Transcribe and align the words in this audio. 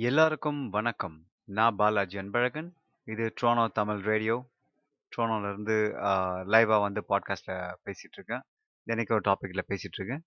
எல்லாருக்கும் 0.00 0.68
வணக்கம். 0.68 1.16
நான் 1.44 1.76
பாலாஜி 1.76 2.18
அன்பழகன். 2.18 2.68
இது 3.04 3.34
ட்ரோனோ 3.40 3.64
தமிழ் 3.72 3.98
ரேடியோ. 4.00 4.36
ட்ரோனோலேருந்து 5.12 5.76
லைவாக 6.52 6.80
வந்து 6.80 7.00
பாட்காஸ்ட்டில் 7.08 7.74
பேசிகிட்ருக்கேன் 7.84 8.40
தினைக்கு 8.86 9.14
ஒரு 9.14 9.24
டாப்பிக்கில் 9.28 9.64
பேசிகிட்ருக்கேன் 9.68 10.22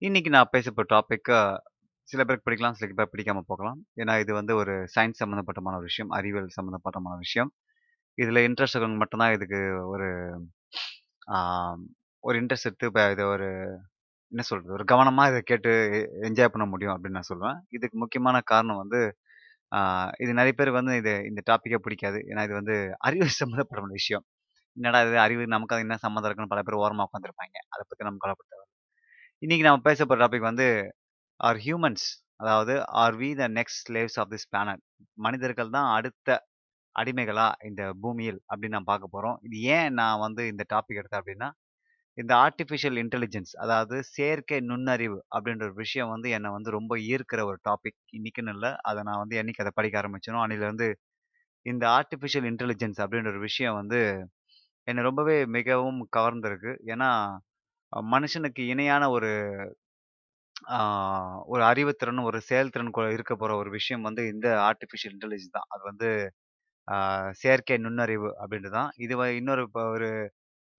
இன்றைக்கி 0.00 0.28
நான் 0.28 0.50
பேச 0.50 0.72
டாப்பிக்கை 0.94 1.38
சில 2.02 2.24
பேருக்கு 2.24 2.46
பிடிக்கலாம், 2.46 2.78
சில 2.80 2.92
பேர் 2.94 3.10
பிடிக்காமல் 3.10 3.46
போகலாம். 3.46 3.86
ஏன்னா 3.96 4.20
இது 4.20 4.34
வந்து 4.34 4.54
ஒரு 4.54 4.74
சயின்ஸ் 4.98 5.22
சம்மந்தப்பட்டமான 5.24 5.78
ஒரு 5.80 5.88
விஷயம். 5.90 6.10
அறிவியல் 6.10 6.54
சம்மந்தப்பட்டமான 6.60 7.16
விஷயம். 7.16 7.52
இதில் 8.14 8.44
இன்ட்ரெஸ்ட் 8.48 8.74
இருக்கிறவங்க 8.74 8.96
மட்டும்தான் 8.96 9.32
இதுக்கு 9.32 9.88
ஒரு 9.88 10.10
ஒரு 12.20 12.38
இன்ட்ரெஸ்ட் 12.40 12.68
எடுத்து 12.70 12.86
இப்போ 12.86 13.10
இதை 13.10 13.24
ஒரு 13.24 13.50
என்ன 14.32 14.42
சொல்றது? 14.48 14.72
ஒரு 14.76 14.84
கவனமா 14.92 15.24
இத 15.30 15.38
கேட்டு 15.42 15.70
என்ஜாய் 16.28 16.52
பண்ண 16.54 16.64
முடியும் 16.66 16.94
அப்படின்னு 16.94 17.18
நான் 17.18 17.30
சொல்லுவேன். 17.30 17.58
இதுக்கு 17.76 17.96
முக்கியமான 18.02 18.36
காரணம் 18.50 18.80
வந்து 18.82 18.98
ஆ 19.72 19.78
இது 20.22 20.32
நெறைய 20.38 20.54
பேர் 20.58 20.70
வந்து 20.76 20.94
இது 21.00 21.12
இந்த 21.30 21.40
டாபிக்கே 21.48 21.78
பிடிக்காது. 21.84 22.18
ஏன்னா 22.30 22.42
இது 22.48 22.54
வந்து 22.60 22.76
அறிவு 23.08 23.26
சம்மந்தப்பட்ட 23.40 23.92
விஷயம். 23.92 24.24
என்னடா 24.76 25.00
இது 25.06 25.18
அறிவு 25.24 25.44
நமக்கு 25.54 25.74
அது 25.76 25.84
என்ன 25.86 25.98
சம்மந்தம் 26.04 26.28
இருக்குன்னு 26.28 26.52
பல 26.54 26.62
பேர் 26.66 26.78
ஓரமா 26.82 27.04
உட்காந்துருப்பாய்ங்க. 27.08 27.60
அத 27.74 27.82
பத்தி 27.84 28.06
நம்ம 28.08 28.20
கவலைப்பட 28.24 28.46
தேவையில்ல. 28.46 28.68
இன்னைக்கு 29.42 29.66
நாம 29.68 29.82
பேச 29.88 30.00
போற 30.06 30.18
டாபிக் 30.24 30.48
வந்து 30.50 30.66
ஆர் 31.40 31.60
ஹியூமன்ஸ் 31.66 32.06
அதாவது 32.42 32.74
are 33.02 33.16
we 33.20 33.30
the 33.36 33.46
next 33.58 33.80
slaves 33.84 34.18
of 34.22 34.32
this 34.34 34.48
planet 34.52 34.82
மனிதர்கள் 35.18 35.74
தான் 35.76 35.88
அடுத்த 35.96 36.30
அடிமைகளா 36.96 37.48
இந்த 37.68 37.82
பூமியில் 38.02 38.40
அப்படின்னு 38.50 38.76
நம்ம 38.76 38.90
பார்க்க 38.92 39.14
போறோம். 39.14 39.38
இது 39.48 39.56
ஏன் 39.74 39.90
நான் 40.00 40.22
வந்து 40.26 40.42
இந்த 40.52 40.64
டாபிக் 40.72 41.00
எடுத்தேன் 41.00 41.22
அப்படின்னா, 41.22 41.48
இந்த 42.18 42.32
ஆர்டிஃபிஷியல் 42.42 42.98
இன்டெலிஜென்ஸ் 43.02 43.52
அதாவது 43.62 43.96
செயற்கை 44.10 44.58
நுண்ணறிவு 44.66 45.18
அப்படின்ற 45.34 45.64
ஒரு 45.68 45.76
விஷயம் 45.82 46.12
வந்து 46.14 46.28
என்னை 46.36 46.50
வந்து 46.52 46.70
ரொம்ப 46.76 46.94
ஈர்க்கிற 47.08 47.40
ஒரு 47.50 47.58
டாபிக். 47.68 47.98
இன்னைக்குன்னு 48.12 48.54
இல்லை 48.56 48.70
அதை 48.88 49.00
நான் 49.08 49.22
வந்து 49.22 49.38
என்னைக்கு 49.40 49.64
அதை 49.64 49.72
படிக்க 49.76 49.96
ஆரம்பிச்சேனோ, 50.02 50.40
அன்னிலேருந்து 50.44 50.88
இந்த 51.66 51.84
ஆர்டிஃபிஷியல் 51.98 52.48
இன்டெலிஜென்ஸ் 52.52 53.00
அப்படின்ற 53.04 53.30
ஒரு 53.34 53.42
விஷயம் 53.48 53.78
வந்து 53.80 54.00
என்னை 54.88 55.02
ரொம்பவே 55.08 55.36
மிகவும் 55.56 56.00
கவர்ந்திருக்கு. 56.16 56.72
ஏன்னா, 56.92 57.10
மனுஷனுக்கு 58.10 58.62
இணையான 58.72 59.04
ஒரு 59.16 59.30
ஒரு 61.46 61.62
அறிவுத்திறன், 61.68 62.20
ஒரு 62.28 62.38
செயல்திறன் 62.48 62.90
கொ 62.90 63.02
இருக்க 63.12 63.32
போற 63.36 63.52
ஒரு 63.56 63.70
விஷயம் 63.76 64.06
வந்து 64.08 64.22
இந்த 64.32 64.48
ஆர்டிஃபிஷியல் 64.68 65.14
இன்டெலிஜென்ஸ் 65.16 65.56
தான். 65.56 65.68
அது 65.74 65.82
வந்து 65.84 66.08
செயற்கை 67.40 67.78
நுண்ணறிவு 67.80 68.30
அப்படின்றது 68.40 68.76
தான். 68.78 68.90
இது 68.98 69.14
வ 69.18 69.24
இன்னொரு 69.38 69.62
இப்போ 69.68 69.82
ஒரு 69.94 70.08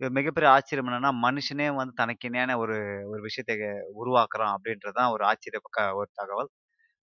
இது 0.02 0.10
மிகப்பெரிய 0.18 0.48
ஆச்சரியம் 0.56 0.90
என்னன்னா, 0.90 1.12
மனுஷனே 1.24 1.68
வந்து 1.78 1.94
தனக்கு 1.96 2.28
இணையான 2.30 2.56
ஒரு 2.58 2.76
ஒரு 3.12 3.22
விஷயத்தை 3.22 3.56
உருவாக்குறான் 4.02 4.52
அப்படின்றது 4.56 5.00
ஒரு 5.06 5.16
ஒரு 5.16 5.24
ஆச்சரியப்பக்க 5.30 5.80
ஒரு 6.00 6.10
தகவல். 6.14 6.50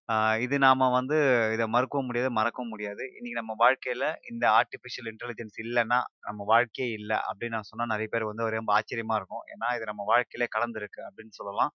ஆ 0.08 0.14
இது 0.38 0.56
நாம 0.60 0.88
வந்து 0.92 1.16
இத 1.54 1.64
மறுக்கவும் 1.74 2.08
முடியாது, 2.08 2.30
மறக்கவும் 2.38 2.70
முடியாது. 2.70 3.04
இன்னைக்கு 3.16 3.38
நம்ம 3.40 3.54
வாழ்க்கையில 3.60 4.04
இந்த 4.32 4.44
ஆர்டிஃபிஷியல் 4.58 5.08
இன்டெலிஜென்ஸ் 5.12 5.58
இல்லன்னா, 5.64 5.98
நம்ம 6.22 6.46
வாழ்க்கையே 6.50 6.88
இல்ல 6.98 7.12
அப்படின்னு 7.28 7.56
நான் 7.58 7.70
சொன்னா 7.70 7.86
நிறைய 7.94 8.08
பேர் 8.12 8.28
வந்து 8.30 8.48
ரொம்ப 8.56 8.72
ஆச்சரியமா 8.78 9.16
இருக்கும். 9.20 9.44
ஏன்னா, 9.54 9.70
இது 9.78 9.90
நம்ம 9.92 10.04
வாழ்க்கையிலே 10.12 10.48
கலந்திருக்கு 10.56 11.02
அப்படின்னு 11.08 11.34
சொல்லலாம். 11.40 11.72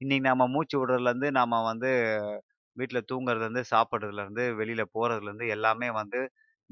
இன்னைக்கு 0.00 0.26
நம்ம 0.28 0.46
மூச்சு 0.48 0.76
விடுறதுலேருந்து 0.80 1.30
நாம 1.38 1.62
வந்து 1.64 1.90
வீட்ல 2.76 3.00
தூங்குறதுலேருந்து 3.10 3.64
சாப்பிட்றதுலேருந்து 3.72 4.44
வெளியில 4.60 4.82
போகிறதுலேருந்து 4.94 5.48
எல்லாமே 5.54 5.88
வந்து 5.98 6.20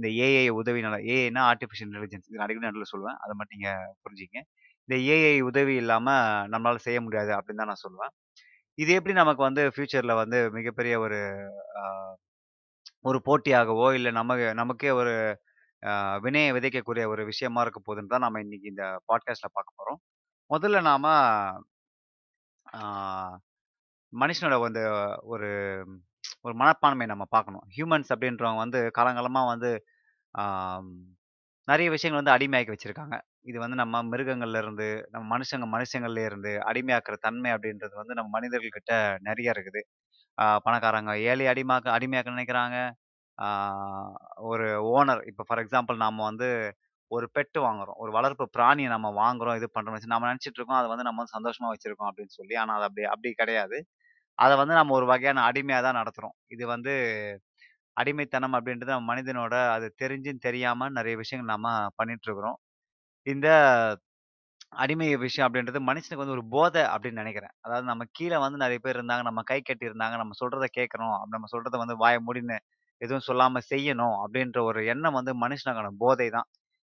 இந்த 0.00 0.08
ஏஐ 0.26 0.46
உதவினால 0.60 0.96
ஏஐனா 1.14 1.42
ஆர்டிஃபிஷியல் 1.52 1.90
இன்டெலிஜென்ஸ். 1.90 2.28
இது 2.30 2.42
அடிக்கடி 2.44 2.66
நடுவில் 2.68 2.92
சொல்லுவேன். 2.94 3.18
அதை 3.24 3.34
மட்டும் 3.38 3.58
நீங்கள் 3.58 3.90
புரிஞ்சுக்கங்க. 4.04 4.42
இந்த 4.88 4.96
ஏஐ 5.14 5.34
உதவி 5.50 5.74
இல்லாமல் 5.82 6.48
நம்மளால் 6.52 6.86
செய்ய 6.86 7.00
முடியாது 7.06 7.32
அப்படின்னு 7.38 7.62
தான் 7.62 7.72
நான் 7.72 7.84
சொல்லுவேன். 7.86 8.12
இது 8.78 8.90
எப்படி 8.98 9.14
நமக்கு 9.14 9.42
வந்து 9.48 9.62
ஃப்யூச்சரில் 9.74 10.20
வந்து 10.22 10.38
மிகப்பெரிய 10.58 10.94
ஒரு 11.00 11.20
ஒரு 13.00 13.18
போட்டியாகவோ, 13.26 13.86
இல்லை 13.98 14.10
நமக்கு 14.12 14.46
நமக்கே 14.54 14.90
ஒரு 15.00 15.14
வினையை 16.24 16.50
விதைக்கக்கூடிய 16.52 17.04
ஒரு 17.06 17.22
விஷயமா 17.24 17.60
இருக்க 17.62 17.80
போதுன்னு 17.80 18.12
தான் 18.14 18.24
நம்ம 18.26 18.40
இன்னைக்கு 18.40 18.68
இந்த 18.68 18.84
பாட்காஸ்ட்டில் 19.08 19.54
பார்க்க 19.54 19.78
போகிறோம் 19.78 20.00
முதல்ல 20.50 20.80
நாம 20.82 21.06
மனுஷனோட 24.12 24.56
வந்து 24.60 24.82
ஒரு 25.24 25.48
ஒரு 26.46 26.54
மனப்பான்மை 26.62 27.06
நம்ம 27.12 27.24
பார்க்கணும். 27.34 27.64
ஹியூமன்ஸ் 27.76 28.10
அப்படின்றவங்க 28.14 28.62
வந்து 28.64 28.80
காலங்காலமாக 28.98 29.50
வந்து 29.52 29.70
நிறைய 31.68 31.88
விஷயங்கள் 31.94 32.20
வந்து 32.22 32.34
அடிமையாக்கி 32.36 32.72
வச்சுருக்காங்க 32.74 33.16
இது 33.50 33.58
வந்து 33.64 33.76
நம்ம 33.82 34.02
மிருகங்கள்ல 34.12 34.60
இருந்து, 34.64 34.88
நம்ம 35.12 35.24
மனுஷங்க 35.34 35.66
மனுஷங்கள்ல 35.74 36.22
இருந்து 36.28 36.52
அடிமையாக்குற 36.70 37.16
தன்மை 37.26 37.50
அப்படின்றது 37.56 37.94
வந்து 38.00 38.16
நம்ம 38.18 38.30
மனிதர்கள் 38.36 38.74
நிறைய 39.28 39.54
இருக்குது. 39.54 39.82
பணக்காரங்க 40.66 41.12
ஏழை 41.30 41.46
அடிமாக்க 41.52 41.88
அடிமையாக்க 41.96 42.36
நினைக்கிறாங்க. 42.36 42.78
ஒரு 44.50 44.66
ஓனர் 44.94 45.22
இப்போ 45.30 45.44
ஃபார் 45.48 45.62
எக்ஸாம்பிள் 45.64 45.98
நாம 46.04 46.24
வந்து 46.30 46.48
ஒரு 47.10 47.26
பெட்டு 47.36 47.58
வாங்குறோம். 47.66 47.98
ஒரு 48.02 48.10
வளர்ப்பு 48.16 48.44
பிராணியை 48.56 48.90
நம்ம 48.94 49.08
வாங்குறோம், 49.22 49.56
இது 49.60 49.68
பண்றோம்னு 49.76 50.12
நம்ம 50.14 50.28
நினச்சிட்டு 50.30 50.58
இருக்கோம், 50.60 50.80
அதை 50.80 50.88
வந்து 50.92 51.06
நம்ம 51.08 51.20
வந்து 51.22 51.36
சந்தோஷமா 51.38 51.70
வச்சிருக்கோம் 51.74 52.10
அப்படின்னு 52.10 52.34
சொல்லி. 52.38 52.54
ஆனா 52.62 52.74
அது 52.78 52.86
அப்படி 52.88 53.04
அப்படி 53.14 53.30
கிடையாது. 53.42 53.78
அதை 54.40 54.54
வந்து 54.60 54.74
நம்ம 54.78 54.94
ஒரு 54.98 55.06
வகையான 55.12 55.42
அடிமையாக 55.48 55.82
தான் 55.86 55.98
நடத்துகிறோம் 56.00 56.36
இது 56.54 56.64
வந்து 56.74 56.92
அடிமைத்தனம் 57.96 58.54
அப்படின்றது 58.58 58.92
நம்ம 58.94 59.08
மனிதனோட 59.12 59.54
அது 59.74 59.86
தெரிஞ்சும் 60.02 60.44
தெரியாமல் 60.46 60.96
நிறைய 60.98 61.14
விஷயங்கள் 61.22 61.52
நம்ம 61.54 61.68
பண்ணிட்டு 61.98 62.26
இருக்கிறோம். 62.28 62.58
இந்த 63.26 63.48
அடிமை 64.80 65.06
விஷயம் 65.22 65.46
அப்படின்றது 65.46 65.80
மனுஷனுக்கு 65.88 66.22
வந்து 66.22 66.36
ஒரு 66.36 66.44
போதை 66.52 66.82
அப்படின்னு 66.92 67.22
நினைக்கிறேன் 67.22 67.54
அதாவது 67.64 67.86
நம்ம 67.90 68.02
கீழே 68.18 68.36
வந்து 68.44 68.58
நிறைய 68.62 68.78
பேர் 68.84 68.98
இருந்தாங்க. 68.98 69.24
நம்ம 69.28 69.42
கை 69.50 69.58
கட்டி 69.60 69.88
இருந்தாங்க. 69.90 70.16
நம்ம 70.22 70.36
சொல்றத 70.42 70.66
கேட்கணும். 70.78 71.16
நம்ம 71.34 71.48
சொல்றத 71.54 71.78
வந்து 71.82 71.96
வாய 72.02 72.16
முடின்னு 72.28 72.56
எதுவும் 73.00 73.26
சொல்லாம 73.28 73.62
செய்யணும் 73.70 74.16
அப்படின்ற 74.24 74.58
ஒரு 74.70 74.80
எண்ணம் 74.92 75.18
வந்து 75.18 75.32
மனுஷனுக்கான 75.44 75.92
போதை 76.02 76.28
தான். 76.36 76.48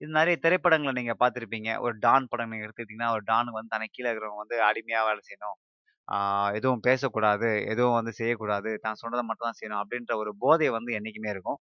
இது 0.01 0.11
நிறைய 0.19 0.37
திரைப்படங்களை 0.45 0.93
நீங்க 0.99 1.13
பார்த்திருப்பீங்க. 1.21 1.69
ஒரு 1.85 1.95
டான் 2.05 2.29
படம் 2.31 2.51
நீங்க 2.51 2.65
எடுத்துக்கிட்டீங்கன்னா, 2.67 3.11
ஒரு 3.17 3.23
டானுக்கு 3.31 3.59
வந்து 3.59 3.75
தனக்கு 3.75 3.95
கீழே 3.97 4.09
இருக்கிறவங்க 4.11 4.43
வந்து 4.45 4.57
அடிமையா 4.69 5.01
வேலை 5.09 5.21
செய்யணும். 5.27 5.57
எதுவும் 6.57 6.83
பேசக்கூடாது. 6.87 7.49
எதுவும் 7.71 7.97
வந்து 7.99 8.11
செய்யக்கூடாது. 8.19 8.71
தான் 8.85 8.99
சொன்னதை 9.01 9.23
மட்டும் 9.29 9.47
தான் 9.49 9.59
செய்யணும் 9.59 9.81
அப்படின்ற 9.83 10.13
ஒரு 10.21 10.31
போதை 10.43 10.69
வந்து 10.77 10.91
என்னைக்குமே 10.99 11.31
இருக்கும். 11.35 11.59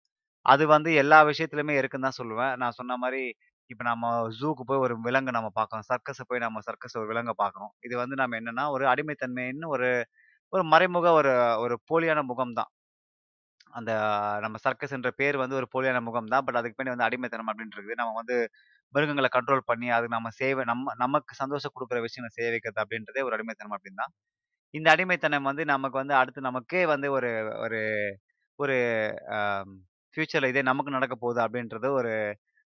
அது 0.45 0.63
வந்து 0.75 0.89
எல்லா 1.03 1.19
விஷயத்துலையுமே 1.31 1.75
இருக்குன்னு 1.79 2.07
தான் 2.09 2.19
சொல்லுவேன். 2.21 2.53
நான் 2.63 2.77
சொன்ன 2.79 2.97
மாதிரி 2.97 3.23
இப்போ 3.69 3.83
நம்ம 3.89 4.05
ஜூக்கு 4.39 4.63
போய் 4.69 4.83
ஒரு 4.85 4.95
விலங்கை 5.05 5.31
நம்ம 5.37 5.49
பார்க்குறோம். 5.57 5.85
சர்க்கஸை 5.91 6.25
போய் 6.29 6.43
நம்ம 6.45 6.61
சர்க்கஸ் 6.67 6.97
ஒரு 7.01 7.09
விலங்கை 7.11 7.35
பார்க்குறோம். 7.43 7.71
இது 7.87 7.95
வந்து 8.03 8.15
நம்ம 8.21 8.37
என்னன்னா, 8.41 8.65
ஒரு 8.75 8.85
அடிமைத்தன்மைன்னு 8.93 9.67
ஒரு 9.75 9.89
ஒரு 10.53 10.63
மறைமுக 10.73 11.07
ஒரு 11.19 11.31
ஒரு 11.63 11.75
போலியான 11.89 12.21
முகம் 12.25 12.55
தான். 12.59 12.71
அந்த 13.73 13.91
நம்ம 14.43 14.57
சர்க்கஸ் 14.65 14.95
என்ற 14.97 15.09
பேர் 15.19 15.37
வந்து 15.43 15.57
ஒரு 15.59 15.67
போலியான 15.73 16.01
முகம் 16.07 16.31
தான். 16.33 16.43
பட் 16.47 16.59
அதுக்கு 16.59 16.77
பின்னாடி 16.77 16.95
வந்து 16.95 17.07
அடிமைத்தனம் 17.09 17.49
அப்படின்னு 17.51 17.75
இருக்குது. 17.77 17.99
நம்ம 18.01 18.13
வந்து 18.21 18.37
மிருகங்களை 18.93 19.29
கண்ட்ரோல் 19.31 19.63
பண்ணி, 19.65 19.87
அது 19.91 20.07
நம்ம 20.09 20.29
சேவை 20.37 20.63
நம்ம 20.65 20.93
நமக்கு 20.97 21.33
சந்தோஷம் 21.41 21.73
கொடுக்குற 21.75 21.99
விஷயங்கள 22.05 22.31
செய்ய 22.37 22.49
வைக்கிறது 22.53 22.81
அப்படின்றதே 22.83 23.23
ஒரு 23.27 23.35
அடிமைத்தனம் 23.37 23.75
அப்படின்னு 23.77 24.01
தான். 24.03 24.13
இந்த 24.73 24.87
அடிமைத்தனம் 24.95 25.47
வந்து 25.49 25.63
நமக்கு 25.71 25.97
வந்து 26.01 26.15
அடுத்து 26.19 26.41
நமக்கே 26.47 26.83
வந்து 26.93 27.07
ஒரு 27.17 27.31
ஒரு 27.65 27.79
ஒரு 28.59 28.75
ஃப்யூச்சரில் 30.15 30.51
இதே 30.51 30.61
நமக்கு 30.67 30.95
நடக்க 30.95 31.15
போகுது 31.17 31.39
அப்படின்றது 31.45 31.87
ஒரு 31.99 32.11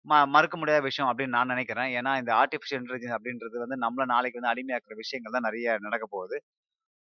ம 0.05 0.15
மறுக்க 0.33 0.55
முடியாத 0.57 0.81
விஷயம் 0.85 1.09
அப்படின்னு 1.09 1.35
நான் 1.37 1.51
நினைக்கிறேன். 1.53 1.89
ஏன்னா, 1.97 2.11
இந்த 2.21 2.31
ஆர்டிஃபிஷியல் 2.39 2.81
இன்டெலிஜென்ஸ் 2.81 3.15
அப்படின்றது 3.17 3.57
வந்து 3.63 3.77
நம்மள 3.83 4.05
நாளைக்கு 4.13 4.39
வந்து 4.39 4.51
அடிமையாக்குற 4.53 4.95
விஷயங்கள் 5.01 5.35
தான் 5.35 5.47
நிறைய 5.47 5.75
நடக்க 5.83 6.05
போகுது. 6.11 6.37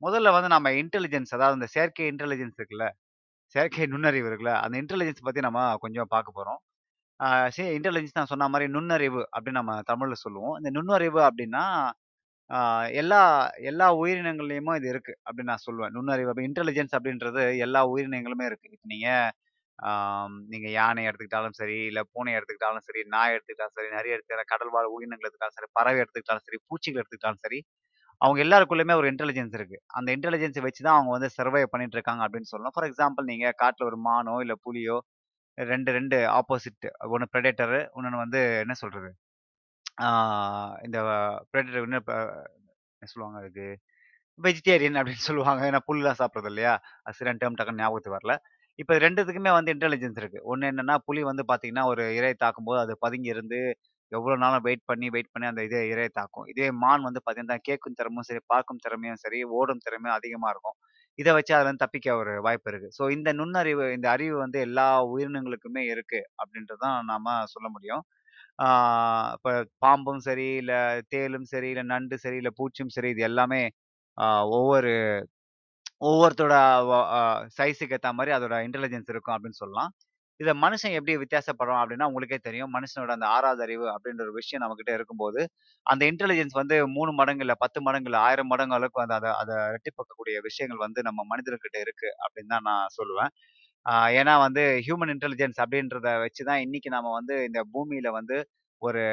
முதல்ல 0.02 0.34
வந்து 0.38 0.52
நம்ம 0.56 0.72
இன்டெலிஜென்ஸ் 0.82 1.34
அதாவது 1.38 1.58
இந்த 1.60 1.70
செயற்கை 1.76 2.08
இன்டெலிஜென்ஸ் 2.12 2.58
இருக்குல்ல, 2.60 2.88
செயற்கை 3.56 3.88
நுண்ணறிவு 3.94 4.30
இருக்குல்ல, 4.32 4.56
அந்த 4.66 4.76
இன்டெலிஜென்ஸ் 4.84 5.26
பற்றி 5.28 5.44
நம்ம 5.48 5.62
கொஞ்சம் 5.86 6.12
பார்க்க 6.16 6.38
போகிறோம் 6.40 6.60
ஆ 7.20 7.28
இன்டெலிஜென்ஸ் 7.76 8.18
நான் 8.18 8.32
சொன்ன 8.32 8.48
மாதிரி 8.48 8.66
நுண்ணறிவு 8.74 9.22
அப்படின்னு 9.34 9.60
நம்ம 9.62 9.76
தமிழில் 9.92 10.24
சொல்லுவோம். 10.26 10.56
இந்த 10.60 10.70
நுண்ணறிவு 10.78 11.22
அப்படின்னா, 11.28 11.64
எல்லா 13.00 13.22
எல்லா 13.70 13.88
உயிரினங்கள்லையுமே 13.98 14.74
இது 14.80 14.88
இருக்கு 14.88 15.14
அப்படின்னு 15.26 15.52
நான் 15.52 15.66
சொல்லுவேன். 15.66 15.94
நுண்ணறிவு 15.96 16.30
அப்படி 16.32 16.48
இன்டெலிஜென்ஸ் 16.50 16.94
அப்படின்றது 16.98 17.44
எல்லா 17.66 17.82
உயிரினங்களுமே 17.94 18.46
இருக்கு. 18.50 18.70
இப்போ 18.72 18.88
நீங்க 18.94 19.10
ஆம், 19.80 20.36
நீங்க 20.52 20.68
யானை 20.74 21.02
எடுத்துக்கிட்டாலும் 21.08 21.58
சரி, 21.60 21.78
இல்ல 21.90 22.02
பூனை 22.12 22.32
எடுத்துக்கிட்டாலும் 22.38 22.86
சரி, 22.86 23.02
நாய் 23.14 23.34
எடுத்துக்கிட்டாலும் 23.34 23.76
சரி, 23.78 23.90
நிறைய 23.96 24.16
எடுத்துக்கிட்டா 24.16 24.48
கடல் 24.54 24.74
வாழ் 24.76 24.88
உயிரினங்கள் 24.96 25.26
எடுத்துக்கிட்டாலும் 25.26 25.60
சரி, 25.60 25.70
பறவை 25.80 26.00
எடுத்துக்கிட்டாலும் 26.04 26.46
சரி, 26.48 26.60
பூச்சிகள் 26.68 27.02
எடுத்துக்கிட்டாலும் 27.02 27.44
சரி, 27.46 27.60
அவங்க 28.22 28.40
எல்லாருக்குள்ளயுமே 28.46 28.96
ஒரு 29.02 29.10
இன்டெலிஜென்ஸ் 29.14 29.56
இருக்கு. 29.60 29.78
அந்த 29.98 30.10
இன்டெலிஜென்ஸை 30.18 30.64
வச்சு 30.68 30.82
தான் 30.82 30.98
அவங்க 30.98 31.12
வந்து 31.16 31.30
சர்வைவ் 31.38 31.72
பண்ணிட்டு 31.74 31.98
இருக்காங்க 32.00 32.24
அப்படின்னு 32.28 32.52
சொல்லலாம். 32.52 32.76
ஃபார் 32.76 32.88
எக்ஸாம்பிள் 32.90 33.30
நீங்க 33.32 33.48
காட்டுல 33.62 33.88
ஒரு 33.92 34.00
மானோ, 34.08 34.36
இல்ல 34.46 34.56
புலியோ 34.66 34.98
2, 35.58 35.90
2 35.94 36.18
ஆப்போசிட் 36.38 36.86
ஒன்று 37.14 37.28
ப்ரெடேட்டரு 37.34 37.80
ஒன்று 37.96 38.24
வந்து 38.24 38.42
என்ன 38.64 38.76
சொல்கிறது 38.82 39.10
இந்த 40.86 40.98
ப்ரெடேட்டர் 41.52 41.86
இன்னும் 41.86 42.10
என்ன 43.02 43.10
சொல்லுவாங்க 43.14 43.38
அதுக்கு? 43.42 43.68
வெஜிடேரியன் 44.40 44.98
அப்படின்னு 45.00 45.26
சொல்லுவாங்க. 45.30 45.62
ஏன்னா 45.70 45.82
புல்லுலாம் 45.88 46.20
சாப்பிட்றது 46.22 46.52
இல்லையா? 46.52 46.74
அது 47.06 47.18
சில 47.20 47.34
டெர்ம் 47.42 47.58
டக்குன்னு 47.60 47.84
ஞாபகத்துக்கு 47.84 48.18
வரல. 48.18 48.36
இப்போ 48.80 48.94
ரெண்டுத்துக்குமே 49.06 49.52
வந்து 49.58 49.72
இன்டெலிஜென்ஸ் 49.76 50.20
இருக்குது 50.22 50.46
ஒன்று 50.52 50.70
என்னென்னா 50.72 50.96
புலி 51.08 51.22
வந்து 51.30 51.44
பார்த்தீங்கன்னா, 51.50 51.86
ஒரு 51.92 52.04
இறை 52.20 52.34
தாக்கும்போது 52.38 52.80
அது 52.84 52.94
பதுங்கி 53.06 53.30
இருந்து 53.36 53.60
எவ்வளோ 54.12 54.36
நாளும் 54.44 54.66
வெயிட் 54.68 54.84
பண்ணி, 54.90 55.08
வெயிட் 55.16 55.32
பண்ணி 55.34 55.48
அந்த 55.50 55.62
இதை 55.68 55.80
இறையை 55.94 56.12
தாக்கும். 56.14 56.48
இதே 56.54 56.68
மான் 56.84 57.08
வந்து 57.08 57.22
பார்த்தீங்கன்னா, 57.24 57.60
கேட்கும் 57.70 57.98
திறமும் 58.00 58.28
சரி, 58.30 58.42
பார்க்கும் 58.48 58.82
திறமையும் 58.86 59.22
சரி, 59.24 59.40
ஓடும் 59.58 59.84
திறமையும் 59.86 60.18
அதிகமாக 60.20 60.54
இருக்கும். 60.56 60.78
இதை 61.20 61.32
வச்சு 61.38 61.54
அதுலருந்து 61.58 61.84
தப்பிக்க 61.86 62.16
ஒரு 62.22 62.34
வாய்ப்பு 62.48 62.70
இருக்கு. 62.72 62.90
ஸோ 62.98 63.04
இந்த 63.16 63.30
நுண்ணறிவு, 63.40 63.86
இந்த 63.98 64.08
அறிவு 64.16 64.36
வந்து 64.38 64.60
எல்லா 64.68 64.88
உயிரினங்களுக்குமே 65.14 65.84
இருக்கு 65.94 66.22
அப்படின்றது 66.42 66.82
தான் 66.86 67.00
நாம 67.12 67.36
சொல்ல 67.54 67.68
முடியும். 67.76 68.04
இப்போ 69.38 69.52
பாம்பும் 69.86 70.24
சரி, 70.28 70.48
இல்லை 70.62 70.80
தேலும் 71.16 71.48
சரி, 71.54 71.70
இல்லை 71.74 71.86
நண்டு 71.94 72.16
சரி, 72.26 72.38
இல்லை 72.42 72.54
பூச்சியும் 72.60 72.94
சரி, 72.98 73.10
இது 73.16 73.24
எல்லாமே 73.32 73.62
ஒவ்வொரு 74.58 74.92
ஒவ்வொருத்தோட 76.08 76.56
சைஸுக்கு 77.58 77.96
ஏற்ற 77.98 78.10
சைஸ்க்கு 78.12 78.34
அதோட 78.38 78.56
இன்டெலிஜென்ஸ் 78.68 79.12
இருக்கும் 79.14 79.36
அப்படின்னு 79.36 79.62
சொல்லலாம். 79.64 79.92
இதை 80.40 80.52
மனுஷன் 80.64 80.96
எப்படி 80.98 81.14
வித்தியாசப்படுறோம் 81.22 81.80
அப்படின்னா, 81.82 82.08
உங்களுக்கே 82.10 82.38
தெரியும். 82.42 82.72
மனுஷனோட 82.76 83.12
அந்த 83.18 83.28
ஆறாவது 83.36 83.62
அறிவு 83.66 83.86
அப்படின்ற 83.94 84.22
ஒரு 84.26 84.34
விஷயம் 84.40 84.62
நம்மகிட்ட 84.64 84.92
இருக்கும்போது, 84.98 85.42
அந்த 85.86 86.04
இன்டெலிஜென்ஸ் 86.12 86.56
வந்து 86.60 86.76
மூணு 86.98 87.12
மடங்கு 87.20 87.44
இல்லை 87.46 87.56
பத்து 87.64 87.80
மடங்கு 87.88 88.10
இல்லை 88.10 88.22
ஆயிரம் 88.28 88.52
மடங்கு 88.54 88.76
அளவுக்கு 88.78 89.02
வந்து 89.04 89.18
அதை 89.20 89.32
அத 89.42 89.52
ரெட்டிப்பாக்கக்கூடிய 89.76 90.38
விஷயங்கள் 90.50 90.84
வந்து 90.86 91.02
நம்ம 91.10 91.26
மனிதர்கிட்ட 91.34 91.80
இருக்கு 91.86 92.10
அப்படின்னு 92.26 92.54
தான் 92.56 92.68
நான் 92.70 92.94
சொல்லுவேன். 92.98 93.32
ஏன்னா 94.16 94.34
வந்து 94.46 94.64
ஹியூமன் 94.86 95.12
இன்டெலிஜென்ஸ் 95.16 95.60
அப்படின்றத 95.64 96.10
வச்சு 96.24 96.44
தான் 96.50 96.62
இன்னைக்கு 96.66 96.90
நம்ம 96.96 97.10
வந்து 97.20 97.36
இந்த 97.50 97.62
பூமியில 97.74 98.10
வந்து 98.20 98.38
ஒரு 98.82 99.04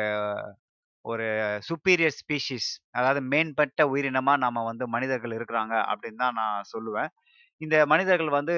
ஒரு 1.05 1.26
சுப்பீரியர் 1.69 2.17
ஸ்பீஷிஸ் 2.19 2.69
அதாவது 2.99 3.21
மேம்பட்ட 3.32 3.82
உயிரினமாக 3.93 4.43
நம்ம 4.44 4.62
வந்து 4.71 4.85
மனிதர்கள் 4.94 5.37
இருக்கிறாங்க 5.38 5.75
அப்படின்னு 5.91 6.21
தான் 6.25 6.38
நான் 6.41 6.69
சொல்லுவேன். 6.73 7.11
இந்த 7.60 7.76
மனிதர்கள் 7.90 8.30
வந்து 8.36 8.54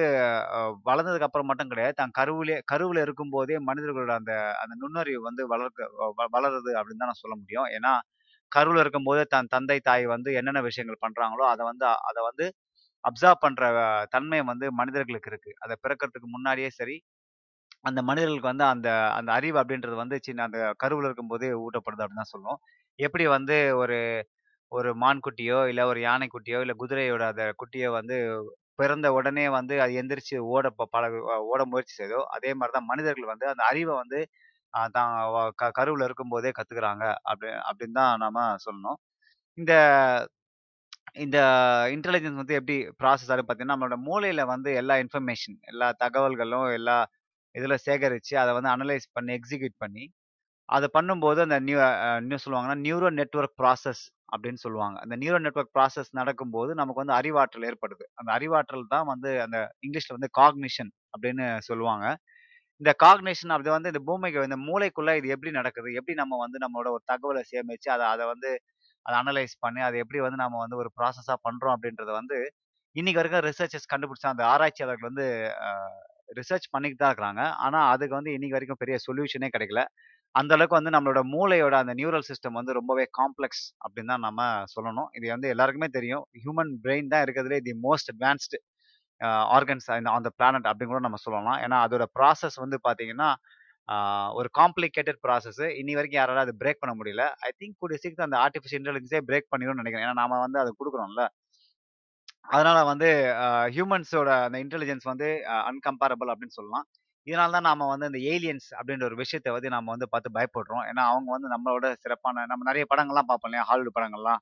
வளர்ந்ததுக்கு 0.87 1.27
அப்புறம் 1.27 1.49
மட்டும் 1.49 1.71
கிடையாது. 1.71 1.95
தான் 1.95 2.13
கருவிலே 2.17 2.55
கருவுல 2.71 3.01
இருக்கும்போதே 3.05 3.57
மனிதர்களோட 3.67 4.11
அந்த 4.19 4.33
அந்த 4.61 4.73
நுண்ணறிவு 4.81 5.21
வந்து 5.27 5.43
வளர்க்க 5.53 5.89
வ 6.11 6.27
வளருது 6.35 6.71
அப்படின்னு 6.79 7.01
தான் 7.03 7.11
நான் 7.11 7.23
சொல்ல 7.23 7.35
முடியும். 7.41 7.67
ஏன்னா, 7.77 7.91
கருவுல 8.51 8.81
இருக்கும்போது 8.83 9.21
தன் 9.33 9.51
தந்தை, 9.53 9.77
தாய் 9.81 10.05
வந்து 10.13 10.29
என்னென்ன 10.39 10.61
விஷயங்கள் 10.67 11.03
பண்றாங்களோ, 11.05 11.45
அதை 11.53 11.63
வந்து 11.69 11.85
அதை 12.09 12.21
வந்து 12.29 12.45
அப்சர்வ் 13.03 13.43
பண்ற 13.43 13.63
தன்மை 14.13 14.39
வந்து 14.49 14.67
மனிதர்களுக்கு 14.79 15.31
இருக்கு. 15.31 15.51
அதை 15.63 15.75
பிறக்கறதுக்கு 15.83 16.29
முன்னாடியே 16.31 16.69
சரி, 16.77 16.97
அந்த 17.85 18.01
மனிதர்களுக்கு 18.09 18.51
வந்து 18.51 18.65
அந்த 18.71 18.89
அந்த 19.17 19.29
அறிவு 19.37 19.57
அப்படின்றது 19.61 19.97
வந்து 20.01 20.17
சின்ன 20.25 20.45
அந்த 20.47 20.59
கருவுல 20.83 21.09
இருக்கும்போதே 21.09 21.51
ஊட்டப்படுது 21.63 22.03
அப்படின்னு 22.03 22.23
தான் 22.23 22.33
சொல்லுவோம் 22.35 22.61
எப்படி 22.99 23.25
வந்து 23.35 23.55
ஒரு 23.81 23.97
ஒரு 24.71 24.89
மான் 25.01 25.23
குட்டியோ, 25.25 25.59
இல்ல 25.71 25.81
ஒரு 25.89 25.99
யானை 26.03 26.27
குட்டியோ, 26.29 26.59
இல்ல 26.65 26.73
குதிரையோட 26.79 27.23
அந்த 27.31 27.43
குட்டியோ 27.59 27.89
வந்து 27.97 28.17
பிறந்த 28.79 29.07
உடனே 29.17 29.45
வந்து 29.57 29.75
அது 29.83 29.93
எந்திரிச்சு 30.01 30.37
ஓட 30.55 30.67
ப 30.79 30.83
ஓட 31.51 31.61
முயற்சி 31.71 31.93
செய்தோ 32.01 32.19
அதே 32.37 32.51
மாதிரி 32.59 32.75
தான் 32.77 32.89
மனிதர்கள் 32.91 33.31
வந்து 33.33 33.47
அந்த 33.53 33.63
அறிவை 33.71 33.95
வந்து 34.01 34.19
தான் 34.95 35.11
க 35.59 35.71
கருவில் 35.77 36.05
இருக்கும்போதே 36.07 36.51
கற்றுக்குறாங்க 36.57 37.03
அப்படி 37.31 37.49
அப்படின்னு 37.69 37.97
தான் 38.01 38.21
நாம 38.25 38.37
சொல்லணும். 38.65 38.99
இந்த 39.57 39.73
இந்த 41.23 41.37
இன்டெலிஜென்ஸ் 41.95 42.41
வந்து 42.41 42.57
எப்படி 42.59 42.75
ப்ராசஸ் 43.01 43.29
ஆகுது 43.31 43.43
பார்த்தீங்கன்னா, 43.43 43.75
நம்மளோட 43.75 43.97
மூளையில் 44.07 44.49
வந்து 44.53 44.69
எல்லா 44.81 44.95
இன்ஃபர்மேஷன், 45.03 45.57
எல்லா 45.71 45.87
தகவல்களும், 46.03 46.67
எல்லா 46.77 46.97
இதில் 47.55 47.83
சேகரிச்சு, 47.87 48.33
அதை 48.43 48.51
வந்து 48.57 48.71
அனலைஸ் 48.75 49.07
பண்ணி, 49.17 49.31
எக்ஸிக்யூட் 49.39 49.77
பண்ணி, 49.83 50.03
அதை 50.69 50.87
பண்ணும்போது 50.95 51.39
அந்த 51.45 51.57
நியூ 51.67 51.77
என்ன 52.21 52.37
சொல்லுவாங்கன்னா, 52.43 52.77
நியூரோ 52.85 53.09
நெட்வொர்க் 53.19 53.57
ப்ராசஸ் 53.61 54.01
அப்படின்னு 54.33 54.59
சொல்லுவாங்க. 54.63 54.97
அந்த 55.03 55.15
நியூரோ 55.21 55.37
நெட்வொர்க் 55.45 55.73
ப்ராசஸ் 55.77 56.09
நடக்கும்போது, 56.19 56.71
நமக்கு 56.79 57.01
வந்து 57.03 57.15
அறிவாற்றல் 57.19 57.67
ஏற்படுது. 57.69 58.05
அந்த 58.19 58.29
அறிவாற்றல் 58.37 58.85
தான் 58.95 59.07
வந்து 59.11 59.29
அந்த 59.45 59.57
இங்கிலீஷில் 59.85 60.15
வந்து 60.17 60.29
காக்னிஷன் 60.39 60.91
அப்படின்னு 61.13 61.45
சொல்லுவாங்க. 61.69 62.05
இந்த 62.81 62.91
காக்னேஷன் 63.05 63.53
அப்படி 63.55 63.71
வந்து 63.75 63.91
இந்த 63.93 64.01
பூமிக்கு 64.09 64.47
இந்த 64.49 64.59
மூளைக்குள்ள 64.67 65.11
இது 65.19 65.27
எப்படி 65.35 65.51
நடக்குது? 65.59 65.89
எப்படி 65.99 66.15
நம்ம 66.21 66.37
வந்து 66.45 66.57
நம்மளோட 66.63 66.89
ஒரு 66.97 67.03
தகவலை 67.11 67.43
சேமிச்சு, 67.53 67.89
அதை 67.95 68.05
அதை 68.15 68.25
வந்து 68.33 68.49
அதை 69.05 69.15
அனலைஸ் 69.23 69.55
பண்ணி, 69.65 69.81
அதை 69.87 69.97
எப்படி 70.03 70.19
வந்து 70.25 70.39
நம்ம 70.43 70.59
வந்து 70.63 70.77
ஒரு 70.83 70.89
ப்ராசஸாக 70.99 71.37
பண்ணுறோம் 71.47 71.75
அப்படின்றத 71.77 72.11
வந்து, 72.19 72.37
இன்னைக்கு 72.95 73.19
வரைக்கும் 73.21 73.45
ரிசர்ச்சர்ஸ் 73.49 73.91
கண்டுபிடிச்சா 73.93 74.33
அந்த 74.35 74.43
ஆராய்ச்சியாளர்கள் 74.53 75.09
வந்து 75.11 75.27
ரிசர்ச் 76.39 76.67
பண்ணிக்கிட்டு 76.73 77.03
தான் 77.03 77.11
இருக்கிறாங்க. 77.13 77.43
ஆனால் 77.65 77.87
அதுக்கு 77.93 78.15
வந்து 78.19 78.33
இன்னைக்கு 78.37 78.57
வரைக்கும் 78.57 78.81
பெரிய 78.83 78.97
சொல்யூஷனே 79.07 79.49
கிடைக்கல. 79.55 79.81
அந்த 80.39 80.51
அளவுக்கு 80.55 80.77
வந்து 80.79 80.93
நம்மளோட 80.95 81.19
மூளையோட 81.33 81.75
அந்த 81.83 81.93
நியூரல் 81.99 82.25
சிஸ்டம் 82.29 82.57
வந்து 82.59 82.77
ரொம்பவே 82.79 83.05
காம்ப்ளெக்ஸ் 83.19 83.63
அப்படின்னு 83.83 84.11
தான் 84.13 84.25
நம்ம 84.27 84.41
சொல்லணும். 84.75 85.09
இது 85.17 85.25
வந்து 85.35 85.51
எல்லாருக்குமே 85.53 85.89
தெரியும். 85.97 86.23
ஹியூமன் 86.41 86.71
பிரெயின் 86.85 87.11
தான் 87.13 87.23
இருக்கிறதுலே 87.25 87.59
the 87.67 87.73
most 87.85 88.11
advanced 88.13 88.59
organs 89.57 89.87
on 90.15 90.25
the 90.27 90.31
planet 90.39 90.67
அப்படின்னு 90.71 90.93
கூட 90.93 91.03
நம்ம 91.07 91.19
சொல்லலாம். 91.25 91.59
ஏன்னா, 91.65 91.77
அதோட 91.85 92.05
ப்ராசஸ் 92.17 92.57
வந்து 92.63 92.77
பார்த்தீங்கன்னா, 92.87 93.29
ஒரு 94.39 94.49
காம்ப்ளிகேட்டட் 94.59 95.19
ப்ராசஸ். 95.25 95.63
இன்னி 95.81 95.93
வரைக்கும் 95.97 96.21
யாராலும் 96.21 96.45
அது 96.45 96.53
பிரேக் 96.61 96.81
பண்ண 96.83 96.93
முடியல. 96.99 97.25
ஐ 97.47 97.51
திங்க் 97.61 97.79
கூடிய 97.81 97.97
சீக்கிரம் 98.03 98.27
அந்த 98.29 98.39
ஆர்டிஃபிஷியல் 98.45 98.81
இன்டெலிஜென்ஸே 98.81 99.21
பிரேக் 99.29 99.51
பண்ணிடும்னு 99.53 99.81
நினைக்கிறேன் 99.83 100.07
ஏன்னா, 100.07 100.19
நாம 100.23 100.39
வந்து 100.45 100.61
அதை 100.63 100.73
கொடுக்குறோம்ல 100.81 101.25
அதனால 102.49 102.77
வந்து 102.89 103.07
ஹியூமன்ஸோட 103.75 104.29
அந்த 104.45 104.57
இன்டெலிஜென்ஸ் 104.65 105.05
வந்து 105.11 105.27
அன்கம்பேரபிள் 105.69 106.31
அப்படின்னு 106.33 106.57
சொல்லலாம். 106.59 106.85
இதனால 107.27 107.53
தான் 107.53 107.67
நாம 107.67 107.87
வந்து 107.91 108.07
இந்த 108.09 108.19
ஏலியன்ஸ் 108.31 108.67
அப்படின்ற 108.77 109.03
ஒரு 109.09 109.17
விஷயத்தை 109.21 109.51
வந்து 109.55 109.69
நாம 109.73 109.91
வந்து 109.93 110.07
பார்த்து 110.11 110.29
பயப்படுறோம். 110.37 110.83
ஏன்னா, 110.89 111.03
அவங்க 111.11 111.29
வந்து 111.35 111.49
நம்மளோட 111.53 111.87
சிறப்பான 112.03 112.45
நம்ம 112.51 112.65
நிறைய 112.69 112.85
படங்கள்லாம் 112.91 113.29
பார்ப்போம் 113.29 113.49
இல்லையா? 113.49 113.65
ஹாலிவுட் 113.69 113.95
படங்கள்லாம். 113.97 114.41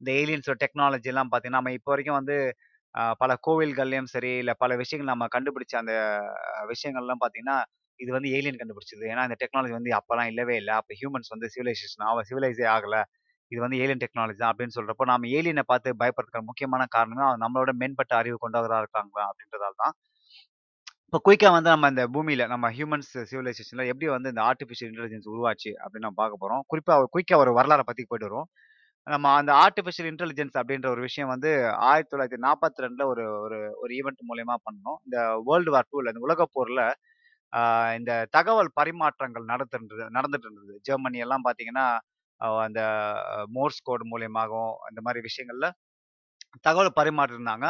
இந்த 0.00 0.10
ஏலியன்ஸோட 0.20 0.58
டெக்னாலஜி 0.64 1.10
எல்லாம் 1.12 1.30
பார்த்தீங்கன்னா, 1.30 1.60
நம்ம 1.60 1.74
இப்போ 1.78 1.92
வரைக்கும் 1.92 2.18
வந்து 2.20 2.36
பல 3.20 3.32
கோவில்கள்லயும் 3.46 4.10
சரி, 4.12 4.32
இல்ல 4.38 4.52
பல 4.60 4.72
விஷயங்கள் 4.80 5.12
நம்ம 5.12 5.26
கண்டுபிடிச்ச 5.32 5.74
அந்த 5.80 5.94
விஷயங்கள்லாம் 6.72 7.22
பார்த்தீங்கன்னா, 7.22 7.56
இது 8.00 8.10
வந்து 8.14 8.30
ஏலியன் 8.36 8.60
கண்டுபிடிச்சது. 8.60 9.04
ஏன்னா, 9.12 9.24
இந்த 9.28 9.36
டெக்னாலஜி 9.42 9.74
வந்து 9.78 9.92
அப்போலாம் 9.98 10.30
இல்லவே 10.32 10.56
இல்ல. 10.58 10.70
அப்ப 10.80 10.94
ஹியூமன்ஸ் 11.00 11.32
வந்து 11.34 11.48
சிவிலைசேஷன் 11.54 12.06
ஆக 12.08 12.24
சிவிலைஸே 12.30 12.66
ஆகலை 12.74 13.02
இது 13.52 13.60
வந்து 13.62 13.78
ஏலியன் 13.82 14.02
டெக்னாலஜி 14.02 14.38
தான் 14.38 14.52
அப்படின்னு 14.52 14.76
சொல்றப்போ, 14.76 15.04
நாம 15.10 15.28
ஏலியனை 15.36 15.64
பார்த்து 15.66 15.90
பயப்படுற 16.00 16.40
முக்கியமான 16.48 16.82
காரணமே, 16.92 17.22
அவங்க 17.26 17.40
நம்மளோட 17.44 17.72
மேம்பட்ட 17.80 18.12
அறிவு 18.18 18.38
கொண்டவராக 18.40 18.82
இருக்காங்களா 18.84 19.24
அப்படின்றதால 19.30 19.76
தான். 19.84 19.94
இப்போ 21.12 21.18
குயிக்காக 21.26 21.54
வந்து 21.54 21.70
நம்ம 21.72 21.88
இந்த 21.88 22.04
பூமியில் 22.14 22.42
நம்ம 22.46 22.66
ஹியூமன்ஸ் 22.70 23.10
சிவிலைசேஷனில் 23.30 23.90
எப்படி 23.90 24.06
வந்து 24.08 24.30
இந்த 24.32 24.42
ஆர்டிஃபிஷியல் 24.42 24.88
இன்டெலிஜென்ஸ் 24.90 25.28
உருவாச்சு 25.32 25.70
அப்படின்னு 25.82 26.06
நம்ம 26.06 26.18
பார்க்க 26.20 26.38
குறிப்பாக 26.64 26.70
குறிப்பா 26.72 26.94
குயிக்காக 27.14 27.42
ஒரு 27.44 27.52
வரலாறை 27.58 27.84
பற்றி 27.90 28.04
போயிட்டு 28.04 28.28
வரும் 28.28 28.48
நம்ம 29.06 29.34
அந்த 29.36 29.52
ஆர்டிஃபிஷியல் 29.64 30.08
இன்டெலிஜென்ஸ் 30.12 30.56
அப்படின்ற 30.60 30.88
ஒரு 30.94 31.02
விஷயம் 31.06 31.30
வந்து 31.34 31.50
1942ல 31.90 33.04
ஒரு 33.12 33.24
ஒரு 33.44 33.58
ஒரு 33.82 33.92
ஈவெண்ட் 33.98 34.22
மூலயமா 34.30 34.56
பண்ணோம். 34.66 34.98
இந்த 35.06 35.18
வேர்ல்டு 35.48 35.72
வார் 35.74 35.88
டூவில் 35.90 36.10
இந்த 36.12 36.22
உலக 36.26 36.46
போரில் 36.56 36.82
இந்த 37.98 38.12
தகவல் 38.36 38.70
பரிமாற்றங்கள் 38.80 39.46
நடத்துன்றது 39.52 40.04
நடந்துட்டு 40.16 40.48
இருந்தது. 40.48 40.74
ஜெர்மனி 40.88 41.18
எல்லாம் 41.26 41.46
பார்த்தீங்கன்னா, 41.46 41.86
அந்த 42.66 42.80
மோர்ஸ் 43.56 43.80
கோடு 43.88 44.06
மூலியமாகவும் 44.12 44.74
இந்த 44.90 45.02
மாதிரி 45.06 45.22
விஷயங்கள்ல 45.28 45.68
தகவல் 46.66 46.98
பரிமாற்றிருந்தாங்க 47.00 47.66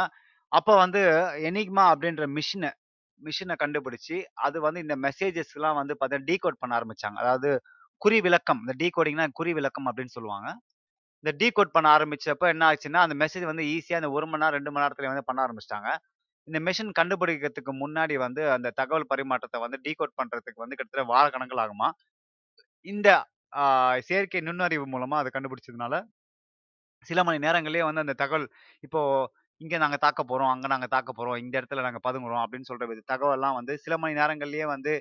அப்போ 0.53 0.73
வந்து 0.85 1.01
எனிக்மா 1.49 1.85
அப்படின்ற 1.93 2.25
மிஷினை 2.37 2.71
மிஷினை 3.23 3.55
கண்டுபிடிச்சி 3.63 4.17
அது 4.47 4.59
வந்து 4.67 4.81
இந்த 4.85 4.95
மெசேஜஸ்லாம் 5.05 5.79
வந்து 5.81 5.95
பார்த்தீங்கன்னா, 5.95 6.29
டீகோட் 6.31 6.61
பண்ண 6.63 6.73
ஆரம்பிச்சாங்க. 6.79 7.19
அதாவது 7.25 7.51
குறி 8.03 8.19
விளக்கம். 8.27 8.61
இந்த 8.65 8.75
டீகோடிங்னா 8.83 9.27
குறி 9.33 9.53
விளக்கம் 9.59 9.89
அப்படின்னு 9.91 10.15
சொல்லுவாங்க. 10.17 10.49
இந்த 11.25 11.33
டீகோட் 11.43 11.75
பண்ண 11.77 11.89
ஆரம்பிச்சப்ப 11.97 12.47
என்ன 12.55 12.65
ஆச்சுன்னா, 12.71 13.01
அந்த 13.07 13.17
மெசேஜ் 13.23 13.47
வந்து 13.53 13.65
ஈஸியாக 13.75 14.01
அந்த 14.03 14.11
ஒரு 14.17 14.27
மணி 14.27 14.43
நேரம், 14.45 14.57
ரெண்டு 14.59 14.73
மணி 14.75 14.85
நேரத்துல 14.85 15.13
வந்து 15.13 15.29
பண்ண 15.31 15.41
ஆரம்பிச்சிட்டாங்க 15.47 15.91
இந்த 16.49 16.59
மிஷின் 16.67 16.93
கண்டுபிடிக்கிறதுக்கு 16.99 17.73
முன்னாடி 17.83 18.17
வந்து 18.19 18.43
அந்த 18.53 18.69
தகவல் 18.81 19.11
பரிமாற்றத்தை 19.13 19.59
வந்து 19.65 19.79
டீகோட் 19.87 20.15
பண்றதுக்கு 20.21 20.63
வந்து 20.65 20.77
கிட்டத்தட்ட 20.79 21.07
வார 21.13 21.27
ஆகுமா 21.65 21.89
இந்த 22.87 23.09
செயற்கை 24.09 24.41
நுண்ணறிவு 24.49 24.87
மூலமா 24.95 25.17
அதை 25.21 25.31
கண்டுபிடிச்சதுனால, 25.35 25.95
சில 27.07 27.21
மணி 27.25 27.39
நேரங்களே 27.47 27.83
வந்து 27.89 28.05
அந்த 28.05 28.15
தகவல் 28.23 28.47
இப்போ 28.87 29.01
இங்கே 29.61 29.77
நாங்கள் 29.83 30.03
தாக்க 30.05 30.21
போகிறோம் 30.23 30.51
அங்கே 30.55 30.69
நாங்கள் 30.73 30.91
தாக்க 30.95 31.11
போகிறோம் 31.13 31.39
இந்த 31.43 31.55
இடத்துல 31.61 31.83
நாங்கள் 31.87 32.05
பதுங்குறோம் 32.07 32.43
அப்படின்னு 32.45 32.69
சொல்கிற 32.71 32.87
தகவல்லாம் 33.13 33.57
வந்து 33.59 33.75
சில 33.85 33.95
மணி 34.03 34.19
நேரங்கள்லேயே 34.21 34.67
வந்து 34.75 34.93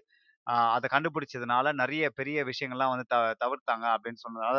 அதை 0.75 0.87
கண்டுபிடிச்சதுனால 0.93 1.71
நிறைய 1.81 2.05
பெரிய 2.19 2.39
விஷயங்கள்லாம் 2.49 2.91
வந்து 2.93 3.05
த 3.13 3.17
தவிர்த்தாங்க 3.43 3.85
அப்படின்னு 3.95 4.21
சொன்னதுனால, 4.25 4.57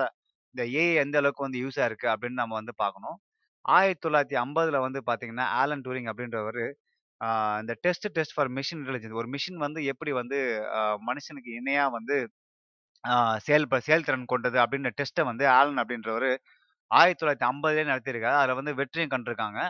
இந்த 0.55 0.63
ஏஐ 0.81 0.95
எந்த 1.05 1.17
அளவுக்கு 1.21 1.47
வந்து 1.47 1.61
யூஸாக 1.65 1.89
இருக்குது 1.91 2.13
அப்படின்னு 2.15 2.41
நம்ம 2.43 2.55
வந்து 2.61 2.75
பார்க்கணும். 2.83 3.17
1950ல 3.65 4.81
வந்து 4.87 5.01
பார்த்தீங்கன்னா, 5.09 5.47
ஆலன் 5.61 5.85
டூரிங் 5.87 6.11
அப்படின்றவர் 6.13 6.63
இந்த 7.63 7.73
test 7.85 8.09
test 8.17 8.35
for 8.37 8.51
machine 8.59 8.81
intelligence 8.83 9.19
ஒரு 9.21 9.29
மிஷின் 9.35 9.61
வந்து 9.65 9.81
எப்படி 9.93 10.13
வந்து 10.21 10.39
மனுஷனுக்கு 11.09 11.51
இணையாக 11.61 11.95
வந்து 11.99 12.17
செயல் 13.05 13.43
செயல்ப 13.47 13.79
செயல்திறன் 13.87 14.31
கொண்டது 14.33 14.59
அப்படின்ற 14.65 14.91
டெஸ்ட்டை 15.01 15.25
வந்து 15.31 15.45
ஆலன் 15.59 15.81
அப்படின்றவர் 15.83 16.29
ஆயிரத்தி 16.91 17.21
தொள்ளாயிரத்தி 17.23 17.49
ஐம்பதுலேயே 17.51 17.87
நடத்தியிருக்காரு. 17.91 18.37
அதில் 18.43 18.59
வந்து 18.61 18.75
வெற்றியும் 18.81 19.13
கண்டிருக்காங்க. 19.15 19.61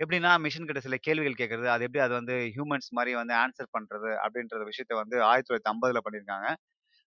எப்படின்னா, 0.00 0.30
மிஷின் 0.44 0.66
கிட்ட 0.68 0.80
சில 0.84 0.96
கேள்விகள் 1.04 1.38
கேட்கறது, 1.38 1.68
அது 1.74 1.84
எப்படி 1.86 2.00
அது 2.04 2.14
வந்து 2.18 2.34
ஹியூமன்ஸ் 2.54 2.88
மாரி 2.96 3.12
வந்து 3.16 3.34
ஆன்ஸர் 3.42 3.70
பண்றது 3.76 4.10
அப்படின்ற 4.24 4.64
விஷயத்த 4.70 4.94
வந்து 4.98 5.16
1950ல 5.28 6.00
பண்ணியிருக்காங்க. 6.06 6.48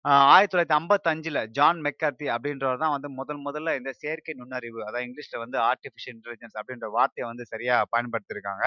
ஆ 0.05 0.11
1955ல 0.31 1.15
ஜான் 1.57 1.79
மெக்கார்த்தி 1.85 2.27
அப்படின்றவர் 2.35 2.81
தான் 2.83 2.95
வந்து 2.95 3.09
முதல் 3.19 3.41
முதல்ல 3.47 3.75
இந்த 3.79 3.91
செயற்கை 3.99 4.33
நுண்ணறிவு, 4.39 4.79
அதாவது 4.85 5.05
இங்கிலீஷ்ல 5.07 5.39
வந்து 5.43 5.57
ஆர்டிபிஷியல் 5.67 6.15
இன்டெலிஜென்ஸ் 6.17 6.57
அப்படின்ற 6.59 6.87
வார்த்தைய 6.95 7.25
வந்து 7.31 7.45
சரியா 7.53 7.75
பயன்படுத்தியிருக்காங்க. 7.93 8.65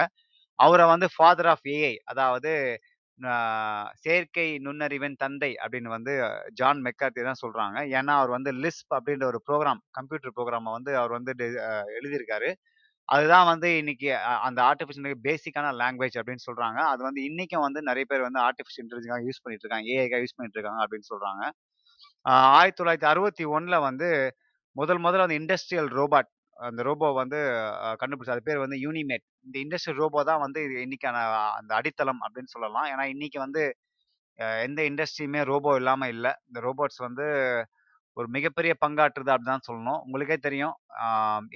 அவர 0.59 0.81
வந்து 0.91 1.07
ஃபாதர் 1.15 1.49
ஆஃப் 1.53 1.67
ஏஐ 1.75 1.93
அதாவது 2.13 2.51
செயற்கை 4.03 4.47
நுண்ணறிவின் 4.63 5.17
தந்தை 5.21 5.49
அப்படின்னு 5.61 5.89
வந்து 5.91 6.13
ஜான் 6.59 6.81
மெக்கார்த்தி 6.85 7.23
தான் 7.25 7.41
சொல்றாங்க. 7.41 7.77
ஏன்னா, 7.97 8.13
அவர் 8.19 8.33
வந்து 8.35 8.51
லிஸ்ப் 8.63 8.93
அப்படின்ற 8.97 9.25
ஒரு 9.31 9.39
ப்ரோக்ராம் 9.47 9.81
கம்ப்யூட்டர் 9.97 10.35
புரோகிராம 10.35 10.73
வந்து 10.77 10.91
அவர் 11.01 11.13
வந்து 11.17 11.33
டெ 11.41 11.47
அ 11.67 11.71
எழுதியிருக்காரு. 11.97 12.49
அதுதான் 13.09 13.47
வந்து 13.49 13.67
இன்னைக்கு 13.79 14.09
அ 14.21 14.33
அந்த 14.47 14.59
ஆர்டிஃபிஷியல் 14.67 15.17
பேசிக்கான 15.25 15.71
லாங்குவேஜ் 15.79 16.17
அப்படின்னு 16.19 16.45
சொல்றாங்க. 16.47 16.79
அது 16.91 17.01
வந்து 17.07 17.21
இன்னைக்கும் 17.29 17.65
வந்து 17.65 17.79
நிறைய 17.89 18.05
பேர் 18.11 18.25
வந்து 18.27 18.39
ஆர்டிஃபிஷியல் 18.45 18.83
இன்டெலிஜென்ஸா 18.85 19.17
யூஸ் 19.25 19.41
பண்ணிட்டு 19.43 19.65
இருக்காங்க. 19.65 19.87
ஏஐக்காக 19.95 20.21
யூஸ் 20.23 20.35
பண்ணிட்டு 20.37 20.57
இருக்காங்க 20.59 20.81
அப்படின்னு 20.85 21.07
சொல்றாங்க. 21.11 21.43
அறுபத்தி 22.25 22.83
1961ல 22.83 23.77
வந்து 23.85 24.09
முதல் 24.75 25.01
முதல்ல 25.03 25.27
அந்த 25.27 25.37
இண்டஸ்ட்ரியல் 25.41 25.89
ரோபாட் 25.97 26.29
அந்த 26.57 26.81
ரோபோ 26.87 27.07
வந்து 27.19 27.39
அ 27.81 27.89
கண்டுபிடிச்சு 28.01 28.33
அது 28.35 28.45
பேர் 28.47 28.63
வந்து 28.63 28.77
யூனிமேட். 28.83 29.25
இந்த 29.47 29.57
இண்டஸ்ட்ரியல் 29.63 29.99
ரோபோ 30.03 30.19
தான் 30.29 30.43
வந்து 30.43 30.59
இது 30.67 30.75
இன்னைக்கான 30.85 31.17
அந்த 31.59 31.71
அடித்தளம் 31.79 32.21
அப்படின்னு 32.25 32.53
சொல்லலாம். 32.55 32.87
ஏன்னா 32.93 33.05
இன்னைக்கு 33.15 33.39
வந்து 33.45 33.63
அ 34.39 34.57
எந்த 34.65 34.81
இண்டஸ்ட்ரியுமே 34.89 35.41
ரோபோ 35.51 35.71
இல்லாம 35.81 36.09
இல்ல. 36.15 36.27
இந்த 36.49 36.59
ரோபோட்ஸ் 36.67 37.01
வந்து 37.07 37.27
ஒரு 38.17 38.27
மிகப்பெரிய 38.35 38.73
பங்காற்றுது 38.83 39.31
அப்படின்னு 39.33 39.53
தான் 39.53 39.67
சொல்லணும். 39.69 40.01
உங்களுக்கே 40.05 40.37
தெரியும். 40.47 40.75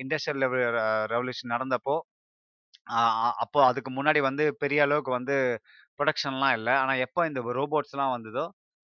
இண்டஸ்ட்ரியல் 0.03 0.45
ரெவல்யூஷன் 1.13 1.53
நடந்தப்போ, 1.55 1.95
அப்போ 3.43 3.59
அதுக்கு 3.69 3.91
முன்னாடி 3.97 4.19
வந்து 4.29 4.43
பெரிய 4.63 4.79
அளவுக்கு 4.87 5.11
வந்து 5.17 5.35
புரொடக்ஷன்லாம் 5.99 6.55
இல்லை 6.59 6.73
ஆனால் 6.81 7.01
எப்போ 7.05 7.21
இந்த 7.29 7.41
ரோபோட்ஸ்லாம் 7.59 8.13
வந்ததோ, 8.15 8.45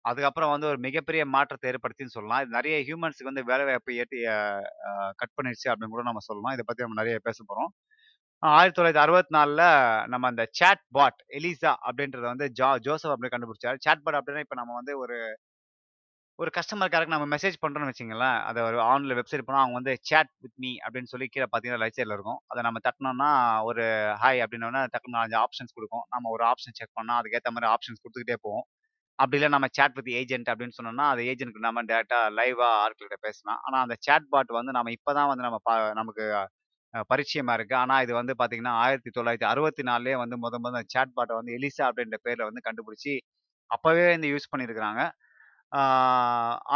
அதுக்கப்புறம் 0.04 0.52
வந்து 0.54 0.68
ஒரு 0.72 0.78
மிகப்பெரிய 0.86 1.22
மாற்றத்தை 1.34 1.68
ஏற்படுத்தின்னு 1.72 2.14
சொல்லலாம். 2.16 2.42
இது 2.44 2.56
நிறைய 2.58 2.76
ஹியூமன்ஸ்க்கு 2.88 3.30
வந்து 3.30 3.42
வேலைவாய்ப்பு 3.50 3.90
வாய்ப்பு 3.90 3.98
ஏற்றி 4.02 4.20
கட் 5.22 5.34
பண்ணிடுச்சு 5.38 5.68
அப்படின்னு 5.72 5.94
கூட 5.96 6.04
நம்ம 6.08 6.22
சொல்லலாம். 6.28 6.54
இதை 6.56 6.64
பத்தி 6.68 6.84
நம்ம 6.86 6.98
நிறைய 7.02 7.16
பேச 7.28 7.38
போறோம். 7.50 7.70
1964ல 8.42 9.62
நம்ம 10.12 10.28
அந்த 10.32 10.44
சாட் 10.58 10.84
பாட் 10.96 11.20
எலிசா 11.38 11.72
அப்படின்றத 11.88 12.24
வந்து 12.32 12.46
ஜா 12.60 12.68
ஜோசப் 12.86 13.14
அப்படி 13.14 13.30
கண்டுபிடிச்சாரு. 13.34 13.78
சாட் 13.86 14.04
பாட் 14.04 14.18
அப்படின்னா 14.20 14.44
இப்போ 14.46 14.58
நம்ம 14.60 14.74
வந்து 14.80 14.94
ஒரு 15.04 15.16
ஒரு 16.40 16.50
கஸ்டமர் 16.56 16.90
கேருக்கு 16.92 17.14
நம்ம 17.14 17.26
மெசேஜ் 17.32 17.56
பண்ணுறோம்னு 17.62 17.90
வச்சுக்கங்களேன். 17.90 18.36
அதை 18.48 18.60
ஒரு 18.68 18.76
ஆன்லைன் 18.90 19.18
வெப்சைட் 19.18 19.44
போனால் 19.46 19.62
அவங்க 19.62 19.76
வந்து 19.78 19.92
சேட் 20.10 20.30
வித் 20.44 20.54
மீ 20.62 20.70
அப்படின்னு 20.84 21.10
சொல்லி 21.12 21.26
கீழே 21.32 21.46
பார்த்தீங்கன்னா 21.48 21.82
ரைட் 21.84 21.98
இருக்கும். 22.16 22.38
அதை 22.50 22.60
நம்ம 22.66 22.78
தட்டினோம்னா 22.86 23.28
ஒரு 23.70 23.84
ஹாய் 24.22 24.40
அப்படின்னா 24.44 24.82
டக்குனு 24.94 25.16
4, 25.16 25.32
5 25.32 25.36
ஆப்ஷன்ஸ் 25.44 25.74
கொடுக்கும் 25.76 26.04
நம்ம 26.14 26.30
ஒரு 26.36 26.44
ஆப்ஷன் 26.50 26.76
செக் 26.78 26.94
பண்ணால் 26.98 27.18
அதுக்கேற்ற 27.20 27.50
மாதிரி 27.56 27.68
ஆப்ஷன்ஸ் 27.74 28.00
கொடுத்துக்கிட்டே 28.02 28.38
போவோம். 28.46 28.64
அப்படி 29.18 29.38
இல்லை 29.40 29.50
நம்ம 29.56 29.68
சேட் 29.78 29.96
வித் 29.98 30.10
ஏஜென்ட் 30.20 30.48
அப்படின்னு 30.52 30.76
சொன்னோம்னா, 30.78 31.06
அந்த 31.12 31.22
ஏஜென்ட்க்கு 31.30 31.66
நம்ம 31.66 31.82
டேரெக்டாக 31.90 32.28
லைவாக 32.38 32.72
ஆட்கள்கிட்ட 32.84 33.18
பேசலாம். 33.26 33.60
ஆனால் 33.66 33.82
அந்த 33.86 33.96
சேட் 34.06 34.28
பாட் 34.34 34.52
வந்து 34.58 34.72
நம்ம 34.78 34.92
இப்போ 34.98 35.12
தான் 35.18 35.28
வந்து 35.32 35.44
நம்ம 35.48 35.58
ப 35.68 35.70
நமக்கு 36.00 36.24
பரிச்சயமாக 37.10 37.56
இருக்குது 37.58 37.80
ஆனால் 37.82 38.02
இது 38.06 38.12
வந்து 38.20 38.34
பார்த்தீங்கன்னா, 38.40 38.74
1964லயே 38.82 40.16
வந்து 40.24 40.36
முத 40.44 40.58
முத 40.66 40.82
சேட் 40.94 41.14
பாட்டை 41.18 41.34
வந்து 41.40 41.54
எலிசா 41.58 41.84
அப்படின்ற 41.90 42.18
பேரில் 42.26 42.48
வந்து 42.50 42.62
கண்டுபிடிச்சி 42.68 43.14
அப்போவே 43.70 44.06
வந்து 44.14 44.30
யூஸ் 44.34 44.50
பண்ணியிருக்கிறாங்க. 44.52 45.02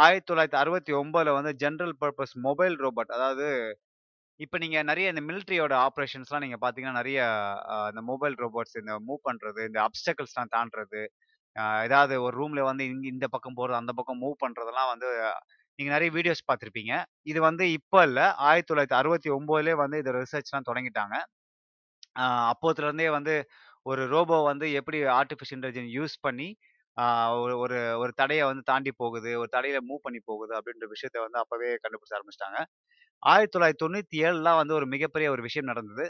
ஆயிரத்தி 0.03 0.27
தொள்ளாயிரத்தி 0.29 0.57
அறுபத்தி 0.61 0.91
1969ல 0.93 1.31
வந்து 1.37 1.51
ஜென்ரல் 1.63 1.95
பர்பஸ் 2.01 2.33
மொபைல் 2.47 2.75
ரோபோட் 2.83 3.11
அதாவது 3.17 3.47
இப்போ 4.39 4.57
நீங்கள் 4.63 4.87
நிறைய 4.89 5.11
இந்த 5.13 5.21
மிலிட்டரியோட 5.27 5.73
ஆப்ரேஷன்ஸ்லாம் 5.87 6.43
நீங்கள் 6.45 6.61
பார்த்தீங்கன்னா, 6.63 6.99
நிறைய 7.01 7.19
இந்த 7.91 8.01
மொபைல் 8.11 8.35
ரோபோட்ஸ் 8.43 8.75
இந்த 8.81 8.93
மூவ் 9.07 9.21
பண்ணுறது 9.27 9.61
இந்த 9.69 9.79
அப்ஸ்டக்கிள்ஸ்லாம் 9.87 10.53
தாண்டுறது, 10.55 11.01
ஏதாவது 11.87 12.15
ஒரு 12.25 12.33
ரூமில் 12.41 12.67
வந்து 12.69 12.83
இங்கே 12.93 13.09
இந்த 13.15 13.27
பக்கம் 13.35 13.57
போகிறது 13.59 13.81
அந்த 13.81 13.93
பக்கம் 13.99 14.21
மூவ் 14.23 14.35
பண்ணுறதெல்லாம் 14.43 14.89
வந்து 14.93 15.09
நீங்கள் 15.79 15.95
நிறைய 15.95 16.09
வீடியோஸ் 16.17 16.47
பார்த்துருப்பீங்க 16.49 16.93
இது 17.31 17.39
வந்து 17.49 17.65
இப்போ 17.77 17.99
இல்லை 18.07 18.25
ஆயிரத்தி 18.49 18.69
தொள்ளாயிரத்தி 18.71 18.99
அறுபத்தி 19.01 19.29
ஒம்போதுலேயே 19.37 19.77
வந்து 19.83 19.97
இதை 20.03 20.11
ரிசர்ச்லாம் 20.17 20.67
தொடங்கிட்டாங்க. 20.69 21.15
அப்போத்துலேருந்தே 22.51 23.09
வந்து 23.17 23.33
ஒரு 23.85 24.03
ரோபோ 24.13 24.37
வந்து 24.51 24.65
எப்படி 24.79 24.99
ஆர்டிஃபிஷியல் 25.19 25.57
இன்டெலிஜென்ஸ் 25.59 25.91
யூஸ் 25.97 26.15
பண்ணி, 26.27 26.47
ஒரு 27.37 27.53
ஒரு 27.59 27.77
ஒரு 28.01 28.11
தடையை 28.15 28.43
வந்து 28.47 28.63
தாண்டி 28.65 28.91
போகுது, 28.97 29.31
ஒரு 29.41 29.49
தடையில 29.55 29.79
மூவ் 29.87 30.03
பண்ணி 30.03 30.19
போகுது 30.25 30.53
அப்படின்ற 30.57 30.85
விஷயத்த 30.93 31.17
வந்து 31.25 31.39
அப்பவே 31.41 31.69
கண்டுபிடிச்ச 31.83 32.13
ஆரம்பிச்சிட்டாங்க 32.17 32.59
ஆயிரத்தி 33.23 33.53
தொள்ளாயிரத்தி 33.55 33.83
தொண்ணூற்றி 33.83 34.17
ஏழில் 34.25 34.57
வந்து 34.59 34.73
ஒரு 34.73 34.85
மிகப்பெரிய 34.93 35.27
ஒரு 35.31 35.41
விஷயம் 35.47 35.69
நடந்தது. 35.71 36.05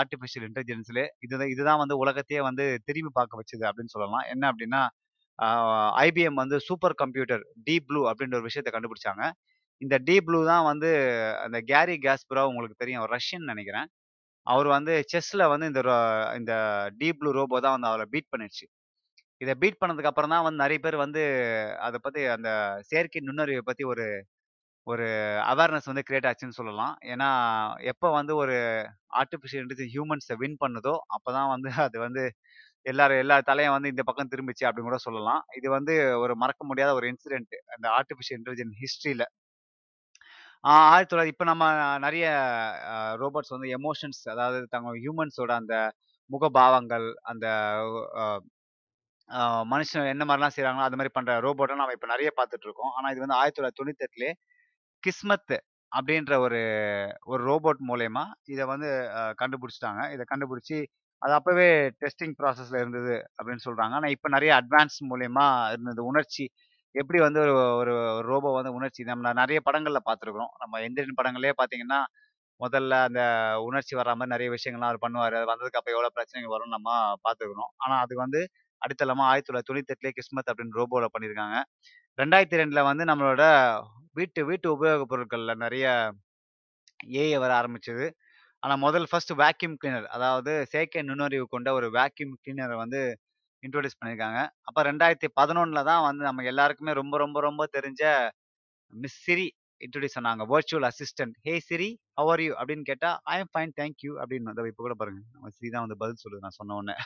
ஆர்டிஃபிஷியல் 0.00 0.46
இன்டெலிஜென்ஸ்லே 0.48 1.04
இதுதான் 1.24 1.52
இதுதான் 1.54 1.80
வந்து 1.82 1.96
உலகத்தையே 2.04 2.42
வந்து 2.48 2.66
திரும்பி 2.88 3.12
பார்க்க 3.18 3.40
வச்சது 3.42 3.64
அப்படின்னு 3.70 3.94
சொல்லலாம். 3.96 4.26
என்ன 4.34 4.44
அப்படின்னா, 4.52 4.82
ஐபிஎம் 6.04 6.40
வந்து 6.42 6.58
சூப்பர் 6.68 6.96
கம்ப்யூட்டர் 7.02 7.44
டீப் 7.66 7.86
ப்ளூ 7.88 8.02
அப்படின்ற 8.10 8.36
ஒரு 8.40 8.48
விஷயத்த 8.48 8.70
கண்டுபிடிச்சாங்க. 8.74 9.24
இந்த 9.82 9.96
டீப் 10.06 10.26
ப்ளூ 10.28 10.40
தான் 10.52 10.66
வந்து 10.70 10.90
அந்த 11.44 11.58
கேரி 11.70 11.96
காஸ்பரோவ் 12.06 12.50
உங்களுக்கு 12.52 12.82
தெரியும். 12.82 13.06
ரஷ்யன் 13.14 13.50
நினைக்கிறேன் 13.52 13.88
அவர் 14.46 14.68
வந்து 14.76 14.94
செஸ்ல 15.12 15.42
வந்து 15.52 15.66
இந்த 15.72 15.82
இந்த 16.38 16.54
டீப் 17.00 17.20
ப்ளூ 17.20 17.32
ரோபோ 17.38 17.58
தான் 17.64 17.76
வந்து 17.76 17.90
அவரை 17.92 18.06
பீட் 18.12 18.32
பண்ணிடுச்சு 18.32 18.66
இத 19.40 19.50
பீட் 19.60 19.80
பண்ணதுக்கு 19.80 20.10
அப்புறம் 20.10 20.32
தான் 20.34 20.44
வந்து 20.46 20.62
நிறைய 20.62 20.78
பேர் 20.84 20.96
வந்து 21.02 21.20
அத 21.86 21.96
பத்தி 21.98 22.22
அந்த 22.36 22.50
செயற்கை 22.90 23.20
நுண்ணறிவை 23.28 23.62
பத்தி 23.64 23.84
ஒரு 23.92 24.06
ஒரு 24.86 25.06
அவேர்னஸ் 25.52 25.88
வந்து 25.90 26.04
கிரியேட் 26.08 26.28
ஆச்சுன்னு 26.30 26.58
சொல்லலாம். 26.58 26.94
ஏன்னா, 27.12 27.28
எப்போ 27.92 28.08
வந்து 28.16 28.32
ஒரு 28.42 28.56
ஆர்டிஃபிஷியல் 29.20 29.62
இன்டெலிஜென்ஸ் 29.64 29.94
ஹியூமன்ஸை 29.94 30.36
வின் 30.42 30.58
பண்ணுதோ, 30.64 30.94
அப்பதான் 31.16 31.50
வந்து 31.54 31.70
அது 31.86 31.98
வந்து 32.06 32.22
எல்லாரும் 32.86 33.22
எல்லா 33.24 33.36
தலையும் 33.50 33.76
வந்து 33.76 33.92
இந்த 33.94 34.02
பக்கம் 34.08 34.32
திரும்பிச்சு 34.32 34.64
அப்படின்னு 34.68 34.90
கூட 34.90 35.00
சொல்லலாம். 35.06 35.42
இது 35.58 35.68
வந்து 35.76 35.94
ஒரு 36.24 36.34
மறக்க 36.44 36.62
முடியாத 36.70 36.92
ஒரு 37.00 37.08
இன்சிடென்ட் 37.12 37.54
அந்த 37.76 37.86
ஆர்டிஃபிஷியல் 37.98 38.38
இன்டெலிஜென்ஸ் 38.40 38.76
ஹிஸ்ட்ரியில் 38.84 39.26
ஆயிரத்தி 40.64 41.10
தொள்ளாயிரத்தி 41.10 41.34
இப்போ 41.34 41.46
நம்ம 41.50 41.64
நிறைய 41.98 42.26
ரோபோட்ஸ் 43.22 43.54
வந்து 43.56 43.68
எமோஷன்ஸ் 43.78 44.22
அதாவது 44.34 44.58
தங்க 44.68 44.92
ஹியூமன்ஸோட 44.98 45.52
அந்த 45.60 45.74
முகபாவங்கள், 46.30 47.08
அந்த 47.24 47.46
மனுஷன் 49.72 50.10
என்ன 50.12 50.24
மாதிரிலாம் 50.28 50.54
செய்கிறாங்களோ 50.54 50.86
அது 50.88 50.98
மாதிரி 50.98 51.12
பண்ணுற 51.16 51.32
ரோபோட்டை 51.46 51.74
நம்ம 51.80 51.94
இப்போ 51.96 52.08
நிறைய 52.12 52.30
பார்த்துட்டு 52.38 52.66
இருக்கோம். 52.68 52.92
ஆனால் 52.96 53.12
இது 53.14 53.22
வந்து 53.24 53.38
ஆயிரத்தி 53.40 53.58
தொள்ளாயிரத்தி 53.58 53.82
தொண்ணூத்தெட்டுலேயே 53.82 54.32
கிஸ்மத்து 55.04 55.58
அப்படின்ற 55.92 56.34
ஒரு 56.46 56.60
ஒரு 57.32 57.42
ரோபோட் 57.50 57.80
மூலயமா 57.90 58.24
இதை 58.54 58.64
வந்து 58.72 58.88
கண்டுபிடிச்சிட்டாங்க. 59.42 60.02
இதை 60.14 60.24
கண்டுபிடிச்சி 60.32 60.78
அது 61.22 61.32
அப்போவே 61.38 61.68
டெஸ்டிங் 62.02 62.34
ப்ராசஸில் 62.40 62.80
இருந்தது 62.82 63.14
அப்படின்னு 63.38 63.64
சொல்கிறாங்க 63.66 63.94
ஆனால் 63.98 64.14
இப்போ 64.16 64.28
நிறைய 64.36 64.52
அட்வான்ஸ் 64.60 64.98
மூலயமா 65.10 65.46
இருந்தது. 65.74 66.00
உணர்ச்சி 66.10 66.44
எப்படி 66.94 67.18
வந்து 67.26 67.40
ஒரு 67.42 67.54
ஒரு 67.80 67.94
ரோபோ 68.30 68.50
வந்து 68.58 68.72
உணர்ச்சி 68.78 69.02
நம்ம 69.10 69.32
நிறைய 69.40 69.58
படங்களில் 69.66 70.06
பார்த்துருக்குறோம் 70.08 70.52
நம்ம 70.62 70.80
எந்திரன் 70.86 71.18
படங்களே 71.20 71.52
பார்த்தீங்கன்னா, 71.58 72.00
முதல்ல 72.60 72.94
அந்த 73.08 73.22
உணர்ச்சி 73.66 73.94
வராமல் 74.00 74.30
நிறைய 74.34 74.48
விஷயங்கள்லாம் 74.56 74.90
அவர் 74.92 75.04
பண்ணுவார். 75.04 75.36
அது 75.40 75.50
வந்ததுக்கு 75.52 75.80
அப்போ 75.80 75.92
எவ்வளோ 75.96 76.10
பிரச்சனைகள் 76.16 76.54
வரும்னு 76.54 76.76
நம்ம 76.76 76.90
பார்த்துருக்குறோம் 77.26 77.72
ஆனால் 77.84 78.02
அது 78.04 78.14
வந்து 78.24 78.40
அடித்தளமா 78.82 79.24
1998லயே 79.30 80.12
கிஸ்மத் 80.18 80.50
அப்படின்னு 80.52 80.78
ரோபோல 80.80 81.08
பண்ணியிருக்காங்க. 81.14 81.56
2002ல 82.18 82.82
வந்து 82.90 83.04
நம்மளோட 83.10 83.42
வீட்டு 84.14 84.40
வீட்டு 84.50 84.68
உபயோகப் 84.76 85.10
பொருட்கள்ல 85.12 85.54
நிறைய 85.64 85.86
ஏஐ 87.18 87.38
வர 87.42 87.52
ஆரம்பிச்சது. 87.60 88.06
ஆனால் 88.62 88.80
முதல் 88.84 89.06
ஃபர்ஸ்ட் 89.10 89.32
வேக்யூம் 89.42 89.76
கிளீனர் 89.80 90.08
அதாவது 90.16 90.52
செயற்கை 90.72 91.02
நுண்ணறிவு 91.08 91.46
கொண்ட 91.48 91.68
ஒரு 91.78 91.88
வேக்யூம் 91.96 92.34
கிளீனரை 92.42 92.76
வந்து 92.82 93.00
இன்ட்ரோடியூஸ் 93.62 93.98
பண்ணியிருக்காங்க. 93.98 94.40
அப்போ 94.68 94.80
ரெண்டாயிரத்தி 94.88 95.28
பதினொன்றில் 95.40 95.88
தான் 95.90 96.04
வந்து 96.08 96.22
நம்ம 96.28 96.44
எல்லாருக்குமே 96.52 96.92
ரொம்ப 97.00 97.16
ரொம்ப 97.18 97.38
ரொம்ப 97.42 97.64
தெரிஞ்ச 97.76 98.02
மிஸ் 98.92 99.18
சிரி 99.26 99.46
இன்ட்ரோடியூஸ் 99.80 100.16
பண்ணாங்க. 100.18 100.44
Virtual 100.52 100.86
assistant. 100.90 101.34
"Hey 101.46 101.54
Siri, 101.68 101.88
how 102.18 102.30
are 102.32 102.42
you?" 102.44 102.52
அப்படின்னு 102.60 102.86
கேட்டால் 102.90 103.18
"I 103.34 103.38
am 103.40 103.52
fine, 103.54 103.72
thank 103.80 104.04
you" 104.06 104.12
அப்படின்னு 104.22 104.50
வந்து 104.50 104.72
இப்போ 104.72 104.84
கூட 104.86 104.96
பாருங்க. 105.02 105.22
நம்ம 105.34 105.52
சிரி 105.56 105.70
தான் 105.70 105.86
வந்து 105.86 106.00
பதில் 106.02 106.22
சொல்லுது 106.24 106.44
நான் 106.46 106.58
சொன்ன 106.60 106.76
உடனே. 106.80 106.96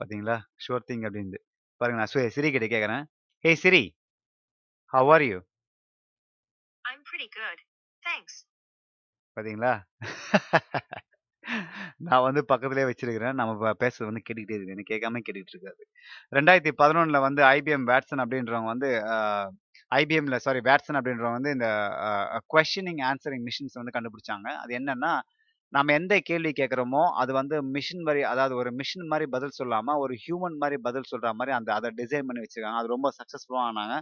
பாத்தீங்களா? 0.00 0.36
ஷூர் 0.64 0.86
திங் 0.88 1.04
அப்படின்து. 1.08 1.38
பாருங்க 1.80 2.00
நான் 2.00 2.12
சிரி 2.34 2.50
கிட்ட 2.50 2.66
கேட்கிறேன். 2.66 3.04
"Hey 3.44 3.52
Siri, 3.64 3.84
how 4.92 5.10
are 5.14 5.26
you?" 5.26 5.38
I'm 6.84 7.02
pretty 7.02 7.28
good. 7.30 7.58
Thanks. 8.02 8.44
பாத்தீங்களா? 9.36 9.72
நான் 12.06 12.24
வந்து 12.26 12.40
பக்கத்திலேயே 12.44 12.86
வச்சிருக்கிறேன். 12.88 13.36
நம்ம 13.40 13.52
பேசுறது 13.82 14.08
வந்து 14.08 14.22
கேட்டுக்கிட்டே 14.22 14.56
இருக்கு. 14.56 14.74
எனக்கு 14.74 14.92
கேட்காம 14.94 15.20
கேட்டுட்டு 15.26 15.54
இருக்காது. 15.54 15.82
2011ல 16.32 17.20
வந்து 17.26 17.42
ஐபிஎம் 17.52 17.86
வாட்சன் 17.90 18.22
அப்படின்றவங்க 18.24 18.70
வந்து 18.74 18.90
ஐபிஎம்ல 19.92 20.36
சாரி 20.44 20.60
வாட்சன் 20.62 20.98
அப்படின்றவங்க 20.98 21.38
வந்து 21.38 21.54
இந்த 21.56 21.68
அ 22.06 22.10
குவெஷனிங் 22.50 23.02
ஆன்சரிங் 23.10 23.44
மிஷின்ஸ் 23.48 23.78
வந்து 23.80 23.94
கண்டுபிடிச்சாங்க. 23.96 24.48
அது 24.62 24.72
என்னன்னா, 24.80 25.12
நம்ம 25.72 25.92
எந்த 25.98 26.14
கேள்வி 26.28 26.50
கேட்குறோமோ 26.58 27.02
அது 27.20 27.32
வந்து 27.38 27.56
மிஷின் 27.76 28.04
மாதிரி 28.06 28.20
அதாவது 28.32 28.54
ஒரு 28.60 28.70
மிஷின் 28.80 29.08
மாதிரி 29.12 29.26
பதில் 29.34 29.56
சொல்லாமல் 29.58 30.00
ஒரு 30.04 30.14
ஹியூமன் 30.24 30.58
மாதிரி 30.62 30.76
பதில் 30.86 31.08
சொல்கிற 31.10 31.30
மாதிரி 31.38 31.52
அந்த 31.58 31.70
அதை 31.78 31.88
டிசைன் 32.00 32.26
பண்ணி 32.28 32.42
வச்சிருக்காங்க. 32.44 32.80
அது 32.82 32.92
ரொம்ப 32.94 33.08
சக்ஸஸ்ஃபுல்லாக 33.18 33.68
ஆனாங்க. 33.70 33.94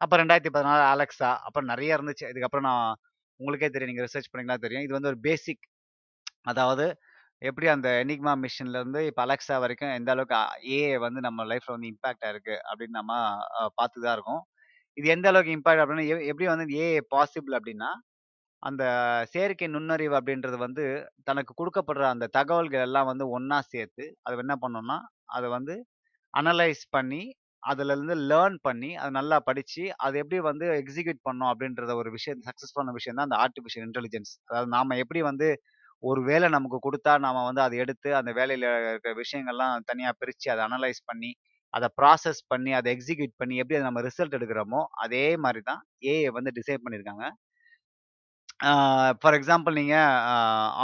அப்புறம் 0.00 0.22
ரெண்டாயிரத்தி 0.22 0.52
பதினாலு 0.56 0.84
அலெக்ஸா 0.94 1.30
அப்புறம் 1.46 1.68
நிறைய 1.72 1.96
இருந்துச்சு. 1.96 2.24
இதுக்கப்புறம் 2.32 2.66
நான் 2.70 2.86
உங்களுக்கே 3.40 3.68
தெரியும். 3.74 3.90
நீங்கள் 3.92 4.06
ரிசர்ச் 4.08 4.30
பண்ணிங்களா 4.32 4.58
தெரியும். 4.66 4.84
இது 4.86 4.96
வந்து 4.98 5.10
ஒரு 5.12 5.20
பேசிக் 5.28 5.64
அதாவது 6.52 6.86
எப்படி 7.42 7.66
அந்த 7.74 7.88
எனிக்மா 8.02 8.32
மிஷின்லேருந்து 8.44 9.00
இப்போ 9.10 9.20
அலெக்ஸா 9.26 9.56
வரைக்கும் 9.64 9.94
எந்த 9.98 10.10
அளவுக்கு 10.14 10.38
ஏஐ 10.76 10.96
வந்து 11.06 11.20
நம்ம 11.28 11.44
லைஃப்பில் 11.50 11.76
வந்து 11.76 11.90
இம்பாக்ட் 11.92 12.26
இருக்குது 12.32 12.60
அப்படின்னு 12.70 12.96
நம்ம 13.00 13.12
பார்த்து 13.80 14.04
தான் 14.06 14.16
இருக்கோம். 14.18 14.42
இது 14.96 15.06
எந்த 15.16 15.26
அளவுக்கு 15.32 15.54
இம்பாக்ட் 15.58 15.82
அப்படின்னா 15.84 16.04
எப்படி 16.32 16.46
வந்து 16.54 16.66
ஏஐ 16.84 17.00
பாசிபிள் 17.14 17.56
அப்படின்னா, 17.58 17.90
அந்த 18.64 18.82
செயற்கை 19.32 19.66
நுண்ணறிவு 19.74 20.14
அப்படின்றது 20.18 20.58
வந்து 20.66 20.84
தனக்கு 21.28 21.52
கொடுக்கப்படுற 21.60 22.04
அந்த 22.14 22.26
தகவல்கள் 22.38 22.84
எல்லாம் 22.88 23.08
வந்து 23.10 23.24
ஒன்றா 23.36 23.58
சேர்த்து, 23.72 24.04
அது 24.26 24.44
என்ன 24.44 24.56
பண்ணோன்னா 24.64 24.98
அதை 25.36 25.48
வந்து 25.56 25.74
அனலைஸ் 26.34 26.84
பண்ணி, 26.96 27.22
அதுலேருந்து 27.62 28.14
லேர்ன் 28.30 28.58
பண்ணி, 28.68 28.90
அதை 29.00 29.10
நல்லா 29.18 29.36
படித்து 29.48 29.84
அதை 30.06 30.16
எப்படி 30.22 30.38
வந்து 30.50 30.66
எக்ஸிக்யூட் 30.82 31.20
பண்ணோம் 31.28 31.50
அப்படின்றத 31.52 31.92
ஒரு 32.02 32.10
விஷயம் 32.16 32.42
சக்ஸஸ் 32.48 32.76
பண்ண 32.78 32.92
விஷயம் 32.98 33.18
தான் 33.18 33.28
அந்த 33.28 33.38
ஆர்டிஃபிஷியல் 33.44 33.86
இன்டெலிஜென்ஸ். 33.88 34.32
அதாவது 34.50 34.70
நாம் 34.76 35.00
எப்படி 35.02 35.22
வந்து 35.30 35.48
ஒரு 36.02 36.20
வேலை 36.30 36.48
நமக்கு 36.56 36.78
கொடுத்தா 36.86 37.12
நாம 37.26 37.42
வந்து 37.48 37.62
அதை 37.66 37.76
எடுத்து 37.84 38.10
அந்த 38.20 38.30
வேலையில் 38.38 38.66
இருக்கிற 38.90 39.12
விஷயங்கள்லாம் 39.22 39.84
தனியாக 39.90 40.14
பிரித்து 40.20 40.48
அதை 40.54 40.62
அனலைஸ் 40.68 41.00
பண்ணி, 41.10 41.30
அதை 41.74 41.88
ப்ராசஸ் 42.00 42.42
பண்ணி, 42.52 42.72
அதை 42.80 42.88
எக்ஸிக்யூட் 42.96 43.34
பண்ணி, 43.42 43.54
எப்படி 43.62 43.78
அதை 43.78 43.86
நம்ம 43.90 44.02
ரிசல்ட் 44.08 44.36
எடுக்கிறோமோ, 44.38 44.80
அதே 45.04 45.24
மாதிரி 45.44 45.62
தான் 45.70 45.80
ஏஐ 46.12 46.30
வந்து 46.38 46.52
டிசைன் 46.58 46.82
பண்ணியிருக்காங்க. 46.84 47.26
ஃபார் 49.20 49.36
எக்ஸாம்பிள் 49.38 49.78
நீங்கள் 49.78 50.10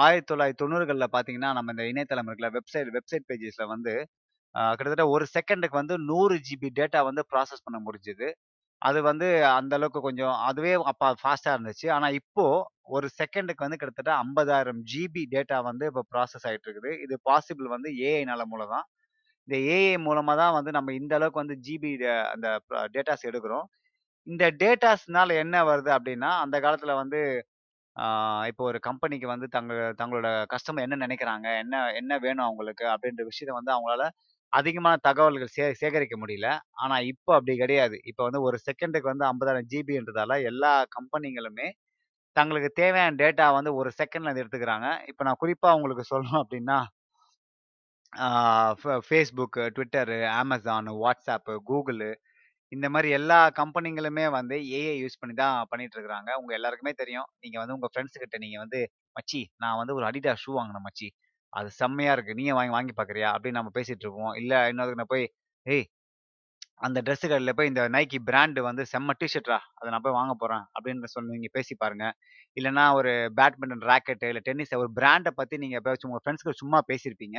ஆயிரத்தி 0.05 0.29
தொள்ளாயிரத்தி 0.31 0.63
தொண்ணூறுகளில் 0.63 1.13
பார்த்தீங்கன்னா, 1.15 1.51
நம்ம 1.59 1.73
இந்த 1.75 1.85
இணையதளம் 1.91 2.29
இருக்குல்ல, 2.29 2.51
வெப்சைட் 2.57 2.91
வெப்சைட் 2.97 3.27
பேஜஸில் 3.31 3.71
வந்து 3.75 3.93
கிட்டத்தட்ட 4.79 5.07
ஒரு 5.15 5.25
செகண்டுக்கு 5.35 5.77
வந்து 5.83 5.97
நூறு 6.11 6.37
ஜிபி 6.49 6.69
டேட்டா 6.79 7.01
வந்து 7.09 7.23
ப்ராசஸ் 7.33 7.65
பண்ண 7.67 7.79
முடிஞ்சது. 7.87 8.29
அது 8.83 8.99
வந்து 9.11 9.29
அந்த 9.59 9.73
அளவுக்கு 9.79 10.01
கொஞ்சம் 10.09 10.35
அதுவே 10.49 10.73
அப்போ 10.93 11.09
ஃபாஸ்ட்டாக 11.23 11.57
இருந்துச்சு. 11.57 11.87
ஆனால் 11.97 12.17
இப்போ 12.21 12.47
ஒரு 12.97 13.07
செகண்டுக்கு 13.19 13.67
வந்து 13.67 13.81
கிட்டத்தட்ட 13.83 14.13
50,000 14.25 14.81
ஜிபி 14.93 15.23
டேட்டா 15.35 15.59
வந்து 15.71 15.85
இப்போ 15.91 16.03
ப்ராசஸ் 16.13 16.47
ஆகிட்டு 16.51 16.69
இருக்குது. 16.69 16.93
இது 17.07 17.15
பாசிபிள் 17.31 17.69
வந்து 17.77 17.91
ஏஐனால 18.11 18.45
மூலம் 18.53 18.73
தான். 18.77 18.87
இந்த 19.49 19.57
ஏஐ 19.77 19.95
மூலமாக 20.09 20.37
தான் 20.43 20.55
வந்து 20.59 20.73
நம்ம 20.79 20.93
இந்த 21.01 21.15
அளவுக்கு 21.19 21.43
வந்து 21.45 21.57
ஜிபி 21.69 21.93
அந்த 22.35 22.49
டேட்டாஸ் 22.97 23.29
எடுக்கிறோம். 23.31 23.67
இந்த 24.27 24.45
டேட்டாஸ்னால 24.63 25.37
என்ன 25.45 25.57
வருது 25.71 25.91
அப்படின்னா 25.99 26.31
அந்த 26.45 26.57
காலத்தில் 26.67 27.01
வந்து 27.03 27.21
இப்போ 28.51 28.63
ஒரு 28.71 28.79
கம்பெனிக்கு 28.87 29.27
வந்து 29.33 29.47
தங்க 29.57 29.73
தங்களோட 30.01 30.29
கஸ்டமர் 30.53 30.85
என்ன 30.87 30.99
நினைக்கிறாங்க 31.05 31.47
என்ன 31.63 31.75
என்ன 32.01 32.13
வேணும் 32.25 32.47
அவங்களுக்கு? 32.49 32.85
அப்படின்ற 32.95 33.23
விஷயத்த 33.31 33.59
வந்து 33.59 33.73
அவங்களால 33.75 34.05
அதிகமான 34.53 34.95
தகவல்கள் 35.09 35.53
சே 35.57 35.65
சேகரிக்க 35.83 36.15
முடியல. 36.23 36.49
ஆனால் 36.83 37.07
இப்போ 37.13 37.31
அப்படி 37.39 37.55
கிடையாது. 37.63 37.97
இப்போ 38.11 38.23
வந்து 38.29 38.41
ஒரு 38.49 38.59
செகண்டுக்கு 38.67 39.13
வந்து 39.13 39.27
50,000 39.27 39.71
ஜிபின்றதால 39.75 40.39
எல்லா 40.51 40.73
கம்பெனிகளுமே 40.97 41.69
தங்களுக்கு 42.37 42.71
தேவையான 42.81 43.17
டேட்டா 43.23 43.47
வந்து 43.59 43.73
ஒரு 43.81 43.91
செகண்ட்ல 44.01 44.33
அத 44.33 44.43
எடுத்துக்கிறாங்க. 44.45 44.89
இப்போ 45.11 45.23
நான் 45.29 45.41
குறிப்பாக 45.45 45.77
உங்களுக்கு 45.79 46.05
சொல்லணும் 46.13 46.43
அப்படின்னா 46.45 46.79
Facebook 49.09 49.63
Twitter 49.77 50.17
Facebook, 50.31 50.97
WhatsApp 51.03 51.55
Google 51.69 52.09
இந்த 52.73 52.91
மாரி 52.91 53.11
எல்லா 53.11 53.51
கம்பெனிங்களுமே 53.51 54.31
வந்து 54.31 54.57
ஏஐ 54.75 54.95
யூஸ் 55.03 55.19
பண்ணி 55.19 55.35
தான் 55.35 55.67
பண்ணிட்டு 55.69 55.97
இருக்கிறாங்க. 55.97 56.35
உங்க 56.35 56.55
எல்லாருக்குமே 56.55 56.93
தெரியும். 56.93 57.27
நீங்க 57.41 57.59
வந்து 57.59 57.75
உங்க 57.75 57.89
ஃபிரெண்ட்ஸ் 57.93 58.19
கிட்ட 58.19 58.39
நீங்க 58.39 58.59
வந்து, 58.59 58.81
"மச்சி 59.17 59.41
நான் 59.57 59.77
வந்து 59.77 59.95
ஒரு 59.95 60.07
Adidas 60.07 60.37
ஷூ 60.43 60.55
வாங்குனேன் 60.55 60.87
மச்சி. 60.89 61.09
அது 61.53 61.71
செம்மையா 61.71 62.13
இருக்கு. 62.13 62.35
நீயும் 62.35 62.57
வாங்கி 62.57 62.71
வாங்கி 62.71 62.93
பார்க்குறியா?" 62.97 63.31
அப்படின்னு 63.35 63.59
நம்ம 63.61 63.71
பேசிட்டு 63.75 64.05
இருப்போம். 64.05 64.35
இல்ல 64.35 64.73
இன்னொருத்தன 64.73 65.05
போய், 65.07 65.27
"ஏய் 65.67 65.87
அந்த 66.81 67.03
ட்ரெஸ் 67.03 67.27
கடையில 67.27 67.53
போய் 67.53 67.67
இந்த 67.67 67.89
Nike 67.89 68.19
பிராண்ட் 68.25 68.61
வந்து 68.61 68.87
செம்ம 68.93 69.11
டீ 69.19 69.27
அதை 69.35 69.59
அத 69.75 69.91
நான் 69.91 70.01
போய் 70.03 70.13
வாங்க 70.13 70.35
போறேன்." 70.39 70.65
அப்படின்னு 70.75 71.05
சொல்லி 71.07 71.33
நீங்க 71.33 71.49
பேசி 71.53 71.75
பாருங்க. 71.75 72.07
இல்லன்னா 72.57 72.93
ஒரு 72.95 73.13
பேட்மிண்டன் 73.37 73.85
ராக்கெட் 73.85 74.23
இல்ல 74.23 74.41
டென்னிஸ் 74.43 74.75
ஒரு 74.75 74.91
பிராண்ட 75.01 75.31
பத்தி 75.35 75.57
நீங்க 75.57 75.81
எப்பயாச்சும் 75.81 76.11
உங்க 76.11 76.21
ஃபிரெண்ட்ஸ் 76.25 76.45
கூட 76.45 76.55
சும்மா 76.57 76.81
பேசியிருப்பீங்க. 76.89 77.39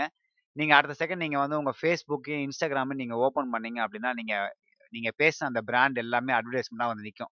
நீங்க 0.55 0.75
அடுத்த 0.75 0.95
செகண்ட் 1.01 1.23
நீங்க 1.25 1.39
வந்து 1.39 1.57
உங்க 1.57 1.73
Facebook, 1.81 2.23
Instagram 2.47 2.93
நீங்க 2.93 3.15
ஓப்பன் 3.17 3.51
பண்ணீங்க 3.53 3.79
அப்படின்னா, 3.85 4.13
நீங்க 4.13 4.33
நீங்க 4.95 5.11
பேசின 5.23 5.47
அந்த 5.51 5.61
பிராண்ட் 5.69 5.97
எல்லாமே 6.05 6.33
அட்வர்டைஸ்மெண்ட்டாக 6.39 6.91
வந்து 6.93 7.07
நிற்கும் 7.09 7.33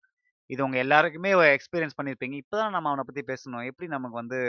இது 0.49 0.61
உங்க 0.65 0.77
எல்லாருக்குமே 0.85 1.31
எக்ஸ்பீரியன்ஸ் 1.55 1.97
பண்ணியிருப்பீங்க. 1.97 2.35
இப்போதான் 2.43 2.73
நம்ம 2.75 2.89
அவனை 2.91 3.03
பத்தி 3.07 3.23
பேசணும். 3.31 3.63
எப்படி 3.71 3.87
நமக்கு 3.95 4.17
வந்து 4.21 4.39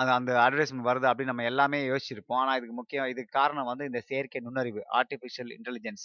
அந்த 0.00 0.10
அந்த 0.18 0.32
அட்வர்டைஸ்மெண்ட் 0.44 0.88
வருது 0.90 1.06
அப்படின்னு 1.10 1.32
நம்ம 1.32 1.46
எல்லாமே 1.52 1.78
யோசிச்சிருப்போம். 1.92 2.40
ஆனால் 2.42 2.56
இதுக்கு 2.58 2.76
முக்கியம் 2.80 3.08
இதுக்கு 3.12 3.32
காரணம் 3.40 3.70
வந்து 3.70 3.84
இந்த 3.90 4.00
செயற்கை 4.10 4.40
நுண்ணறிவு, 4.46 4.82
artificial 4.98 5.52
intelligence. 5.58 6.04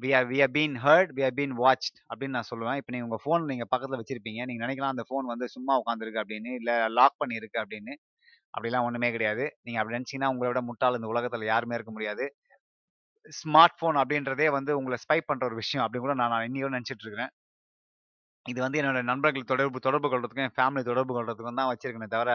We 0.00 0.10
are 0.18 0.26
we 0.32 0.38
are 0.46 0.52
been 0.58 0.76
heard 0.84 1.10
we 1.16 1.22
are 1.28 1.36
been 1.40 1.54
watched 1.62 1.98
அப்படின்னு 2.10 2.36
நான் 2.38 2.50
சொல்லுவேன். 2.52 2.78
இப்போ 2.80 2.92
நீங்கள் 2.94 3.08
உங்கள் 3.08 3.22
ஃபோன் 3.24 3.44
நீங்கள் 3.52 3.70
பக்கத்தில் 3.72 4.00
வச்சிருப்பீங்க. 4.02 4.40
நீங்கள் 4.50 4.64
நினைக்கலாம் 4.66 4.94
அந்த 4.94 5.04
ஃபோன் 5.10 5.26
வந்து 5.32 5.48
சும்மா 5.56 5.74
உட்காந்துருக்கு 5.82 6.22
அப்படின்னு, 6.24 6.52
இல்லை 6.60 6.76
லாக் 6.98 7.16
பண்ணியிருக்கு 7.22 7.60
அப்படின்னு. 7.64 7.94
அப்படிலாம் 8.54 8.86
ஒன்றுமே 8.88 9.10
கிடையாது. 9.16 9.44
நீங்கள் 9.66 9.82
அப்படி 9.82 9.96
நினச்சிங்கன்னா 9.98 10.30
உங்களோட 10.34 10.52
விட 10.52 10.62
முட்டாள் 10.70 10.98
இந்த 10.98 11.08
உலகத்தில் 11.14 11.50
யாருமே 11.52 11.76
இருக்க 11.78 11.92
முடியாது. 11.96 12.24
ஸ்மார்ட் 13.38 13.76
ஃபோன் 13.78 13.96
அப்படின்றதே 14.02 14.46
வந்து 14.56 14.72
உங்களை 14.78 14.96
ஸ்பை 15.04 15.18
பண்ணுற 15.28 15.44
ஒரு 15.50 15.56
விஷயம் 15.62 15.84
அப்படின்னு 15.84 16.06
கூட 16.06 16.14
நான் 16.20 16.32
நான் 16.34 16.74
நினச்சிட்டு 16.76 17.04
இருக்கிறேன். 17.06 17.32
இது 18.46 18.58
வந்து 18.64 18.78
என்னோட 18.80 19.00
நண்பர்கள் 19.10 19.50
தொடர்பு 19.52 19.78
தொடர்பு 19.86 20.08
கொள்றதுக்கும், 20.12 20.46
என் 20.48 20.56
ஃபேமிலி 20.58 20.82
தொடர்பு 20.90 21.12
கொள்றதுக்கும் 21.16 21.60
தான் 21.60 21.70
வச்சிருக்கேனே 21.72 22.08
தவிர, 22.16 22.30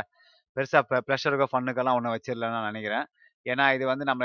பெருசாக 0.58 0.84
ப்ள 0.90 1.00
ப்ளஷருக்கோ, 1.08 1.48
ஃபன்னுக்கெல்லாம் 1.52 1.98
ஒன்றும் 2.00 2.16
வச்சிடலன்னு 2.16 2.58
நான் 2.58 2.70
நினைக்கிறேன். 2.72 3.06
ஏன்னா 3.46 3.66
இது 3.76 3.86
வந்து 3.92 4.06
நம்ம 4.12 4.24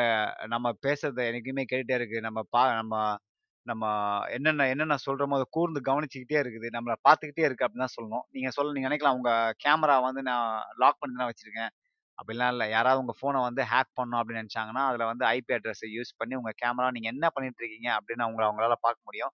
நம்ம 0.54 0.66
பேசுறத 0.86 1.20
எனக்குமே 1.30 1.64
கேட்டுட்டே 1.72 1.96
இருக்குது 1.98 2.24
நம்ம 2.28 2.40
பா 2.54 2.62
நம்ம 2.80 2.94
நம்ம 3.66 3.84
என்னென்ன 4.36 4.66
என்னென்ன 4.72 4.96
சொல்கிறோமோ 5.06 5.36
அதை 5.38 5.46
கூர்ந்து 5.56 5.80
கவனிச்சுக்கிட்டே 5.88 6.38
இருக்குது. 6.44 6.68
நம்மளை 6.76 6.96
பார்த்துக்கிட்டே 7.06 7.44
இருக்குது 7.46 7.66
அப்படின்னு 7.66 7.84
தான் 7.86 7.96
சொல்லணும். 7.98 8.24
நீங்கள் 8.36 8.54
சொல்ல 8.56 8.74
நீங்கள் 8.76 8.90
நினைக்கலாம் 8.90 9.18
உங்கள் 9.18 9.54
கேமரா 9.64 9.96
வந்து 10.08 10.22
நான் 10.30 10.48
லாக் 10.82 11.00
பண்ணி 11.02 11.16
தான் 11.20 11.30
வச்சுருக்கேன் 11.30 11.70
அப்படிலாம் 12.18 12.52
இல்லை 12.54 12.66
யாராவது 12.70 13.00
உங்கள் 13.02 13.18
ஃபோனை 13.20 13.40
வந்து 13.46 13.62
ஹேக் 13.72 13.92
பண்ணோம் 14.00 14.20
அப்படின்னு 14.20 14.42
நினச்சாங்கன்னா 14.42 14.82
அதில் 14.90 15.10
வந்து 15.10 15.24
ஐபி 15.34 15.52
அட்ரஸை 15.56 15.88
யூஸ் 15.96 16.12
பண்ணி 16.20 16.34
உங்கள் 16.40 16.58
கேமரா 16.62 16.88
நீங்கள் 16.96 17.12
என்ன 17.14 17.26
பண்ணிட்டு 17.34 17.62
இருக்கீங்க 17.62 17.88
அப்படின்னு 17.98 18.26
அவங்கள 18.26 18.44
அவங்களால 18.48 18.76
பார்க்க 18.86 19.08
முடியும். 19.08 19.32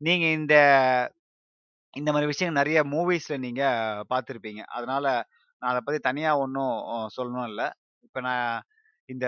நீங்கள் 0.00 0.34
இந்த 0.40 0.54
இந்த 1.94 2.10
மாதிரி 2.12 2.30
விஷயங்கள் 2.32 2.60
நிறைய 2.60 2.78
மூவிஸில் 2.94 3.44
நீங்கள் 3.46 4.02
பார்த்துருப்பீங்க 4.12 4.62
அதனால் 4.76 5.10
நான் 5.62 5.70
அதை 5.72 5.80
பற்றி 5.82 6.00
தனியாக 6.08 6.42
ஒன்றும் 6.44 6.74
சொல்லணும் 7.16 7.48
இல்லை 7.50 7.66
இப்போ 8.06 8.20
நான் 8.20 8.48
இந்த 9.08 9.26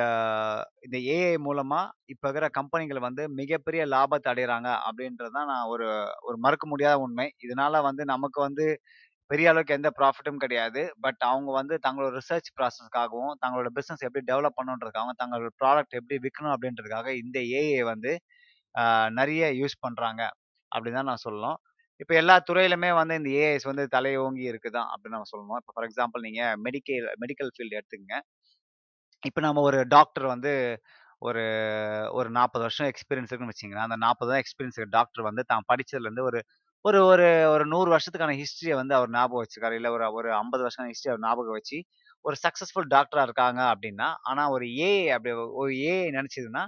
இந்த 0.86 0.96
ஏஐ 1.16 1.34
மூலமாக 1.46 1.92
இப்போ 2.12 2.24
இருக்கிற 2.28 2.46
கம்பெனிகள் 2.58 3.00
வந்து 3.06 3.22
மிகப்பெரிய 3.40 3.82
லாபத்தை 3.94 4.28
அடைகிறாங்க 4.32 4.68
அப்படின்றது 4.86 5.32
தான் 5.36 5.50
நான் 5.52 5.68
ஒரு 5.74 5.86
ஒரு 6.28 6.36
மறக்க 6.46 6.64
முடியாத 6.72 6.96
உண்மை. 7.04 7.26
இதனால 7.46 7.82
வந்து 7.88 8.04
நமக்கு 8.14 8.40
வந்து 8.46 8.66
பெரிய 9.30 9.46
அளவுக்கு 9.52 9.76
எந்த 9.78 9.88
ப்ராஃபிட்டும் 9.98 10.40
கிடையாது. 10.44 10.82
பட் 11.04 11.22
அவங்க 11.30 11.50
வந்து 11.58 11.74
தங்களோட 11.86 12.10
ரிசர்ச் 12.20 12.50
ப்ராசஸ்க்காகவும், 12.58 13.34
தங்களோட 13.42 13.68
பிஸ்னஸ் 13.78 14.04
எப்படி 14.08 14.22
டெவலப் 14.30 14.56
பண்ணணுன்றதுக்காகவும், 14.58 15.18
தங்களோட 15.22 15.50
ப்ராடக்ட் 15.62 15.96
எப்படி 16.00 16.18
விற்கணும் 16.26 16.54
அப்படின்றதுக்காக 16.54 17.08
இந்த 17.22 17.38
ஏஐ 17.60 17.82
வந்து 17.92 18.12
நிறைய 19.20 19.44
யூஸ் 19.60 19.76
பண்ணுறாங்க 19.86 20.22
அப்படின்னு 20.72 20.98
தான் 21.00 21.10
நான் 21.12 21.24
சொல்லணும். 21.26 21.58
இப்போ 22.00 22.14
எல்லா 22.20 22.34
துறையிலுமே 22.48 22.90
வந்து 23.00 23.14
இந்த 23.20 23.30
ஏஐஸ் 23.44 23.66
வந்து 23.70 23.84
தலையோங்கி 23.94 24.44
இருக்குதான் 24.50 24.88
அப்படின்னு 24.92 25.16
நம்ம 25.16 25.30
சொல்லணும். 25.32 25.60
இப்போ 25.62 25.72
ஃபார் 25.76 25.86
எக்ஸாம்பிள் 25.88 26.24
நீங்கள் 26.28 26.56
மெடிக்கல் 26.66 27.08
மெடிக்கல் 27.24 27.50
ஃபீல்டு 27.56 27.78
எடுத்துக்கங்க. 27.80 28.18
இப்போ 29.22 29.40
நம்ம 29.46 29.62
ஒரு 29.68 29.78
டாக்டர் 29.96 30.26
வந்து 30.34 30.52
ஒரு 31.28 31.44
ஒரு 32.18 32.28
40 32.38 32.64
வருஷம் 32.64 32.88
எக்ஸ்பீரியன்ஸ் 32.92 33.30
இருக்குன்னு 33.30 33.52
வச்சுக்கங்களேன். 33.54 33.88
அந்த 33.88 33.98
40 34.04 34.28
வருஷம் 34.28 34.42
எக்ஸ்பீரியன்ஸ் 34.44 34.78
டாக்டர் 34.96 35.28
வந்து 35.28 35.42
தான் 35.52 35.66
படித்ததுலேருந்து 35.70 36.24
ஒரு 36.30 36.40
ஒரு 36.88 36.98
ஒரு 37.10 37.24
ஒரு 37.52 37.64
நூறு 37.70 37.88
வருஷத்துக்கான 37.92 38.34
ஹிஸ்ட்ரியை 38.40 38.74
வந்து 38.80 38.94
அவர் 38.98 39.10
ஞாபகம் 39.14 39.42
வச்சுருக்காரு. 39.42 39.76
இல்லை 39.78 39.90
ஒரு 39.96 40.04
ஒரு 40.18 40.28
50 40.34 40.62
வருஷம் 40.64 40.88
ஹிஸ்டரி 40.90 41.10
அவர் 41.12 41.24
ஞாபகம் 41.24 41.56
வச்சு, 41.58 41.78
ஒரு 42.24 42.36
சக்ஸஸ்ஃபுல் 42.44 42.88
டாக்டராக 42.94 43.26
இருக்காங்க 43.28 43.60
அப்படின்னா, 43.72 44.08
ஆனால் 44.30 44.52
ஒரு 44.56 44.66
ஏஐ 44.82 45.06
அப்படி 45.16 45.32
ஒரு 45.62 45.72
ஏஐ 45.88 46.08
நினச்சிதுன்னா 46.18 46.62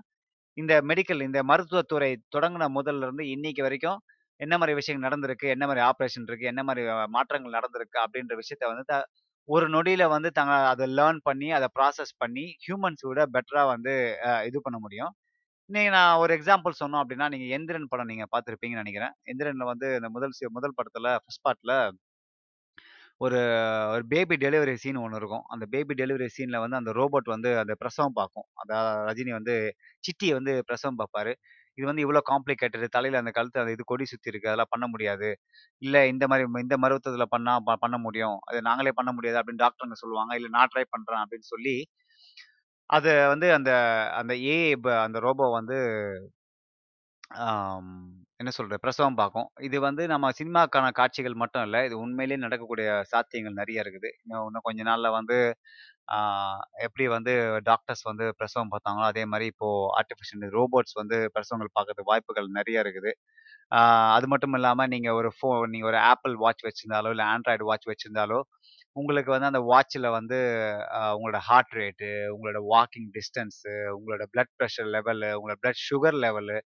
இந்த 0.57 0.75
மெடிக்கல் 0.91 1.27
இந்த 1.29 1.41
மருத்துவத்துறை 1.51 2.11
தொடங்கின 2.35 2.69
முதல்ல 2.79 3.07
இருந்து 3.07 3.25
இன்னைக்கு 3.35 3.63
வரைக்கும் 3.67 4.01
என்ன 4.41 4.55
மாதிரி 4.61 4.75
விஷயங்கள் 4.79 5.07
நடந்திருக்கு? 5.09 5.47
என்ன 5.55 5.65
மாதிரி 5.69 5.83
ஆப்ரேஷன் 5.89 6.27
இருக்கு? 6.29 6.47
என்ன 6.53 6.63
மாதிரி 6.65 6.83
மாற்றங்கள் 7.17 7.57
நடந்திருக்கு? 7.59 7.99
அப்படின்ற 8.05 8.35
விஷயத்த 8.41 8.65
வந்து 8.73 8.85
த 8.93 8.97
ஒரு 9.49 9.67
நொடியில 9.75 10.05
வந்து 10.15 10.31
தாங்க 10.33 10.55
அதை 10.73 10.87
லேர்ன் 10.99 11.21
பண்ணி, 11.29 11.49
அதை 11.59 11.69
ப்ராசஸ் 11.79 12.13
பண்ணி, 12.23 12.47
ஹியூமன்ஸ் 12.65 13.05
விட 13.11 13.23
பெட்டரா 13.37 13.65
வந்து 13.73 13.95
இது 14.49 14.59
பண்ண 14.67 14.79
முடியும். 14.85 15.13
நீங்க 15.71 15.91
நான் 15.95 16.21
ஒரு 16.23 16.33
எக்ஸாம்பிள் 16.37 16.81
சொன்னோம் 16.81 17.03
அப்படின்னா, 17.03 17.27
நீங்க 17.33 17.47
எந்திரன் 17.57 17.91
படம் 17.91 18.11
நீங்க 18.11 18.25
பார்த்துருப்பீங்கன்னு 18.33 18.83
நினைக்கிறேன் 18.85 19.15
எந்திரன்ல 19.33 19.67
வந்து 19.73 19.89
இந்த 19.99 20.11
முதல் 20.17 20.37
சி 20.39 20.53
முதல் 20.59 20.77
படத்துல 20.79 21.15
ஃபர்ஸ்ட் 21.23 21.45
பார்ட்ல 21.47 21.75
ஒரு 23.21 23.39
ஒரு 23.95 24.05
பேபி 24.13 24.35
டெலிவரி 24.43 24.75
சீன் 24.83 25.01
ஒன்று 25.03 25.19
இருக்கும். 25.21 25.45
அந்த 25.53 25.65
பேபி 25.73 25.95
டெலிவரி 26.01 26.29
சீனில் 26.37 26.63
வந்து 26.65 26.79
அந்த 26.81 26.91
ரோபோட் 26.99 27.29
வந்து 27.33 27.51
அந்த 27.63 27.75
பிரசவம் 27.81 28.17
பார்க்கும். 28.21 28.47
அதாவது 28.63 28.79
ரஜினி 29.09 29.33
வந்து 29.39 29.55
சிட்டியை 30.05 30.35
வந்து 30.39 30.53
பிரசவம் 30.69 31.01
பார்ப்பாரு. 31.01 31.33
இது 31.79 31.87
வந்து 31.91 32.05
இவ்வளோ 32.05 32.23
காம்ப்ளிகேட்டட் 32.31 32.95
தலையில் 32.97 33.21
அந்த 33.21 33.33
கழுத்து 33.37 33.63
அந்த 33.63 33.73
இது 33.77 33.85
கொடி 33.87 34.05
சுற்றி 34.07 34.31
இருக்கு. 34.33 34.51
அதெல்லாம் 34.51 34.73
பண்ண 34.75 34.87
முடியாது. 34.93 35.29
இல்லை 35.83 36.03
இந்த 36.13 36.25
மாதிரி 36.31 36.47
இந்த 36.65 36.77
மருத்துவத்தில் 36.85 37.33
பண்ணால் 37.35 37.65
ப 37.69 37.77
பண்ண 37.85 37.99
முடியும். 38.07 38.39
அது 38.49 38.61
நாங்களே 38.69 38.95
பண்ண 38.99 39.13
முடியாது 39.19 39.41
அப்படின்னு 39.41 39.65
டாக்டருங்க 39.65 39.99
சொல்லுவாங்க. 40.03 40.33
இல்லை 40.41 40.51
நான் 40.57 40.73
ட்ரை 40.75 40.85
பண்ணுறேன் 40.95 41.23
அப்படின்னு 41.25 41.49
சொல்லி, 41.55 41.77
அது 42.91 43.11
வந்து 43.33 43.47
அந்த 43.57 43.71
அந்த 44.21 44.33
ஏஐ 44.51 44.73
ப 44.85 44.97
அந்த 45.05 45.19
ரோபோ 45.27 45.47
வந்து 45.59 45.77
ஆம் 47.45 47.91
என்ன 48.41 48.51
சொல்றது? 48.57 48.83
பிரசவம் 48.85 49.19
பார்க்கும். 49.21 49.47
இது 49.67 49.77
வந்து 49.87 50.03
நம்ம 50.13 50.31
சினிமாக்கான 50.39 50.87
காட்சிகள் 50.99 51.37
மட்டும் 51.43 51.65
இல்ல. 51.67 51.79
இது 51.89 51.97
உண்மையிலேயே 52.05 52.41
நடக்கக்கூடிய 52.45 52.89
சாத்தியங்கள் 53.13 53.59
நெறைய 53.61 53.85
இருக்குது. 53.85 54.11
இன்னும் 54.23 54.47
இன்னும் 54.49 54.67
கொஞ்ச 54.69 54.81
நாள்ல 54.91 55.11
வந்து 55.19 55.37
ஆ 56.09 56.19
எப்படி 56.87 57.05
வந்து 57.15 57.33
டாக்டர்ஸ் 57.69 58.05
வந்து 58.09 58.27
பிரசவம் 58.39 58.73
பார்த்தாங்களோ, 58.73 59.07
அதே 59.13 59.25
மாரி 59.33 59.47
இப்போ 59.53 59.69
ஆர்டிஃபிஷியல் 60.01 60.45
ரோபோட்ஸ் 60.57 60.97
வந்து 61.01 61.19
பிரசவங்கள் 61.35 61.73
பார்க்கறதுக்கு 61.77 62.13
வாய்ப்புகள் 62.13 62.49
நெறைய 62.59 62.85
இருக்குது. 62.85 63.13
ஆ 63.73 63.81
அது 64.17 64.29
மட்டும் 64.33 64.57
இல்லாம 64.59 64.87
நீங்க 64.95 65.11
ஒரு 65.21 65.31
ஃபோ 65.37 65.51
நீங்க 65.73 65.87
ஒரு 65.93 66.01
Apple 66.13 66.35
வாட்ச் 66.45 66.67
வச்சிருந்தாலோ, 66.69 67.11
இல்ல 67.15 67.25
Android 67.35 67.63
வாட்ச் 67.71 67.91
வச்சிருந்தாலோ, 67.93 68.41
உங்களுக்கு 68.97 69.31
வந்து 69.35 69.49
அந்த 69.51 69.61
வாட்சில் 69.71 70.09
வந்து 70.17 70.39
உங்களோட 71.17 71.39
ஹார்ட் 71.49 71.75
ரேட்டு, 71.81 72.09
உங்களோட 72.35 72.61
வாக்கிங் 72.73 73.09
டிஸ்டன்ஸு, 73.17 73.75
உங்களோட 73.97 74.25
பிளட் 74.33 74.53
ப்ரெஷர் 74.59 74.89
லெவலு, 74.97 75.31
உங்களோட 75.39 75.59
பிளட் 75.65 75.83
சுகர் 75.89 76.19
லெவலு 76.25 76.59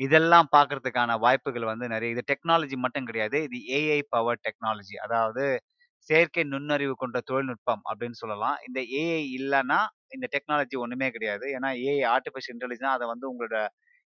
இதெல்லாம் 0.00 0.48
பார்க்கறதுக்கான 0.56 1.16
வாய்ப்புகள் 1.24 1.66
வந்து 1.72 1.86
நிறைய 1.94 2.14
இது 2.14 2.22
டெக்னாலஜி 2.32 2.76
மட்டும் 2.84 3.08
கிடையாது. 3.10 3.38
இது 3.48 3.58
ஏஐ 3.78 4.00
பவர் 4.14 4.40
டெக்னாலஜி. 4.46 4.96
அதாவது 5.06 5.44
செயற்கை 6.08 6.44
நுண்ணறிவு 6.54 6.94
கொண்ட 7.02 7.18
தொழில்நுட்பம் 7.30 7.82
அப்படின்னு 7.90 8.18
சொல்லலாம். 8.22 8.56
இந்த 8.68 8.80
ஏஐ 9.02 9.22
இல்லைன்னா 9.38 9.80
இந்த 10.16 10.26
டெக்னாலஜி 10.34 10.76
ஒன்றுமே 10.84 11.08
கிடையாது. 11.16 11.46
ஏன்னா 11.56 11.70
ஏஐ 11.88 12.00
ஆர்டிஃபிஷியல் 12.16 12.54
இன்டெலிஜென்ஸ் 12.56 12.96
அதை 12.96 13.06
வந்து 13.12 13.26
உங்களோட 13.32 13.58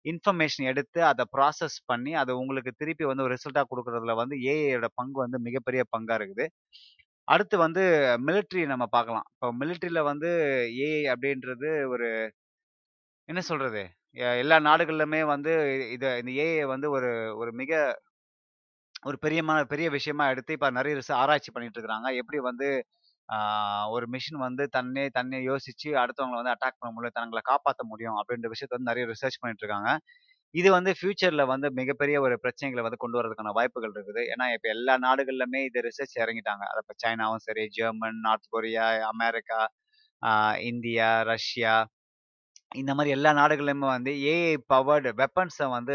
இன்ஃபர்மேஷன் 0.05 0.67
எடுத்து 0.73 1.01
அதை 1.11 1.25
ப்ராசஸ் 1.37 1.77
பண்ணி, 1.91 2.13
அதை 2.23 2.33
உங்களுக்கு 2.43 2.73
திருப்பி 2.81 3.05
வந்து 3.11 3.25
ஒரு 3.27 3.35
ரிசல்ட்டாக 3.37 3.67
கொடுக்குறதுல 3.71 4.15
வந்து 4.23 4.37
ஏஐயோட 4.53 4.89
பங்கு 5.01 5.19
வந்து 5.25 5.39
மிகப்பெரிய 5.47 5.83
பங்காக 5.95 6.19
இருக்குது. 6.21 6.47
அடுத்து 7.29 7.57
வந்து 7.59 7.83
மிலிட்ரி 8.25 8.63
நம்ம 8.67 8.85
பார்க்கலாம். 8.89 9.27
இப்போ 9.35 9.49
மிலிட்டரில 9.61 10.01
வந்து 10.09 10.31
ஏஐ 10.85 11.03
அப்படின்றது 11.13 11.71
ஒரு 11.89 12.09
என்ன 13.29 13.41
சொல்றது? 13.47 13.83
எ 14.17 14.29
எல்லா 14.43 14.57
நாடுகள்லுமே 14.67 15.21
வந்து 15.29 15.53
இத 15.95 16.05
இந்த 16.21 16.33
ஏஐ 16.43 16.65
வந்து 16.73 16.89
ஒரு 16.97 17.11
ஒரு 17.39 17.51
மிக 17.55 17.73
ஒரு 19.03 19.17
பெரியமான 19.23 19.59
பெரிய 19.71 19.89
விஷயமா 19.91 20.25
எடுத்து 20.33 20.57
இப்ப 20.57 20.69
நிறைய 20.71 20.95
ரிச 20.99 21.11
ஆராய்ச்சி 21.21 21.51
பண்ணிட்டு 21.53 21.77
இருக்கிறாங்க. 21.77 22.09
எப்படி 22.21 22.39
வந்து 22.47 22.69
ஆ 23.29 23.39
ஒரு 23.95 24.07
மிஷின் 24.15 24.41
வந்து 24.43 24.65
தன்னே 24.77 25.05
தன்னை 25.11 25.39
யோசிச்சு 25.47 25.91
அடுத்தவங்கள 26.03 26.39
வந்து 26.41 26.55
அட்டாக் 26.55 26.79
பண்ண 26.81 26.91
முடியும், 26.97 27.17
தங்களை 27.19 27.43
காப்பாத்த 27.51 27.83
முடியும் 27.93 28.19
அப்படின்ற 28.21 28.49
விஷயத்த 28.55 28.77
வந்து 28.77 28.91
நிறைய 28.93 29.05
ரிசர்ச் 29.13 29.41
பண்ணிட்டு 29.43 29.65
இருக்காங்க. 29.65 29.91
இது 30.55 30.69
வந்து 30.75 30.91
ஃபியூச்சர்ல 30.99 31.43
வந்து 31.49 31.69
மிகப்பெரிய 31.79 32.17
ஒரு 32.21 32.35
பிரச்சனைகளை 32.43 32.83
வந்து 32.87 33.01
கொண்டு 33.03 33.19
வரதுக்கான 33.19 33.53
வாய்ப்புகள் 33.57 33.95
இருக்குது. 33.95 34.23
ஏன்னா, 34.33 34.47
இப்ப 34.55 34.69
எல்லா 34.75 34.95
நாடுகள்லுமே 35.01 35.61
இது 35.69 35.81
ரிசர்ச் 35.89 36.17
இறங்கிட்டாங்க. 36.23 36.65
அது 36.71 36.83
இப்போ 36.85 36.95
சைனாவும் 37.05 37.45
சரி, 37.47 37.65
German, 37.79 38.19
North 38.27 38.53
Korea, 38.55 38.85
America, 39.13 39.61
India, 40.71 41.11
Russia 41.31 41.75
இந்த 42.73 42.93
மாதிரி 42.97 43.13
எல்லா 43.17 43.31
நாடுகளிலுமே 43.39 43.89
வந்து 43.91 44.13
ஏஐ 44.31 44.41
பவர்டு 44.73 45.11
வெப்பன்ஸை 45.21 45.67
வந்து 45.71 45.95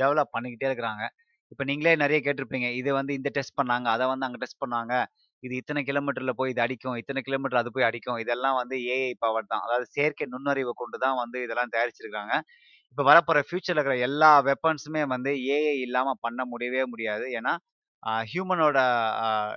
டெவலப் 0.00 0.32
பண்ணிக்கிட்டே 0.34 0.68
இருக்கிறாங்க. 0.70 1.04
இப்போ 1.52 1.64
நீங்களே 1.64 1.94
நிறைய 1.96 2.18
கேட்டிருப்பீங்க. 2.22 2.68
இது 2.80 2.90
வந்து 2.98 3.12
இந்த 3.14 3.28
டெஸ்ட் 3.36 3.56
பண்ணாங்க. 3.60 3.88
அதை 3.94 4.06
வந்து 4.12 4.26
அங்கே 4.28 4.40
டெஸ்ட் 4.44 4.62
பண்ணாங்க. 4.64 4.94
இது 5.42 5.54
இத்தனை 5.56 5.82
கிலோமீட்டர்ல 5.84 6.32
போய் 6.38 6.52
இது 6.54 6.62
அடிக்கும். 6.64 6.96
இத்தனை 6.96 7.20
கிலோமீட்டர் 7.22 7.60
அது 7.62 7.72
போய் 7.72 7.88
அடிக்கும். 7.88 8.18
இதெல்லாம் 8.24 8.56
வந்து 8.60 8.76
ஏஐ 8.90 9.12
பவர் 9.18 9.50
தான். 9.52 9.64
அதாவது 9.66 9.86
செயற்கை 9.92 10.26
நுண்ணறிவை 10.34 10.74
கொண்டு 10.76 10.98
தான் 11.04 11.18
வந்து 11.22 11.40
இதெல்லாம் 11.46 11.72
தயாரிச்சிருக்காங்க. 11.74 12.34
இப்போ 12.96 13.04
வரப்போகிற 13.06 13.40
ஃபியூச்சர்ல 13.44 13.74
இருக்கிற 13.74 13.94
எல்லா 14.04 14.28
வெப்பன்ஸுமே 14.46 15.00
வந்து 15.10 15.30
ஏஐ 15.54 15.74
இல்லாமல் 15.82 16.20
பண்ண 16.22 16.40
முடியவே 16.46 16.82
முடியாது. 16.92 17.24
ஏன்னா, 17.36 17.52
ஹியூமனோட 18.24 18.78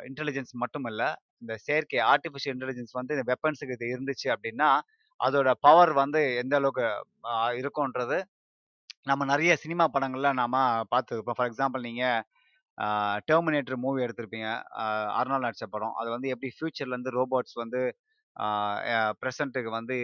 இன்டெலிஜென்ஸ் 0.09 0.51
மட்டும் 0.63 0.87
இல்லை 0.89 1.07
இந்த 1.41 1.53
செயற்கை 1.63 1.99
ஆர்டிஃபிஷியல் 2.09 2.55
இன்டெலிஜென்ஸ் 2.55 2.93
வந்து 2.97 3.15
இந்த 3.15 3.25
வெப்பன்ஸுக்கு 3.31 3.75
இது 3.77 3.87
இருந்துச்சு 3.93 4.27
அப்படின்னா, 4.33 4.69
அதோட 5.19 5.49
பவர் 5.61 5.93
வந்து 6.01 6.21
எந்த 6.41 6.55
அளவுக்கு 6.59 6.85
இருக்கும்ன்றது 7.59 8.17
நம்ம 9.07 9.25
நிறைய 9.25 9.53
சினிமா 9.63 9.85
படங்கள்ல 9.93 10.31
நாம 10.41 10.55
பார்த்துருப்போம். 10.93 11.37
ஃபார் 11.37 11.49
எக்ஸாம்பிள் 11.51 11.87
நீங்க 11.87 12.05
டெர்மினேட்டர் 13.27 13.81
மூவி 13.83 14.03
எடுத்திருப்பீங்க. 14.05 14.49
அ 14.81 14.85
அர்னால்ட் 15.19 15.47
நடிச்ச 15.47 15.67
படம். 15.69 15.95
அது 15.99 16.09
வந்து 16.15 16.31
எப்படி 16.33 16.51
ஃபியூச்சர்ல 16.55 16.95
இருந்து 16.95 17.15
ரோபோட்ஸ் 17.17 17.57
வந்து 17.61 17.81
ப்ரெசண்ட்டுக்கு 19.21 19.71
வந்து 19.77 19.95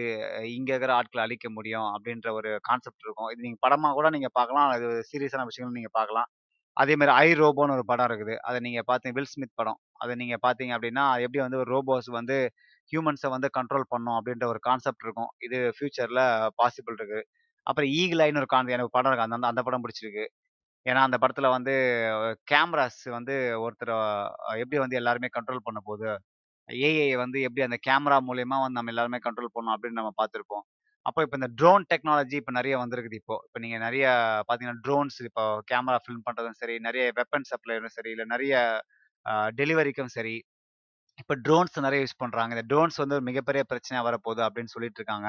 இங்கே 0.56 0.72
இருக்கிற 0.74 0.92
ஆட்களை 0.98 1.22
அழிக்க 1.26 1.46
முடியும் 1.56 1.88
அப்படின்ற 1.94 2.28
ஒரு 2.38 2.50
கான்செப்ட் 2.68 3.04
இருக்கும். 3.06 3.30
இது 3.32 3.44
நீங்கள் 3.46 3.62
படமாக 3.66 3.94
கூட 3.98 4.08
நீங்கள் 4.16 4.34
பார்க்கலாம். 4.38 4.68
அது 4.76 4.88
சீரியஸான 5.10 5.46
விஷயங்கள் 5.50 5.78
நீங்கள் 5.80 5.96
பார்க்கலாம். 5.98 6.28
அதே 6.76 6.94
மாதிரி 7.00 7.12
ஐ 7.24 7.28
ரோபோன்னு 7.42 7.76
ஒரு 7.78 7.84
படம் 7.90 8.08
இருக்குது. 8.10 8.34
அதை 8.48 8.58
நீங்கள் 8.66 8.86
பார்த்தீங்க 8.90 9.16
வில் 9.18 9.30
ஸ்மித் 9.34 9.56
படம். 9.60 9.78
அதை 10.02 10.14
நீங்கள் 10.22 10.42
பார்த்தீங்க 10.46 10.72
அப்படின்னா, 10.76 11.04
எப்படி 11.24 11.40
வந்து 11.46 11.60
ஒரு 11.62 11.70
ரோபோஸ் 11.76 12.08
வந்து 12.18 12.36
ஹியூமன்ஸை 12.92 13.30
வந்து 13.36 13.48
கண்ட்ரோல் 13.58 13.86
பண்ணும் 13.94 14.16
அப்படின்ற 14.18 14.46
ஒரு 14.52 14.60
கான்செப்ட் 14.68 15.04
இருக்கும். 15.06 15.30
இது 15.46 15.58
ஃபியூச்சரில் 15.78 16.22
பாசிபிள் 16.60 16.98
இருக்குது 17.00 17.24
அப்புறம் 17.66 17.90
ஈகிள் 18.00 18.22
ஐன்னு 18.26 18.42
ஒரு 18.42 18.50
கான் 18.54 18.74
எனக்கு 18.76 18.94
படம் 18.96 19.10
இருக்குது 19.12 19.28
அந்த 19.30 19.48
அந்த 19.52 19.62
படம் 19.68 19.84
பிடிச்சிருக்கு. 19.86 20.26
ஏன்னா, 20.86 21.00
அந்த 21.08 21.16
படத்தில் 21.22 21.54
வந்து 21.56 21.74
கேமராஸ் 22.52 23.02
வந்து 23.18 23.34
ஒருத்தர் 23.64 23.94
எப்படி 24.62 24.78
வந்து 24.84 24.98
எல்லாருமே 25.00 25.28
கண்ட்ரோல் 25.36 25.66
பண்ண 25.68 25.80
போகுது 25.88 26.10
ஏஐ 26.68 27.08
வந்து 27.22 27.38
எப்படி 27.46 27.62
அந்த 27.68 27.78
கேமரா 27.86 28.18
மூலியமா 28.28 28.56
வந்து 28.62 28.78
நம்ம 28.78 28.92
எல்லாருமே 28.94 29.20
கண்ட்ரோல் 29.26 29.54
பண்ணோம் 29.56 29.74
அப்படின்னு 29.76 30.00
நம்ம 30.00 30.12
பார்த்துருப்போம் 30.20 30.64
அப்போ 31.06 31.20
இப்போ 31.24 31.36
இந்த 31.40 31.48
ட்ரோன் 31.58 31.84
டெக்னாலஜி 31.90 32.36
இப்போ 32.40 32.52
நிறைய 32.52 32.74
வந்திருக்குது 32.82 33.16
இப்போ. 33.20 33.36
இப்போ 33.46 33.58
நீங்க 33.64 33.76
நிறைய 33.84 34.04
பார்த்தீங்கன்னா, 34.48 34.80
ட்ரோன்ஸ் 34.86 35.18
இப்போ 35.28 35.42
கேமரா 35.70 35.98
ஃபில்ம் 36.04 36.24
பண்றதும் 36.26 36.58
சரி, 36.60 36.76
நிறைய 36.86 37.04
வெப்பன் 37.18 37.46
சப்ளையரும் 37.50 37.94
சரி, 37.96 38.10
இல்லை 38.14 38.26
நிறைய 38.34 38.54
டெலிவரிக்கும் 39.60 40.12
சரி, 40.16 40.34
இப்போ 41.18 41.34
ட்ரோன்ஸ் 41.46 41.76
நிறைய 41.86 42.00
யூஸ் 42.04 42.20
பண்றாங்க. 42.24 42.52
இந்த 42.56 42.64
ட்ரோன்ஸ் 42.72 42.98
வந்து 43.02 43.16
ஒரு 43.18 43.26
மிகப்பெரிய 43.30 43.62
பிரச்சனையாக 43.70 44.06
வரப்போகுது 44.08 44.42
அப்படின்னு 44.46 44.72
சொல்லிட்டு 44.74 45.00
இருக்காங்க. 45.00 45.28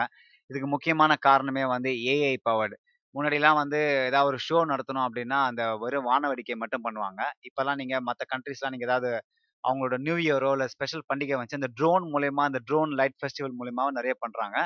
இதுக்கு 0.49 0.69
முக்கியமான 0.73 1.13
காரணமே 1.27 1.63
வந்து 1.75 1.91
ஏஐ 2.13 2.35
பவர்டு. 2.49 2.77
முன்னாடிலாம் 3.15 3.59
வந்து 3.61 3.79
ஏதாவது 4.09 4.29
ஒரு 4.31 4.39
ஷோ 4.47 4.59
நடத்தணும் 4.71 5.05
அப்படின்னா, 5.07 5.39
அந்த 5.49 5.63
வெறும் 5.83 6.07
வானவடிக்கை 6.11 6.57
மட்டும் 6.63 6.85
பண்ணுவாங்க. 6.87 7.21
இப்போல்லாம் 7.49 7.79
நீங்க 7.81 7.97
மத்த 8.09 8.23
கண்ட்ரிஸ்லாம் 8.33 8.73
நீங்க 8.75 8.87
ஏதாவது 8.89 9.11
அவங்களோட 9.67 9.95
நியூ 10.05 10.15
இயரோ, 10.25 10.51
இல்லை 10.55 10.67
ஸ்பெஷல் 10.73 11.03
பண்டிகை 11.09 11.35
வந்துச்சு 11.37 11.59
அந்த 11.61 11.69
ட்ரோன் 11.79 12.05
மூலயமா 12.13 12.43
அந்த 12.49 12.59
ட்ரோன் 12.69 12.91
லைட் 12.99 13.17
ஃபெஸ்டிவல் 13.21 13.55
மூலயமாவும் 13.59 13.97
நிறைய 13.99 14.13
பண்ணுறாங்க 14.23 14.57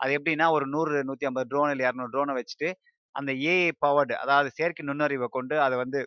அது 0.00 0.10
எப்படின்னா 0.18 0.46
ஒரு 0.56 0.66
100, 0.72 0.98
150 1.02 1.44
ட்ரோன் 1.52 1.70
இல்லை 1.74 1.84
இரநூறு 1.88 2.12
ட்ரோனை 2.14 2.34
வச்சுட்டு, 2.38 2.68
அந்த 3.14 3.30
ஏஐ 3.52 3.70
பவர்டு 3.84 4.14
அதாவது 4.22 4.48
செயற்கை 4.58 4.84
நுண்ணறிவை 4.88 5.28
கொண்டு 5.36 5.56
அதை 5.66 5.76
வந்து 5.82 6.00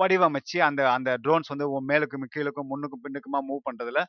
வடிவமைச்சு 0.00 0.58
அந்த 0.68 0.80
அந்த 0.96 1.10
ட்ரோன்ஸ் 1.24 1.50
வந்து 1.52 1.66
மேலுக்கும், 1.90 2.26
கீழுக்கும், 2.36 2.68
முன்னுக்கும், 2.72 3.02
பின்னுக்குமா 3.06 3.40
மூவ் 3.50 3.66
பண்ணுறதுல 3.68 4.00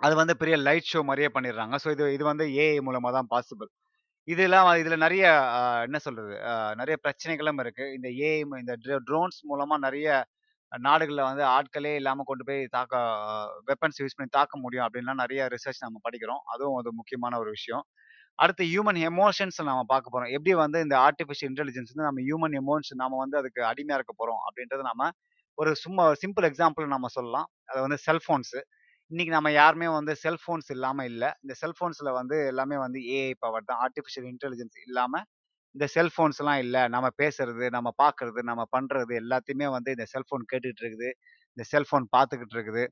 அது 0.00 0.14
வந்து 0.20 0.34
பெரிய 0.42 0.56
லைட் 0.66 0.90
ஷோ 0.92 1.00
மாதிரியே 1.08 1.30
பண்ணிடுறாங்க. 1.34 1.74
ஸோ 1.82 1.88
இது 1.94 2.04
இது 2.16 2.24
வந்து 2.30 2.44
ஏஐ 2.64 2.78
மூலமாக 2.86 3.12
தான் 3.18 3.30
பாசிபிள். 3.34 3.70
இதெல்லாம் 4.28 4.68
இதுல 4.82 4.96
நிறைய 5.04 5.24
என்ன 5.86 5.98
சொல்றது? 6.06 6.34
நிறைய 6.80 6.96
பிரச்சனைகளும் 7.04 7.60
இருக்கு. 7.64 7.84
இந்த 7.96 8.08
ஏஐ 8.28 8.40
இந்த 8.62 8.74
ட்ரோன்ஸ் 9.08 9.40
மூலமா 9.50 9.76
நிறைய 9.86 10.08
நாடுகளில் 10.72 11.28
வந்து 11.28 11.44
ஆட்களே 11.48 11.92
இல்லாமல் 11.94 12.24
கொண்டு 12.24 12.44
போய் 12.44 12.60
தாக்க 12.66 12.94
வெப்பன்ஸ் 13.70 14.00
யூஸ் 14.02 14.16
பண்ணி 14.16 14.30
தாக்க 14.30 14.58
முடியும் 14.58 14.84
அப்படின்லாம் 14.86 15.20
நிறைய 15.22 15.48
ரிசர்ச் 15.54 15.80
நம்ம 15.80 16.00
படிக்கிறோம். 16.06 16.42
அதுவும் 16.52 16.76
ஒரு 16.80 16.90
முக்கியமான 16.92 17.38
ஒரு 17.38 17.50
விஷயம். 17.50 17.84
அடுத்து 18.38 18.64
ஹியூமன் 18.64 19.00
எமோஷன்ஸ் 19.10 19.58
நம்ம 19.70 19.82
பார்க்க 19.84 20.14
போறோம். 20.14 20.32
எப்படி 20.36 20.52
வந்து 20.54 20.80
இந்த 20.80 20.96
ஆர்டிஃபிஷியல் 21.08 21.50
இன்டெலிஜென்ஸ் 21.52 21.92
வந்து 21.94 22.08
நம்ம 22.08 22.22
ஹியூமன் 22.28 22.56
எமோஷன் 22.62 23.00
நம்ம 23.04 23.18
வந்து 23.18 23.36
அதுக்கு 23.38 23.62
அடிமையா 23.62 23.98
இருக்க 24.00 24.14
போறோம் 24.22 24.42
அப்படின்றத 24.48 24.84
நம்ம 24.90 25.08
ஒரு 25.58 25.72
சும்மா 25.76 26.04
சிம்பிள் 26.22 26.46
எக்ஸாம்பிள் 26.50 26.86
நம்ம 26.94 27.08
சொல்லலாம். 27.08 27.48
அது 27.66 27.80
வந்து 27.86 27.98
செல்ஃபோன்ஸ். 28.06 28.54
இன்னைக்கு 29.10 29.32
நம்ம 29.34 29.50
யாருமே 29.52 29.88
வந்து 29.88 30.12
செல்ஃபோன்ஸ் 30.24 30.68
இல்லாம 30.68 31.04
இல்லை 31.04 31.28
இந்த 31.42 31.54
செல்ஃபோன்ஸ்ல 31.62 32.10
வந்து 32.20 32.36
எல்லாமே 32.46 32.76
வந்து 32.76 32.98
ஏஐ 33.16 33.32
பவர் 33.38 33.68
தான். 33.70 33.80
ஆர்டிஃபிஷியல் 33.86 34.28
இன்டெலிஜென்ஸ் 34.32 34.76
இல்லாம 34.86 35.22
இந்த 35.74 35.86
செல்ஃபோன்ஸ்லாம் 35.96 36.60
இல்லை 36.64 36.82
நம்ம 36.94 37.08
பேசுறது, 37.22 37.64
நம்ம 37.76 37.88
பார்க்கறது, 38.02 38.40
நம்ம 38.50 38.62
பண்ணுறது 38.76 39.12
எல்லாத்தையுமே 39.22 39.66
வந்து 39.76 39.90
இந்த 39.96 40.06
செல்ஃபோன் 40.14 40.44
கேட்டுகிட்டு 40.52 40.82
இருக்குது. 40.84 41.10
இந்த 41.56 41.64
செல்ஃபோன் 41.72 42.06
பார்த்துக்கிட்டு 42.16 42.56
இருக்குது. 42.58 42.84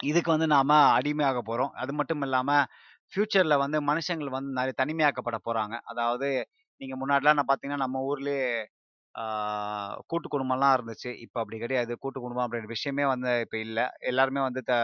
இதுக்கு 0.00 0.30
வந்து 0.34 0.48
நாம் 0.56 0.74
அடிமையாக 0.98 1.40
போகிறோம் 1.48 1.72
அது 1.82 1.92
மட்டும் 1.98 2.22
இல்லாமல் 2.26 2.64
ஃப்யூச்சரில் 3.12 3.62
வந்து 3.64 3.78
மனுஷங்கள் 3.90 4.30
வந்து 4.36 4.50
நிறைய 4.58 4.74
தனிமையாக்கப்பட 4.82 5.38
போகிறாங்க 5.48 5.74
அதாவது 5.92 6.28
நீங்கள் 6.80 7.00
முன்னாடிலாம் 7.02 7.38
நான் 7.38 7.50
பார்த்தீங்கன்னா, 7.50 7.84
நம்ம 7.86 8.00
ஊர்லேயே 8.10 8.46
கூட்டு 10.10 10.28
குடும்பம்லாம் 10.34 10.74
இருந்துச்சு. 10.76 11.10
இப்போ 11.24 11.38
அப்படி 11.42 11.58
கிடையாது. 11.64 11.92
கூட்டு 12.04 12.18
குடும்பம் 12.24 12.46
அப்படின்ற 12.46 12.70
விஷயமே 12.76 13.04
வந்து 13.12 13.30
இப்போ 13.44 13.58
இல்லை 13.66 13.84
எல்லாருமே 14.10 14.42
வந்து 14.48 14.62
த 14.70 14.74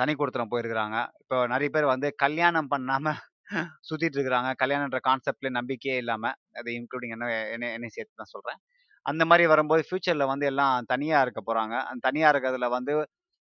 தனி 0.00 0.12
குடித்தனம் 0.20 0.52
போயிருக்கிறாங்க. 0.54 0.98
இப்போ 1.22 1.38
நிறைய 1.54 1.70
பேர் 1.74 1.92
வந்து 1.94 2.08
கல்யாணம் 2.24 2.70
பண்ணாமல் 2.74 3.20
சுத்திட்டு 3.88 4.16
இருக்கிறாங்க. 4.18 4.50
கல்யாணம்ன்ற 4.62 4.98
கான்செப்ட்ல 5.06 5.48
நம்பிக்கையே 5.56 5.96
இல்லாம. 6.02 6.24
அது 6.58 6.70
இன்க்ளூடிங் 6.78 7.14
என்ன 7.16 7.26
என்ன 7.54 7.70
என்னையும் 7.74 7.96
சேர்த்து 7.96 8.20
தான் 8.20 8.32
சொல்றேன். 8.34 8.58
அந்த 9.06 9.22
மாரி 9.30 9.44
வரும்போது 9.52 9.82
ஃபியூச்சர்ல 9.88 10.24
வந்து 10.32 10.46
எல்லாம் 10.50 10.86
தனியா 10.92 11.18
இருக்க 11.24 11.40
போறாங்க. 11.48 11.74
அந்த 11.88 12.02
தனியா 12.08 12.28
இருக்கிறதுல 12.32 12.68
வந்து 12.76 12.94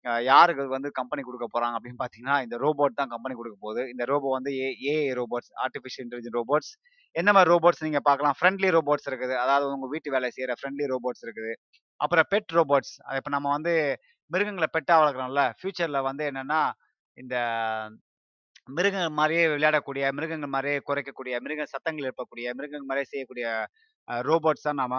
அ 0.05 0.13
யாருக்கு 0.27 0.65
வந்து 0.75 0.91
கம்பெனி 0.99 1.23
குடுக்க 1.23 1.47
போறாங்க 1.49 1.77
அப்படின்னு 1.79 2.01
பார்த்தீங்கன்னா, 2.01 2.37
இந்த 2.45 2.57
ரோபோட் 2.63 2.99
தான் 2.99 3.11
கம்பெனி 3.13 3.35
குடுக்க 3.37 3.57
போகுது. 3.61 3.83
இந்த 3.93 4.05
ரோபோ 4.11 4.29
வந்து 4.37 4.51
A 4.59 4.69
AI 4.91 5.11
robots, 5.19 5.51
artificial 5.65 6.05
intelligent 6.07 6.39
robots. 6.39 6.71
என்ன 7.15 7.31
மாரி 7.37 7.49
ரோபோட்ஸ் 7.53 7.85
நீங்க 7.87 8.01
பார்க்கலாம். 8.07 8.37
ஃப்ரெண்ட்லி 8.39 8.71
ரோபோட்ஸ் 8.77 9.09
இருக்குது. 9.11 9.35
அதாவது 9.43 9.67
உங்க 9.73 9.89
வீட்டு 9.95 10.15
வேலை 10.17 10.31
செய்யற 10.37 10.55
ஃப்ரெண்ட்லி 10.61 10.87
ரோபோட்ஸ் 10.93 11.25
இருக்குது. 11.27 11.53
அப்புறம் 12.01 12.29
பெட் 12.33 12.53
ரோபோட்ஸ். 12.59 12.95
இப்ப 13.19 13.33
நம்ம 13.37 13.51
வந்து 13.57 13.75
மிருகங்கள 14.31 14.69
பெட்டா 14.75 14.97
வளர்க்குறோம்ல. 15.01 15.45
ஃபியூச்சர்ல 15.59 16.01
வந்து 16.09 16.25
என்னன்னா, 16.31 16.61
இந்த 17.17 17.37
மிருகங்கள் 18.69 19.17
மாதிரியே 19.19 19.45
விளையாடக்கூடிய, 19.53 20.05
மிருகங்கள் 20.17 20.53
மாதிரியே 20.55 20.79
குறைக்கக்கூடிய 20.89 21.35
மிருக 21.45 21.67
சத்தங்கள் 21.75 22.07
எழுப்பக்கூடிய, 22.07 22.47
மிருகங்கள் 22.59 22.89
மாதிரியே 22.91 23.09
செய்யக்கூடிய 23.13 23.47
ரோபோட்ஸ் 24.29 24.67
தான் 24.69 24.81
நாம 24.83 24.95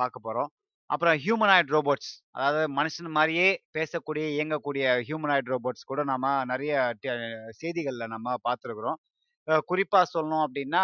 பார்க்க 0.00 0.26
போறோம். 0.26 0.50
அப்புறம் 0.90 1.16
ஹியூமனாய்ட் 1.24 1.70
ரோபோட்ஸ். 1.74 2.10
அதாவது 2.36 2.62
மனுஷன் 2.78 3.10
மாதிரியே 3.18 3.48
பேசக்கூடிய, 3.76 4.24
இயங்கக்கூடிய 4.36 4.84
ஹியூமனாய்ட் 5.08 5.50
ரோபோட்ஸ் 5.52 5.88
கூட 5.90 6.00
நாம 6.12 6.32
நிறைய 6.52 6.72
செய்திகளில் 7.02 7.56
செய்திகள்ல 7.62 8.06
நம்ம 8.14 8.34
பார்த்துருக்குறோம் 8.48 8.98
குறிப்பாக 9.48 9.62
குறிப்பா 9.70 10.00
சொல்லணும் 10.14 10.44
அப்படின்னா 10.46 10.82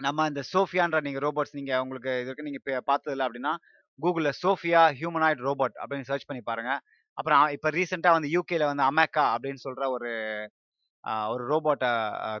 நம்ம 0.00 0.26
இந்த 0.30 0.42
சோஃபியான்ற 0.52 0.98
நீங்க 1.06 1.20
ரோபோட்ஸ் 1.26 1.54
நீங்க 1.58 1.72
உங்களுக்கு 1.84 2.10
இது 2.20 2.28
வரைக்கும் 2.28 2.48
நீங்க 2.48 2.60
பே 2.66 2.74
பார்த்ததில்ல 2.90 3.26
அப்படின்னா 3.28 3.52
கூகுளில் 3.98 4.36
சோஃபியா 4.42 4.82
ஹியூமனாய்ட் 4.98 5.40
ரோபோட் 5.48 5.74
அப்படின்னு 5.82 6.08
சர்ச் 6.10 6.28
பண்ணி 6.28 6.42
பாருங்க. 6.50 6.72
அப்புறம் 7.18 7.44
இப்போ 7.56 7.68
ரீசெண்டா 7.78 8.10
வந்து 8.16 8.28
யூகேல 8.36 8.66
வந்து 8.72 8.84
அமேக்கா 8.90 9.24
அப்படின்னு 9.34 9.60
சொல்ற 9.66 9.84
ஒரு 9.96 10.10
ஒரு 11.28 11.42
ரோபோட்டை 11.46 11.90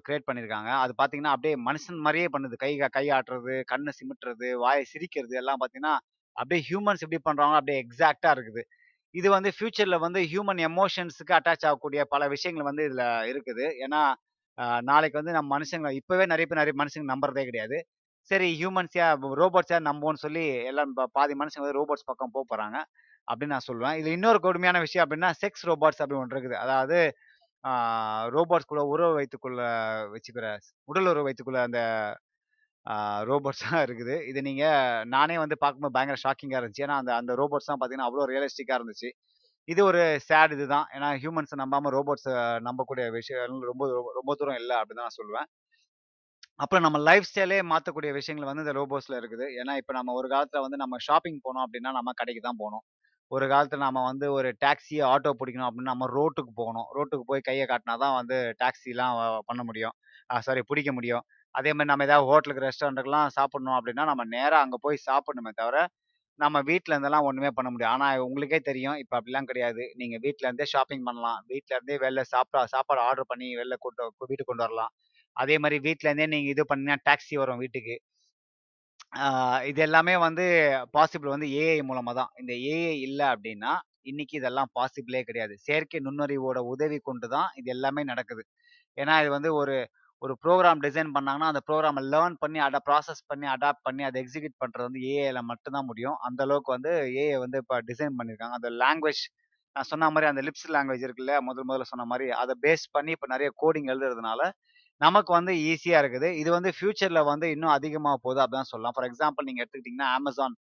கிரியேட் 0.06 0.26
பண்ணியிருக்காங்க. 0.28 0.70
அது 0.82 0.92
பார்த்தீங்கன்னா, 0.98 1.32
அப்படியே 1.36 1.54
மனுஷன் 1.68 2.00
மாதிரியே 2.06 2.28
பண்ணுது. 2.32 2.56
கை 2.56 2.72
கை 2.96 3.06
ஆட்டுறது, 3.10 3.54
கண்ணை 3.64 3.92
சிமிட்டுறது, 3.98 4.48
வாயை 4.56 4.84
சிரிக்கிறது 4.84 5.36
எல்லாம் 5.36 5.60
பார்த்தீங்கன்னா, 5.62 5.94
அப்படியே 6.36 6.62
ஹியூமன்ஸ் 6.70 7.04
எப்படி 7.06 7.20
பண்ணுறாங்க 7.28 7.56
அப்படியே 7.60 7.78
எக்ஸாக்டாக 7.84 8.34
இருக்குது. 8.36 8.62
இது 9.14 9.28
வந்து 9.30 9.50
ஃபியூச்சரில் 9.56 9.98
வந்து 9.98 10.20
ஹியூமன் 10.22 10.60
எமோஷன்ஸுக்கு 10.70 11.34
அட்டாச் 11.38 11.66
ஆகக்கூடிய 11.68 12.04
பல 12.04 12.22
விஷயங்கள் 12.28 12.68
வந்து 12.70 12.84
இதில் 12.84 13.06
இருக்குது. 13.32 13.66
ஏன்னா, 13.84 14.00
நாளைக்கு 14.82 15.18
வந்து 15.20 15.32
நம்ம 15.32 15.48
மனுஷங்க 15.56 15.90
இப்போவே 16.00 16.24
நிறைய 16.26 16.46
பேர் 16.46 16.62
நிறைய 16.62 16.76
மனுஷங்க 16.82 17.08
நம்புறதே 17.14 17.44
கிடையாது. 17.44 17.78
சரி 18.30 18.48
ஹியூமன்ஸயா 18.60 19.06
ரோபோட்ஸாக 19.42 19.80
நம்புவோம்னு 19.88 20.22
சொல்லி 20.26 20.44
எல்லாம் 20.70 20.92
பாதி 21.12 21.34
மனுஷங்க 21.34 21.64
வந்து 21.64 21.78
ரோபோட்ஸ் 21.80 22.08
பக்கம் 22.10 22.32
போக 22.36 22.44
போகிறாங்க 22.50 22.78
அப்படின்னு 23.28 23.54
நான் 23.56 23.68
சொல்லுவேன். 23.70 23.96
இதில் 24.00 24.16
இன்னொரு 24.18 24.40
கொடுமையான 24.40 24.80
விஷயம் 24.86 25.04
அப்படின்னா, 25.06 25.30
செக்ஸ் 25.42 25.64
ரோபோட்ஸ் 25.70 26.00
அப்படின்னு 26.02 26.22
ஒன்று 26.24 26.36
இருக்குது. 26.36 26.58
அதாவது 26.64 26.98
ரோபோட்ஸ் 28.28 28.66
கூட 28.66 28.82
உறவு 28.84 29.14
வைத்துக்கொள்ள 29.14 29.60
வச்சுக்கிற 30.14 30.46
உடல் 30.88 31.06
உறவு 31.06 31.22
வைத்துக்கொள்ள 31.22 31.60
அந்த 31.62 31.80
ஆ 32.86 32.94
இருக்குது. 33.86 34.14
இது 34.26 34.40
நீங்கள் 34.42 35.04
நானே 35.08 35.36
வந்து 35.38 35.56
பார்க்கும்போது 35.58 35.92
பயங்கர 35.92 36.18
ஷாக்கிங்காக 36.24 36.60
இருந்துச்சு. 36.60 36.84
ஏன்னா, 36.86 36.96
அந்த 37.02 37.12
அந்த 37.14 37.32
ரோபோட்ஸ்லாம் 37.34 37.78
பார்த்தீங்கன்னா, 37.80 38.08
அவ்வளோ 38.08 38.26
ரியலிஸ்டிக்காக 38.32 38.78
இருந்துச்சு. 38.80 39.10
இது 39.68 39.80
ஒரு 39.84 40.02
சேட் 40.20 40.52
இதுதான். 40.52 40.86
ஏன்னா, 40.96 41.08
ஹியூமன்ஸை 41.22 41.56
நம்பாமல் 41.56 41.94
ரோபோட்ஸை 41.94 42.34
நம்பக்கூடிய 42.68 43.06
விஷயம் 43.12 43.44
ரொம்ப 43.64 43.84
ரொம்ப 44.14 44.34
தூரம் 44.34 44.60
இல்லை 44.62 44.76
அப்படின்னு 44.76 45.00
தான் 45.00 45.08
நான் 45.08 45.20
சொல்லுவேன். 45.20 45.48
அப்புறம் 46.60 46.82
நம்ம 46.82 46.98
லைஃப் 47.00 47.26
ஸ்டைலே 47.28 47.58
மாற்றக்கூடிய 47.68 48.10
விஷயங்கள் 48.12 48.48
வந்து 48.50 48.64
இந்த 48.64 48.74
ரோபோட்ஸில் 48.78 49.18
இருக்குது. 49.20 49.46
ஏன்னா, 49.60 49.74
இப்போ 49.76 49.92
நம்ம 49.92 50.12
ஒரு 50.12 50.28
காலத்தில் 50.28 50.60
வந்து 50.60 50.76
நம்ம 50.76 50.96
ஷாப்பிங் 51.00 51.40
போனோம் 51.44 51.64
அப்படின்னா, 51.66 51.92
நம்ம 51.98 52.12
கடைக்கு 52.14 52.42
தான் 52.42 52.58
போகணும் 52.58 52.84
ஒரு 53.32 53.46
காலத்தில் 53.48 53.84
நம்ம 53.86 54.02
வந்து 54.04 54.26
ஒரு 54.32 54.48
டாக்ஸி, 54.64 54.96
ஆட்டோ 55.10 55.30
பிடிக்கணும் 55.40 55.68
அப்படின்னா, 55.68 55.90
நம்ம 55.92 56.06
ரோட்டுக்கு 56.16 56.52
போகணும். 56.60 56.86
ரோட்டுக்கு 56.96 57.24
போய் 57.30 57.46
கையை 57.48 57.64
காட்டினா 57.72 57.94
தான் 58.04 58.14
வந்து 58.20 58.36
டாக்ஸிலாம் 58.62 59.16
பண்ண 59.48 59.62
முடியும். 59.64 59.94
சாரி 60.46 60.62
பிடிக்க 60.70 60.90
முடியும். 60.92 61.24
அதே 61.54 61.70
மாதிரி 61.72 61.90
நம்ம 61.92 62.04
ஏதாவது 62.08 62.28
ஹோட்டலுக்கு, 62.30 62.64
ரெஸ்டாரண்ட்டுக்கெலாம் 62.66 63.28
சாப்பிடணும் 63.38 63.76
அப்படின்னா, 63.78 64.04
நம்ம 64.10 64.24
நேராக 64.36 64.64
அங்கே 64.64 64.78
போய் 64.86 64.98
சாப்பிடணுமே 65.08 65.52
தவிர, 65.60 65.76
நம்ம 66.40 66.56
வீட்ல 66.70 66.92
இருந்தெல்லாம் 66.96 67.26
பண்ண 67.58 67.68
முடியும் 67.74 67.92
ஆனால் 67.94 68.22
உங்களுக்கே 68.26 68.60
தெரியும், 68.70 68.96
இப்போ 69.02 69.14
அப்படிலாம் 69.18 69.48
கிடையாது. 69.50 69.84
நீங்கள் 70.02 70.22
வீட்டிலேருந்தே 70.26 70.66
ஷாப்பிங் 70.74 71.04
பண்ணலாம். 71.08 71.40
வீட்டிலேருந்தே 71.52 71.96
வெளில 72.04 72.22
சாப்பிட்டா 72.34 72.62
சாப்பாடு 72.74 73.02
ஆர்டர் 73.08 73.30
பண்ணி 73.32 73.48
வெளில 73.62 73.76
கொண்டு 73.86 74.02
வீட்டுக்கு 74.30 74.50
கொண்டு 74.52 74.66
வரலாம். 74.66 74.92
அதே 75.36 75.56
மாதிரி 75.64 75.78
வீட்டிலேருந்தே 75.88 76.28
நீங்கள் 76.34 76.52
இது 76.54 76.64
பண்ணினா 76.72 76.96
டாக்ஸி 77.08 77.36
வரும் 77.42 77.60
வீட்டுக்கு. 77.64 77.96
ஆ 79.12 79.26
இது 79.68 79.80
எல்லாமே 79.82 80.14
வந்து 80.24 80.44
பாசிபிள் 80.94 81.34
வந்து 81.34 81.48
ஏஐ 81.60 81.78
மூலமா 81.90 82.12
தான். 82.18 82.30
இந்த 82.40 82.52
ஏஐ 82.70 82.94
இல்ல 83.06 83.20
அப்டின்னா, 83.32 83.72
இன்னைக்கு 84.04 84.34
இதெல்லாம் 84.40 84.70
பாசிபிளே 84.76 85.20
கிடையாது. 85.28 85.54
செயற்கை 85.64 85.98
நுண்ணறிவோட 86.00 86.58
உதவி 86.72 86.98
கொண்டு 87.02 87.26
தான் 87.28 87.48
இது 87.56 87.68
எல்லாமே 87.76 88.02
நடக்குது. 88.10 88.42
ஏன்னா, 88.98 89.14
இது 89.22 89.32
வந்து 89.36 89.52
ஒரு 89.60 89.76
ஒரு 90.22 90.34
ப்ரோக்ராம் 90.42 90.80
டிசைன் 90.84 91.10
பண்ணாங்கன்னா, 91.14 91.48
அந்த 91.52 91.60
ப்ரோகிராம 91.66 92.02
லேர்ன் 92.12 92.36
பண்ணி, 92.40 92.58
அத 92.64 92.78
ப்ராசஸ் 92.86 93.22
பண்ணி, 93.28 93.46
அடாப்ட் 93.52 93.84
பண்ணி, 93.84 94.02
அத 94.06 94.16
எக்ஸிக்யூட் 94.22 94.56
பண்றது 94.62 94.86
வந்து 94.88 95.02
ஏஐல 95.14 95.40
மட்டும் 95.50 95.76
தான் 95.76 95.86
முடியும். 95.86 96.16
அந்த 96.26 96.40
அளவுக்கு 96.46 96.70
வந்து 96.76 96.92
ஏஐ 97.18 97.36
வந்து 97.44 97.58
இப்ப 97.62 97.78
டிசைன் 97.90 98.16
பண்ணியிருக்காங்க. 98.18 98.56
அந்த 98.60 98.70
லாங்குவேஜ் 98.80 99.22
நான் 99.76 99.90
சொன்ன 99.90 100.08
மாரி 100.10 100.26
அந்த 100.28 100.42
லிப்ஸ் 100.46 100.66
லாங்குவேஜ் 100.74 101.04
இருக்குல்ல 101.06 101.34
முதல் 101.46 101.66
முதல்ல 101.68 101.86
சொன்ன 101.90 102.06
மாரி, 102.10 102.26
அத 102.40 102.56
பேஸ் 102.64 102.84
பண்ணி 102.92 103.12
இப்ப 103.16 103.28
நெறைய 103.32 103.50
கோடிங் 103.62 103.90
எழுதுறதுனால, 103.92 104.40
நமக்கு 105.00 105.30
வந்து 105.38 105.52
ஈஸியா 105.70 105.98
இருக்குது. 106.02 106.28
இது 106.40 106.50
வந்து 106.56 106.70
ஃபியூச்சர்ல 106.76 107.20
வந்து 107.32 107.46
இன்னும் 107.54 107.74
அதிகமாக 107.76 108.16
போகுது 108.24 108.40
அப்படிதான் 108.44 108.70
சொல்லலாம். 108.72 108.94
ஃபார் 108.96 109.08
எக்ஸாம்பிள் 109.10 109.46
நீங்க 109.48 109.60
எடுத்துக்கிட்டீங்கன்னா, 109.62 110.08
அமேசான் 110.18 110.54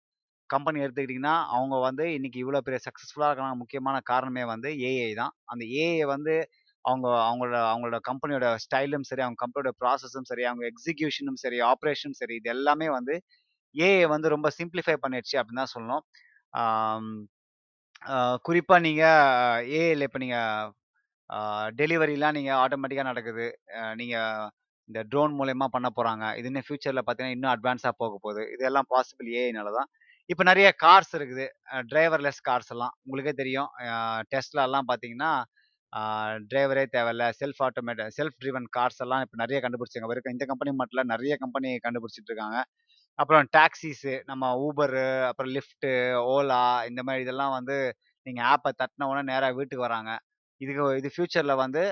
கம்பெனி 0.51 0.79
எடுத்துக்கிட்டீங்கன்னா, 0.85 1.37
அவங்க 1.57 1.77
வந்து 1.88 2.05
இன்னைக்கு 2.16 2.38
இவ்வளோ 2.44 2.61
பெரிய 2.66 2.81
சக்ஸஸ்ஃபுல்லாக 2.87 3.31
இருக்காங்க 3.33 3.57
முக்கியமான 3.62 3.96
காரணமே 4.12 4.44
வந்து 4.53 4.70
ஏஐ 4.90 5.11
தான். 5.22 5.35
அந்த 5.53 5.64
ஏஐ 5.85 6.05
வந்து 6.14 6.35
அவங்க 6.85 7.07
அவங்களோட 7.29 7.59
அவங்களோட 7.70 7.99
கம்பெனியோட 8.11 8.49
ஸ்டைலும் 8.64 9.07
சரி, 9.11 9.22
அவங்க 9.27 9.38
கம்பெனியோட 9.44 9.72
ப்ராசஸும் 9.83 10.29
சரி, 10.31 10.44
அவங்க 10.51 10.64
எக்ஸிக்யூஷனும் 10.72 11.40
சரி, 11.44 11.59
ஆப்ரேஷனும் 11.72 12.18
சரி, 12.20 12.35
இது 12.40 12.51
எல்லாமே 12.57 12.88
வந்து 12.99 13.14
ஏஐ 13.75 14.05
வந்து 14.14 14.29
ரொம்ப 14.37 14.49
சிம்ப்ளிஃபை 14.61 14.96
பண்ணிடுச்சு 15.05 15.37
அப்படின்னு 15.40 15.62
தான் 15.64 15.75
சொல்லணும். 15.77 16.05
குறிப்பாக 18.46 18.81
நீங்கள் 18.87 19.64
ஏஐயில் 19.79 20.07
இப்போ 20.09 20.20
ஏஐல 20.22 20.44
டெலிவரிலாம் 21.79 22.37
நீங்கள் 22.39 22.59
ஆட்டோமேட்டிக்காக 22.62 23.09
நடக்குது. 23.11 23.47
நீங்கள் 23.97 24.47
இந்த 24.89 25.01
ட்ரோன் 25.11 25.33
மூலயமா 25.39 25.67
பண்ண 25.69 25.89
போகிறாங்க 25.97 26.25
இது 26.39 26.49
இன்னும் 26.51 26.67
பார்த்தீங்கன்னா, 27.01 27.37
இன்னும் 27.37 27.55
அட்வான்ஸாக 27.55 27.95
போக 27.97 28.12
போகுது. 28.19 28.43
இதெல்லாம் 28.55 28.89
பாசிபிள் 28.93 29.31
ஏஐனால 29.39 29.73
தான். 29.79 29.89
இப்போ 30.31 30.45
நிறைய 30.45 30.69
கார்ஸ் 30.85 31.12
இருக்குது. 31.19 31.47
டிரைவர்லெஸ் 31.91 32.41
கார்ஸ் 32.49 32.73
எல்லாம். 32.75 32.95
உங்களுக்கே 33.05 33.35
தெரியும். 33.35 33.69
அ 33.87 33.97
பார்த்தீங்கன்னா, 34.89 35.33
டிரைவரே 36.49 36.85
தேவையில்ல. 36.95 37.25
Self 37.41 37.61
automate 37.67 38.03
self 38.17 38.39
driven 38.43 38.69
cars 38.77 39.01
எல்லாம் 39.05 39.23
இப்போ 39.25 39.37
நிறைய 39.43 39.59
கண்டுபிடிச்சாங்க. 39.65 40.09
வெறும் 40.11 40.35
இந்த 40.35 40.47
கம்பெனி 40.53 40.73
மட்டும் 40.81 41.12
நிறைய 41.15 41.35
கம்பெனி 41.45 41.71
கண்டுபிடிச்சிட்டு 41.87 42.31
இருக்காங்க. 42.33 42.59
அப்புறம் 43.19 43.47
டாக்ஸிஸு 43.57 44.15
நம்ம 44.27 44.45
ஊபரு, 44.65 45.05
அப்புறம் 45.31 45.53
லிஃப்ட்டு, 45.57 45.93
ஓலா 46.33 46.61
இந்த 46.91 47.03
மாதிரி 47.07 47.25
இதெல்லாம் 47.27 47.55
வந்து 47.59 47.77
நீங்கள் 48.27 48.47
ஆப்பை 48.53 48.71
தட்டின 48.77 49.09
உடனே 49.11 49.25
நேராக 49.33 49.57
வீட்டுக்கு 49.59 49.87
வராங்க. 49.87 50.12
இதுக்கு 50.61 50.85
இது 51.01 51.09
ஃபியூச்சர்ல 51.14 51.55
வந்து 51.62 51.83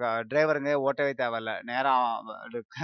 க 0.00 0.10
டிரைவருங்க 0.30 0.72
ஓட்டவே 0.86 1.12
தேவையில்ல. 1.22 1.52
நேரம் 1.70 2.04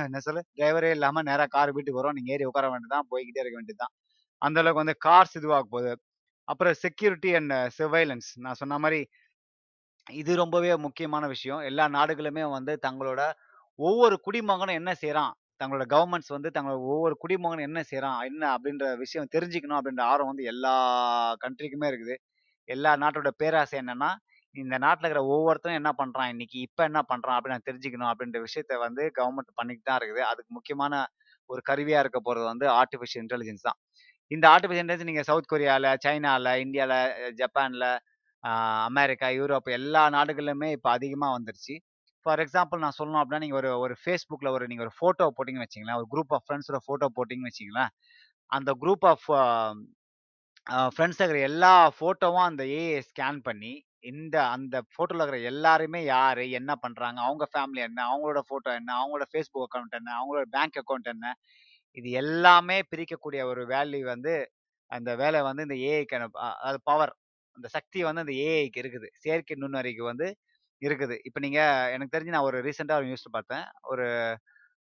என்ன 0.06 0.20
சொல்லு? 0.26 0.42
டிரைவரே 0.58 0.90
இல்லாம 0.96 1.22
நேரா 1.30 1.44
கார் 1.56 1.74
வீட்டுக்கு 1.76 2.00
வரும். 2.00 2.16
நீங்க 2.18 2.32
ஏறி 2.36 2.48
உட்கார 2.50 2.68
வேண்டியது 2.72 2.94
தான். 2.96 3.08
போய்கிட்டே 3.12 3.42
இருக்க 3.44 3.56
வேண்டியது 3.60 3.82
தான். 3.84 3.92
அந்த 4.42 4.58
அளவுக்கு 4.62 4.82
வந்து 4.84 4.96
கார்ஸ் 5.08 5.36
இதுவாக 5.40 5.64
போகுது. 5.74 5.92
அப்புறம் 6.48 6.76
செக்யூரிட்டி 6.84 7.30
அண்ட் 7.40 7.54
சர்வைலன்ஸ் 7.78 8.28
நான் 8.44 8.60
சொன்ன 8.62 8.78
மாதிரி 8.84 9.00
இது 10.06 10.32
ரொம்பவே 10.42 10.70
முக்கியமான 10.86 11.24
விஷயம். 11.34 11.60
எல்லா 11.70 11.84
நாடுகளுமே 11.98 12.44
வந்து 12.56 12.72
தங்களோட 12.86 13.22
ஒவ்வொரு 13.78 14.16
குடிமகனும் 14.26 14.78
என்ன 14.80 14.92
செய்கிறான் 15.02 15.32
தங்களோட 15.60 15.84
கவர்மெண்ட்ஸ் 15.94 16.32
வந்து 16.36 16.50
தங்களோட 16.56 16.78
ஒவ்வொரு 16.92 17.14
குடிமகனும் 17.24 17.66
என்ன 17.68 17.80
செய்கிறான் 17.90 18.18
என்ன 18.30 18.42
அப்படின்ற 18.56 18.86
விஷயம் 19.04 19.30
தெரிஞ்சுக்கணும் 19.34 19.78
அப்படின்ற 19.80 20.02
ஆர்வம் 20.12 20.30
வந்து 20.32 20.46
எல்லா 20.52 20.74
கண்ட்ரிக்குமே 21.44 21.88
இருக்குது. 21.92 22.16
எல்லா 22.68 22.90
நாட்டோட 23.02 23.30
பேராசை 23.42 23.76
என்னன்னா, 23.82 24.10
இந்த 24.54 24.74
நாட்டில் 24.84 25.06
இருக்கிற 25.06 25.22
ஒவ்வொருத்தரும் 25.34 25.78
என்ன 25.80 25.90
பண்ணுறான் 26.00 26.30
இன்னைக்கு? 26.34 26.58
இப்போ 26.66 26.82
என்ன 26.90 27.00
பண்ணுறான் 27.10 27.36
அப்படின்னு 27.36 27.56
நான் 27.56 27.68
தெரிஞ்சுக்கணும் 27.68 28.10
அப்படின்ற 28.12 28.38
விஷயத்த 28.46 28.78
வந்து 28.86 29.02
கவர்மெண்ட் 29.18 29.52
பண்ணிட்டு 29.60 29.84
தான் 29.88 29.98
இருக்குது. 30.00 30.22
அதுக்கு 30.30 30.50
முக்கியமான 30.58 31.02
ஒரு 31.50 31.60
கருவியாக 31.68 32.02
இருக்க 32.04 32.18
போகிறது 32.26 32.46
வந்து 32.52 32.66
ஆர்டிஃபிஷியல் 32.80 33.22
இன்டெலிஜென்ஸ் 33.24 33.66
தான். 33.68 33.78
இந்த 34.30 34.44
ஆர்டிஃபிஷியல் 34.54 34.84
இன்டெலிஜென்ஸ் 34.84 35.10
நீங்கள் 35.10 35.28
சவுத் 35.30 35.50
கொரியாவில் 35.52 35.90
சைனாவில் 36.04 36.50
இந்தியாவில் 36.64 36.98
ஜப்பானில் 37.40 37.88
அமெரிக்கா, 38.88 39.28
யூரோப் 39.38 39.68
எல்லா 39.78 40.02
நாடுகளிலுமே 40.16 40.68
இப்போ 40.76 40.88
அதிகமாக 40.96 41.34
வந்துருச்சு. 41.36 41.74
ஃபார் 42.26 42.40
எக்ஸாம்பிள் 42.44 42.82
நான் 42.84 42.96
சொல்லணும் 42.98 43.20
அப்படின்னா, 43.22 43.42
நீங்கள் 43.44 43.60
ஒரு 43.60 43.70
ஒரு 43.84 43.94
ஃபேஸ்புக்கில் 44.02 44.54
ஒரு 44.56 44.64
நீங்கள் 44.70 44.86
ஒரு 44.86 44.94
ஃபோட்டோ 44.98 45.26
போட்டிங்கன்னு 45.36 45.66
வச்சிங்களேன் 45.66 45.98
ஒரு 46.00 46.08
குரூப் 46.14 46.32
ஆஃப் 46.36 46.44
ஃப்ரெண்ட்ஸோட 46.46 46.78
ஃபோட்டோ 46.86 47.08
போட்டிங்கன்னு 47.18 47.50
வச்சிங்களேன் 47.52 47.90
அந்த 48.52 48.70
குரூப் 48.82 49.06
ஆஃப் 49.12 49.26
ஃப்ரெண்ட்ஸ் 50.94 51.20
இருக்கிற 51.20 51.40
எல்லா 51.50 51.72
ஃபோட்டோவும் 51.98 52.46
அந்த 52.50 52.62
ஏஐ 52.80 52.98
ஸ்கேன் 53.10 53.38
பண்ணி, 53.48 53.72
இந்த 54.04 54.36
அந்த 54.52 54.76
ஃபோட்டோல 54.90 55.22
இருக்கிற 55.22 55.40
எல்லாருமே 55.50 56.00
யாரு? 56.06 56.44
என்ன 56.58 56.72
பண்றாங்க? 56.84 57.18
அவங்க 57.26 57.44
ஃபேமிலி 57.52 57.80
என்ன? 57.88 58.00
அவங்களோட 58.08 58.40
ஃபோட்டோ 58.48 58.70
என்ன? 58.78 58.90
அவங்களோட 59.00 59.26
Facebook 59.32 59.64
அக்கவுண்ட் 59.66 59.96
என்ன? 60.00 60.10
அவங்களோட 60.18 60.46
பேங்க் 60.54 60.78
அக்கவுண்ட் 60.80 61.10
என்ன? 61.14 61.26
இது 61.96 62.08
எல்லாமே 62.22 62.78
பிரிக்கக்கூடிய 62.90 63.42
ஒரு 63.52 63.62
வேல்யூ 63.72 64.02
வந்து 64.12 64.32
அந்த 64.90 65.10
வேலை 65.16 65.40
வந்து 65.48 65.64
இந்த 65.66 65.76
ஏஐக்கான 65.90 66.24
அ 66.40 66.66
அது 66.68 66.78
பவர். 66.84 67.12
அந்த 67.56 67.68
சக்தி 67.76 68.00
வந்து 68.06 68.24
அந்த 68.24 68.34
ஏஐக்கு 68.46 68.80
இருக்குது. 68.82 69.08
செயற்கை 69.22 69.56
நுண்ணறிவுக்கு 69.58 70.04
வந்து 70.10 70.28
இருக்குது. 70.82 71.16
இப்ப 71.28 71.40
நீங்க 71.46 71.60
எனக்கு 71.94 72.14
தெரிஞ்சு 72.14 72.34
நான் 72.36 72.48
ஒரு 72.50 72.58
ரீசென்ட்டா 72.66 72.98
ஒரு 73.00 73.08
நியூஸ் 73.10 73.26
பார்த்தேன். 73.30 73.64
ஒரு 73.92 74.06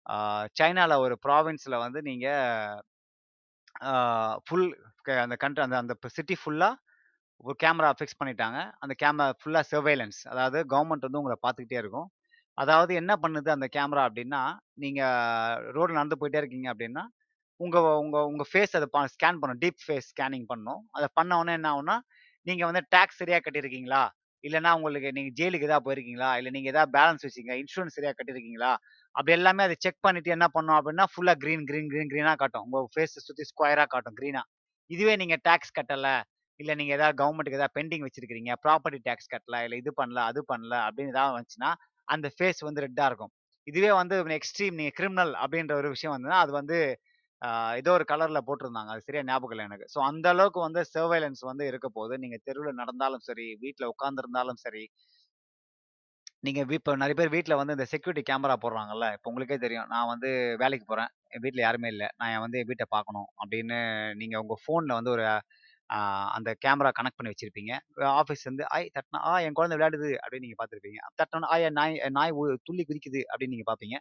ஆ 0.06 0.16
சைனால 0.60 0.94
ஒரு 1.06 1.16
ப்ராவின்ஸ்ல 1.26 1.76
வந்து 1.86 2.02
நீங்க 2.10 2.28
ஃபுல் 4.46 4.68
க 5.06 5.18
அந்த 5.24 5.36
கண்ட்ரி 5.38 5.64
அந்த 5.66 5.78
அந்த 5.84 5.94
சிட்டி 6.18 6.36
ஃபுல்லா 6.42 6.70
ஒரு 7.44 7.56
கேமரா 7.64 7.90
ஃபிக்ஸ் 7.98 8.20
பண்ணிட்டாங்க. 8.22 8.60
அந்த 8.84 8.94
கேமரா 9.04 9.26
ஃபுல்லாக 9.42 9.66
சர்வைலன்ஸ் 9.72 10.20
அதாவது 10.32 10.60
கவர்மெண்ட் 10.74 11.08
வந்து 11.08 11.22
உங்களை 11.22 11.38
பார்த்துக்கிட்டே 11.46 11.80
இருக்கும். 11.84 12.08
அதாவது 12.58 12.92
என்ன 13.02 13.14
பண்ணுது 13.24 13.50
அந்த 13.58 13.68
கேமரா 13.76 14.04
அப்படின்னா 14.10 14.42
நீங்கள் 14.84 15.64
ரோட்ல 15.76 15.98
நடந்து 16.00 16.20
போயிட்டே 16.22 16.42
இருக்கீங்க 16.44 16.68
அப்படின்னா 16.74 17.04
உங்கள் 17.60 17.98
உங்கள் 18.04 18.28
உங்கள் 18.30 18.50
ஃபேஸ் 18.52 18.76
அதை 18.78 18.88
ஸ்கேன் 19.16 19.40
பண்ணும். 19.42 19.60
டீப் 19.64 19.82
ஃபேஸ் 19.86 20.08
ஸ்கேனிங் 20.14 20.48
பண்ணும். 20.52 20.82
அதை 20.98 21.08
பண்ண 21.18 21.38
உடனே 21.42 21.54
என்ன 21.60 21.68
ஆகும்னா, 21.74 21.96
நீங்கள் 22.48 22.68
வந்து 22.70 22.82
டேக்ஸ் 22.94 23.20
சரியாக 23.22 23.42
கட்டியிருக்கீங்களா? 23.46 24.02
இல்லைனா 24.44 24.72
உங்களுக்கு 24.78 25.10
நீங்கள் 25.18 25.36
ஜெயிலுக்கு 25.40 25.68
ஏதாவது 25.70 25.86
போயிருக்கீங்களா? 25.86 26.32
இல்லை 26.40 26.52
நீங்கள் 26.56 26.72
ஏதாவது 26.74 26.92
பேலன்ஸ் 26.98 27.24
வச்சிருக்கீங்களா? 27.26 27.60
இன்சூரன்ஸ் 27.64 27.96
சரியாக 27.98 28.16
கட்டியிருக்கீங்களா? 28.18 28.72
அப்படி 29.16 29.34
எல்லாமே 29.38 29.64
அதை 29.68 29.76
செக் 29.86 30.04
பண்ணிட்டு 30.08 30.30
என்ன 30.38 30.48
பண்ணும் 30.56 30.78
அப்படின்னா, 30.80 31.06
ஃபுல்லாக 31.14 31.38
க்ரீன் 31.44 31.66
கிரீன், 31.70 31.90
க்ரீன் 31.94 32.12
க்ரீனாக 32.14 32.38
காட்டும். 32.42 32.66
உங்கள் 32.68 32.90
ஃபேஸை 32.96 33.22
சுற்றி 33.28 33.46
ஸ்கொயராக 33.52 33.88
காட்டும் 33.94 34.18
க்ரீனாக 34.20 34.46
இதுவே 34.90 35.14
நீங்கள் 35.22 35.42
டேக்ஸ் 35.48 35.76
கட்டலை 35.78 36.16
இல்லை 36.60 36.74
நீங்கள் 36.76 36.98
ஏதாவது 36.98 37.18
கவர்மெண்ட்டுக்கு 37.22 37.60
ஏதாவது 37.60 37.76
பெண்டிங் 37.78 38.06
வச்சிருக்கிறீங்க, 38.06 38.52
ப்ராப்பர்ட்டி 38.66 39.00
டேக்ஸ் 39.08 39.32
கட்டல, 39.34 39.58
இல்லை 39.66 39.80
இது 39.84 39.92
பண்ணல, 39.98 40.20
அது 40.30 40.42
பண்ணல 40.52 40.76
அப்படின்னு 40.88 41.14
ஏதாவது 41.16 41.36
வந்துச்சுன்னா, 41.38 41.72
அந்த 42.08 42.28
ஃபேஸ் 42.36 42.62
வந்து 42.64 42.84
ரெட்டாக 42.86 43.10
இருக்கும். 43.12 43.34
இதுவே 43.68 43.92
வந்து 43.96 44.16
எக்ஸ்ட்ரீம் 44.38 44.78
நீங்க 44.80 44.94
கிரிமினல் 44.98 45.34
அப்படின்ற 45.44 45.74
ஒரு 45.76 45.90
விஷயம் 45.96 46.16
வந்ததுன்னா, 46.16 46.40
அது 46.44 46.52
வந்து 46.54 46.78
ஏதோ 47.78 47.92
ஒரு 47.94 48.06
கலர்ல 48.10 48.40
போட்டிருந்தாங்க. 48.46 48.92
அது 48.94 49.06
சரியா 49.06 49.24
ஞாபகம் 49.28 49.54
இல்லை 49.56 49.66
எனக்கு. 49.70 49.88
ஸோ 49.94 50.00
அந்த 50.08 50.28
அளவுக்கு 50.34 50.60
வந்து 50.66 50.82
சர்வைலன்ஸ் 50.92 51.44
வந்து 51.46 51.66
இருக்க 51.68 51.88
போது. 51.92 52.14
நீங்க 52.24 52.38
தெருவில் 52.48 52.80
நடந்தாலும் 52.82 53.26
சரி, 53.28 53.48
வீட்டில் 53.64 53.92
உட்காந்துருந்தாலும் 53.94 54.62
சரி. 54.66 54.84
நீங்க 56.44 56.60
இப்போ 56.76 56.92
நிறைய 56.96 57.16
பேர் 57.16 57.32
வீட்டில் 57.34 57.60
வந்து 57.60 57.76
இந்த 57.76 57.86
செக்யூரிட்டி 57.92 58.24
கேமரா 58.28 58.56
போடுறாங்கல்ல. 58.64 59.06
இப்ப 59.16 59.30
உங்களுக்கே 59.32 59.58
தெரியும். 59.58 59.88
நான் 59.94 60.10
வந்து 60.12 60.30
வேலைக்கு 60.62 60.86
போறேன். 60.86 61.12
என் 61.32 61.44
வீட்ல 61.46 61.62
யாருமே 61.64 61.90
இல்லை 61.94 62.08
நான் 62.22 62.44
வந்து 62.46 62.60
என் 62.62 62.70
பார்க்கணும் 62.90 63.28
அப்படின்னு 63.42 63.78
நீங்க 64.22 64.36
உங்க 64.44 64.58
ஃபோன்ல 64.64 64.98
வந்து 65.00 65.14
ஒரு 65.16 65.26
அந்த 66.36 66.50
கேமரா 66.64 66.90
கனெக்ட் 66.98 67.18
பண்ணி 67.20 67.34
வச்சிருப்பீங்க. 67.34 67.74
ஆஃபீஸ்லேருந்து 68.14 68.66
ஆய் 68.76 68.88
தட்டினா 68.96 69.20
ஆ 69.30 69.34
என் 69.46 69.58
குழந்தை 69.60 69.76
விளையாடுது" 69.78 70.10
அப்படின்னு 70.22 70.46
நீங்கள் 70.46 70.62
பார்த்துருப்பீங்க 70.62 71.00
தட்டணும் 71.22 71.50
"ஆ 71.54 71.58
என் 71.68 71.78
நாய் 71.80 71.98
நாய் 72.18 72.34
துள்ளி 72.68 72.86
குதிக்குது" 72.90 73.22
அப்படின்னு 73.32 73.56
நீங்கள் 73.56 73.70
பார்ப்பீங்க. 73.72 73.98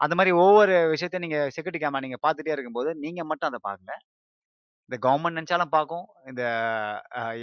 அந்த 0.00 0.14
மாதிரி 0.18 0.32
ஒவ்வொரு 0.42 0.74
விஷயத்தையும் 0.94 1.26
நீங்கள் 1.26 1.50
செக்யூரிட்டி 1.56 1.82
கேமரா 1.84 2.04
நீங்கள் 2.06 2.24
பார்த்துட்டே 2.26 2.54
இருக்கும்போது, 2.56 2.92
நீங்கள் 3.04 3.28
மட்டும் 3.30 3.50
அதை 3.52 3.60
பார்க்கல. 3.68 3.94
இந்த 4.90 4.98
கவர்மெண்ட் 5.04 5.38
நினச்சாலும் 5.38 5.74
பார்க்கும். 5.74 6.06
இந்த 6.30 6.42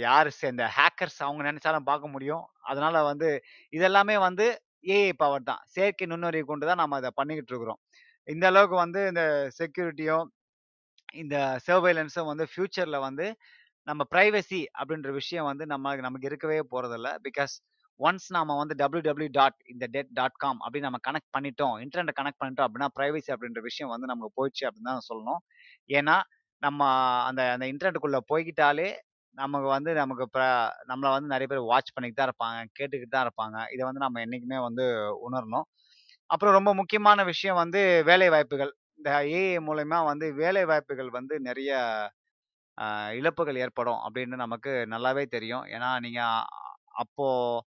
யார் 0.04 0.30
சே 0.36 0.48
இந்த 0.54 0.66
ஹேக்கர்ஸ் 0.76 1.20
அவங்க 1.26 1.42
நினச்சாலும் 1.48 1.88
பார்க்க 1.90 2.14
முடியும். 2.14 2.42
அதனால 2.70 3.02
வந்து 3.10 3.28
இதெல்லாமே 3.72 4.16
வந்து 4.26 4.46
ஏஐ 4.94 5.12
பவர் 5.22 5.48
தான். 5.50 5.62
செயற்கை 5.74 6.06
நுண்ணறிவு 6.10 6.46
கொண்டு 6.50 6.66
தான் 6.70 6.80
நம்ம 6.82 6.98
அதை 7.00 7.10
பண்ணிக்கிட்டு 7.18 7.52
இருக்கிறோம். 7.52 7.80
இந்த 8.28 8.44
அளவுக்கு 8.52 8.76
வந்து 8.84 9.00
இந்த 9.10 9.22
செக்யூரிட்டியும், 9.58 10.26
இந்த 11.14 11.36
சர்வைலன்ஸும் 11.66 12.30
வந்து 12.32 12.46
ஃபியூச்சரில் 12.52 13.04
வந்து 13.06 13.26
நம்ம 13.88 14.02
ப்ரைவசி 14.14 14.60
அப்படின்ற 14.78 15.10
விஷயம் 15.12 15.44
வந்து 15.44 15.66
நம்ம 15.66 15.94
நமக்கு 15.96 16.26
இருக்கவே 16.26 16.58
போறதில்ல. 16.72 17.08
பிகாஸ் 17.26 17.54
ஒன்ஸ் 18.00 18.28
நாம 18.28 18.56
வந்து 18.56 18.74
www 18.82 19.28
டாட் 19.30 19.56
இந்த 19.66 19.84
டெட் 19.86 20.10
டாட் 20.12 20.36
காம் 20.36 20.58
அப்படின்னு 20.64 20.88
நம்ம 20.88 21.00
கனெக்ட் 21.08 21.30
பண்ணிட்டோம். 21.36 21.76
இன்டர்நெட் 21.84 22.18
கனெக்ட் 22.20 22.40
பண்ணிட்டோம் 22.42 22.66
அப்படின்னா, 22.66 22.88
ப்ரைவசி 22.98 23.30
அப்படின்ற 23.34 23.60
விஷயம் 23.60 23.90
வந்து 23.90 24.06
நமக்கு 24.06 24.30
போயிடுச்சு 24.38 24.64
அப்படின்னு 24.68 24.90
தான் 24.90 25.06
சொல்லணும். 25.08 25.40
ஏன்னா, 25.90 26.16
நம்ம 26.62 26.80
அந்த 27.24 27.42
அந்த 27.52 27.66
இன்டர்நெட்டுக்குள்ள 27.66 28.18
போய்க்கிட்டாலே, 28.30 28.88
நமக்கு 29.38 29.68
வந்து 29.68 29.90
நமக்கு 29.94 30.24
நம்மளை 30.88 31.10
வந்து 31.16 31.28
நிறைய 31.28 31.46
பேர் 31.46 31.68
வாட்ச் 31.70 31.92
பண்ணிக்கிட்டு 31.94 32.20
தான் 32.20 32.30
இருப்பாங்க. 32.30 32.58
கேட்டுக்கிட்டு 32.78 33.14
தான் 33.16 33.26
இருப்பாங்க. 33.26 33.58
இதை 33.72 33.82
வந்து 33.84 34.00
நம்ம 34.00 34.20
என்றைக்குமே 34.20 34.58
வந்து 34.58 34.84
உணரணும். 35.28 35.66
அப்புறம் 36.30 36.54
ரொம்ப 36.54 36.74
முக்கியமான 36.74 37.24
விஷயம் 37.24 37.56
வந்து 37.56 37.80
வேலை 38.04 38.28
வாய்ப்புகள். 38.28 38.72
இந்த 38.96 39.10
ஏஐ 39.32 39.58
மூலயமா 39.68 40.04
வந்து 40.04 40.26
வேலை 40.34 40.64
வாய்ப்புகள் 40.64 41.10
வந்து 41.10 41.34
நிறைய 41.40 41.70
இழப்புகள் 43.18 43.60
ஏற்படும் 43.64 44.00
அப்படின்னு 44.06 44.36
நமக்கு 44.44 44.72
நல்லாவே 44.94 45.24
தெரியும். 45.30 45.64
ஏன்னா, 45.74 45.90
நீங்கள் 46.00 46.44
அப்போது 47.02 47.64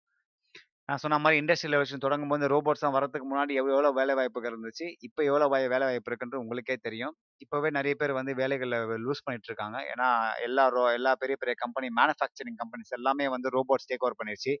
நான் 0.88 1.00
சொன்ன 1.02 1.18
மாதிரி 1.22 1.38
இண்டஸ்ட்ரியல் 1.40 1.74
ரெவல்யூஷன் 1.74 2.02
தொடங்கும்போது 2.04 2.46
ரோபோட்ஸ்லாம் 2.52 2.94
வரதுக்கு 2.96 3.26
முன்னாடி 3.28 3.52
எவ்வளோ 3.58 3.74
எவ்வளோ 3.74 3.90
வேலை 3.98 4.14
வாய்ப்புகள் 4.18 4.52
இருந்துச்சு. 4.52 4.86
இப்போ 5.06 5.20
எவ்வளோ 5.28 5.46
வே 5.52 5.60
வேலை 5.72 5.86
வாய்ப்பு 5.88 6.10
இருக்குன்றது 6.10 6.42
உங்களுக்கே 6.44 6.76
தெரியும். 6.86 7.14
இப்போவே 7.40 7.70
நிறைய 7.78 7.94
பேர் 8.00 8.14
வந்து 8.18 8.32
வேலைகளை 8.40 8.78
லூஸ் 9.04 9.24
பண்ணிட்டு 9.26 9.50
இருக்காங்க. 9.50 9.78
ஏன்னா, 9.92 10.08
எல்லா 10.46 10.64
ரோ 10.76 10.84
எல்லா 10.98 11.12
பெரிய 11.22 11.36
பெரிய 11.42 11.56
கம்பெனி 11.64 11.90
மேனுஃபேக்சரிங் 12.00 12.58
கம்பெனிஸ் 12.62 12.96
எல்லாமே 12.98 13.28
வந்து 13.36 13.50
ரோபோட்ஸ் 13.56 13.88
டேக் 13.92 14.06
ஓவர் 14.06 14.18
பண்ணிருச்சு. 14.22 14.54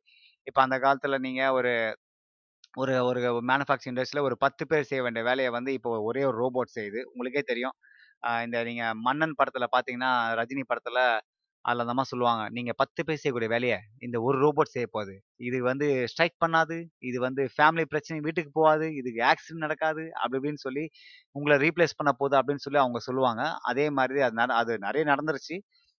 இப்போ 0.46 0.62
அந்த 0.66 0.78
காலத்தில் 0.86 1.22
நீங்கள் 1.26 1.54
ஒரு 1.58 1.74
ஒரு 2.74 2.94
ஒரு 3.06 3.20
மேனுஃபேக்சரிங் 3.50 3.94
இண்டஸ்ட்ரியில் 3.94 4.26
ஒரு 4.28 4.36
10 4.42 4.64
பேர் 4.70 4.88
செய்ய 4.90 5.02
வேண்டிய 5.04 5.22
வேலையை 5.28 5.50
வந்து 5.56 5.70
இப்போ 5.78 5.90
ஒரே 6.08 6.22
ஒரு 6.28 6.38
ரோபோட் 6.44 6.76
செய்யுது. 6.76 7.00
உங்களுக்கே 7.12 7.42
தெரியும். 7.50 7.76
இந்த 8.44 8.58
நீங்க 8.64 8.84
மன்னன் 9.00 9.36
படத்துல 9.40 9.66
பார்த்தீங்கன்னா, 9.74 10.12
ரஜினி 10.40 10.64
படத்துல 10.70 11.00
அதுல 11.64 11.82
அந்த 11.84 11.92
அம்மா 11.94 12.04
சொல்லுவாங்க. 12.04 12.42
"நீங்க 12.50 12.72
10 12.72 13.00
பேர் 13.06 13.20
செய்யக்கூடிய 13.20 13.48
வேலையை 13.52 13.78
இந்த 13.98 14.16
ஒரு 14.22 14.36
ரோபோட் 14.44 14.72
செய்ய 14.74 14.86
போகுது 14.90 15.14
இது 15.40 15.58
வந்து 15.62 15.86
ஸ்ட்ரைக் 16.08 16.36
பண்ணாது. 16.44 16.76
இது 17.00 17.18
வந்து 17.20 17.42
ஃபேமிலி 17.54 17.84
பிரச்சனை 17.84 18.18
வீட்டுக்கு 18.26 18.52
போகாது. 18.52 18.86
இதுக்கு 18.94 19.20
ஆக்சிடென்ட் 19.24 19.64
நடக்காது." 19.66 20.04
அப்படி 20.14 20.38
இப்படின்னு 20.40 20.64
சொல்லி 20.66 20.84
உங்களை 21.36 21.56
ரீப்ளேஸ் 21.64 21.98
பண்ண 21.98 22.12
போகுது 22.12 22.38
அப்படின்னு 22.40 22.64
சொல்லி 22.66 22.80
அவங்க 22.80 23.00
சொல்லுவாங்க. 23.00 23.42
அதே 23.64 23.86
மாதிரி 23.90 24.22
அது 24.28 24.52
அது 24.62 24.74
நிறைய 24.78 25.04
நடந்துருச்சு. 25.12 25.58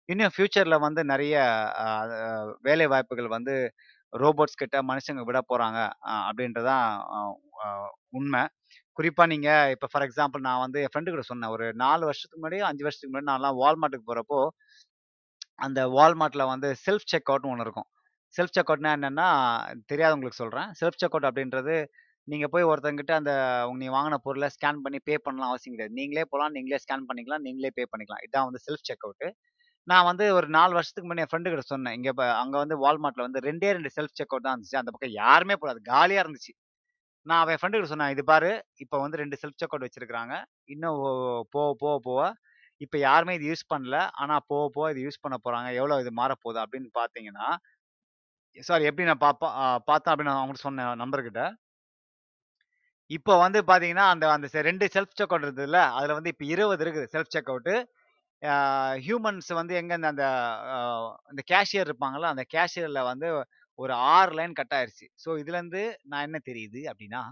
இன்னும் 0.09 0.35
ஃபியூச்சர்ல 0.35 0.77
வந்து 0.81 1.03
நிறைய 1.05 1.35
வேலை 2.63 2.87
வாய்ப்புகள் 2.87 3.29
வந்து 3.29 3.55
ரோபோட்ஸ் 4.13 4.61
கிட்ட 4.63 4.77
மனுஷங்க 4.83 5.23
விட 5.25 5.41
போறாங்க. 5.51 5.79
அப்படின்றதான் 6.23 6.89
உண்மை 8.13 8.43
குறிப்பாக 9.01 9.29
நீங்கள் 9.35 9.71
இப்போ 9.77 9.89
ஃபார் 9.93 10.07
எக்ஸாம்பிள் 10.09 10.47
நான் 10.49 10.63
வந்து 10.67 10.79
என் 10.85 10.93
ஃப்ரெண்டு 10.93 11.13
கூட 11.15 11.25
சொன்னேன். 11.33 11.53
ஒரு 11.57 11.67
நாலு 11.85 12.03
வருஷத்துக்கு 12.11 12.41
முன்னாடி 12.43 12.59
அஞ்சு 12.71 12.85
வருஷத்துக்கு 12.87 13.13
முன்னாடி 13.13 13.31
நான்லாம் 13.33 13.59
வால்மார்ட்டுக்கு 13.63 14.09
போகிறப்போ 14.11 14.41
அந்த 15.67 15.81
வால்மார்ட்டில் 15.97 16.51
வந்து 16.53 16.69
செல்ஃப் 16.85 17.09
செக் 17.13 17.31
அவுட்னு 17.33 17.51
ஒன்று 17.53 17.65
இருக்கும். 17.67 17.89
செல்ஃப் 18.35 18.55
செக் 18.57 18.71
அவுட்னா 18.73 18.91
என்னென்னா 18.97 19.27
தெரியாதவங்களுக்கு 19.91 20.41
சொல்கிறேன் 20.43 20.69
செல்ஃப் 20.81 20.99
செக் 21.01 21.15
அவுட் 21.17 21.29
அப்படின்றது, 21.29 21.75
நீங்கள் 22.29 22.51
போய் 22.55 22.69
ஒருத்தங்கிட்ட 22.71 23.13
அந்த 23.21 23.33
நீங்க 23.81 23.93
வாங்கின 23.97 24.19
பொருளை 24.27 24.49
ஸ்கேன் 24.57 24.83
பண்ணி 24.85 24.99
பே 25.09 25.15
பண்ணலாம் 25.27 25.51
அவசியம் 25.53 25.75
கிடையாது. 25.77 25.95
நீங்களே 26.01 26.25
போகலாம் 26.33 26.55
நீங்களே 26.57 26.81
ஸ்கேன் 26.85 27.07
பண்ணிக்கலாம், 27.11 27.45
நீங்களே 27.47 27.73
பே 27.79 27.85
பண்ணிக்கலாம். 27.93 28.23
இதான் 28.27 28.47
வந்து 28.49 28.63
செல்ஃப் 28.67 28.87
செக் 28.91 29.07
அவுட்டு 29.09 29.29
நான் 29.89 30.09
வந்து 30.11 30.25
ஒரு 30.39 30.49
நாலு 30.59 30.73
வருஷத்துக்கு 30.79 31.09
முன்னாடி 31.09 31.25
என் 31.27 31.33
ஃப்ரெண்டு 31.33 31.53
கிட்ட 31.53 31.65
சொன்னேன். 31.73 31.95
இங்கே 31.99 32.13
அங்கே 32.43 32.59
வந்து 32.63 32.77
வால்மார்ட்டில் 32.85 33.27
வந்து 33.29 33.41
2டே 33.49 33.71
2 33.77 33.93
செல்ஃப் 33.99 34.17
செக் 34.19 34.33
அவுட் 34.35 34.47
தான் 34.47 34.55
இருந்துச்சு. 34.57 34.81
அந்த 34.83 34.91
பக்கம் 34.95 35.17
யாருமே 35.23 35.57
போடாது 35.63 35.81
காலியாக 35.93 36.25
இருந்துச்சு. 36.25 36.53
நான் 37.27 37.41
அவன் 37.43 37.59
ஃப்ரெண்டுகிட்ட 37.59 37.93
சொன்னேன். 37.93 38.13
"இது 38.15 38.23
பாரு, 38.25 38.51
இப்போ 38.85 38.97
வந்து 39.03 39.21
ரெண்டு 39.23 39.37
செல்ஃப் 39.43 39.59
செக் 39.61 39.75
அவுட் 39.75 39.87
இன்னும் 40.69 40.99
போ 41.01 41.11
போக 41.55 41.73
போக 41.83 41.95
போக 42.07 42.21
இப்போ 42.81 42.97
யாருமே 43.01 43.33
இது 43.39 43.47
யூஸ் 43.51 43.65
பண்ணல. 43.73 43.97
ஆனால் 44.21 44.45
போக 44.51 44.65
போக 44.77 44.87
இது 44.93 45.01
யூஸ் 45.07 45.23
பண்ண 45.25 45.37
போகிறாங்க 45.41 45.69
எவ்வளோ 45.81 45.99
இது 46.03 46.13
மாறப்போகுது? 46.21 46.61
அப்படின்னு 46.65 46.89
பார்த்தீங்கன்னா" 47.01 47.49
சாரி 48.57 48.85
எப்படி 48.89 49.09
நான் 49.09 49.25
பாப்ப 49.25 49.43
பார்த்தேன் 49.91 50.13
அப்படின்னு 50.13 50.31
நான் 50.31 50.41
அவங்ககிட்ட 50.41 50.69
சொன்னேன் 50.69 51.01
நம்பர்கிட்ட 51.03 51.43
இப்போ 53.11 53.33
வந்து 53.43 53.61
பார்த்தீங்கன்னா, 53.69 54.05
அந்த 54.13 54.25
அந்த 54.33 54.47
செ 54.51 54.59
2 54.63 54.87
செல்ஃப் 54.95 55.17
செக் 55.19 55.33
அவுட் 55.33 55.47
இருந்ததுல்ல, 55.47 55.79
அதில் 55.97 56.17
வந்து 56.19 56.31
இப்போ 56.33 56.45
இருபது 56.53 56.83
இருக்குது 56.85 57.09
செல்ஃப் 57.15 57.33
செக் 57.35 57.51
அவுட்டு 57.53 57.75
ஹியூமன்ஸ் 59.07 59.51
வந்து 59.59 59.75
எங்கே 59.81 59.95
இந்த 59.99 60.09
அந்த 60.13 60.27
இந்த 61.33 61.43
கேஷியர் 61.51 61.89
இருப்பாங்களோ 61.89 62.27
அந்த 62.33 62.45
கேஷியரில் 62.55 63.03
வந்து 63.11 63.29
ஒரு 63.83 63.93
ஆறு 64.15 64.33
லைன் 64.39 64.55
கட் 64.61 64.75
ஆயிருச்சு. 64.79 65.07
ஸோ 65.25 65.31
இதுலேருந்து 65.43 65.83
நான் 66.11 66.27
என்ன 66.29 66.39
தெரியுது 66.49 66.81
அப்படின்னா, 66.93 67.23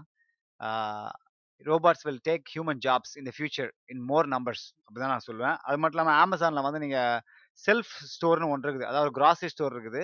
robots 1.69 2.05
will 2.07 2.21
take 2.29 2.45
human 2.53 2.81
jobs 2.85 3.13
in 3.19 3.27
the 3.29 3.31
future 3.37 3.69
in 3.93 4.03
more 4.11 4.27
numbers 4.35 4.65
அப்படிதான் 4.85 5.13
நான் 5.13 5.27
சொல்லுவேன். 5.27 5.57
அது 5.67 5.77
மட்டும் 5.81 5.97
இல்லாமல் 5.97 6.19
அமேசானில் 6.25 6.65
வந்து 6.67 6.81
நீங்கள் 6.85 7.19
செல்ஃப் 7.65 7.93
ஸ்டோர்னு 8.13 8.51
ஒன்று 8.53 8.67
இருக்குது. 8.67 8.89
அதாவது 8.91 9.11
கிராசரி 9.17 9.49
ஸ்டோர் 9.53 9.75
இருக்குது. 9.75 10.03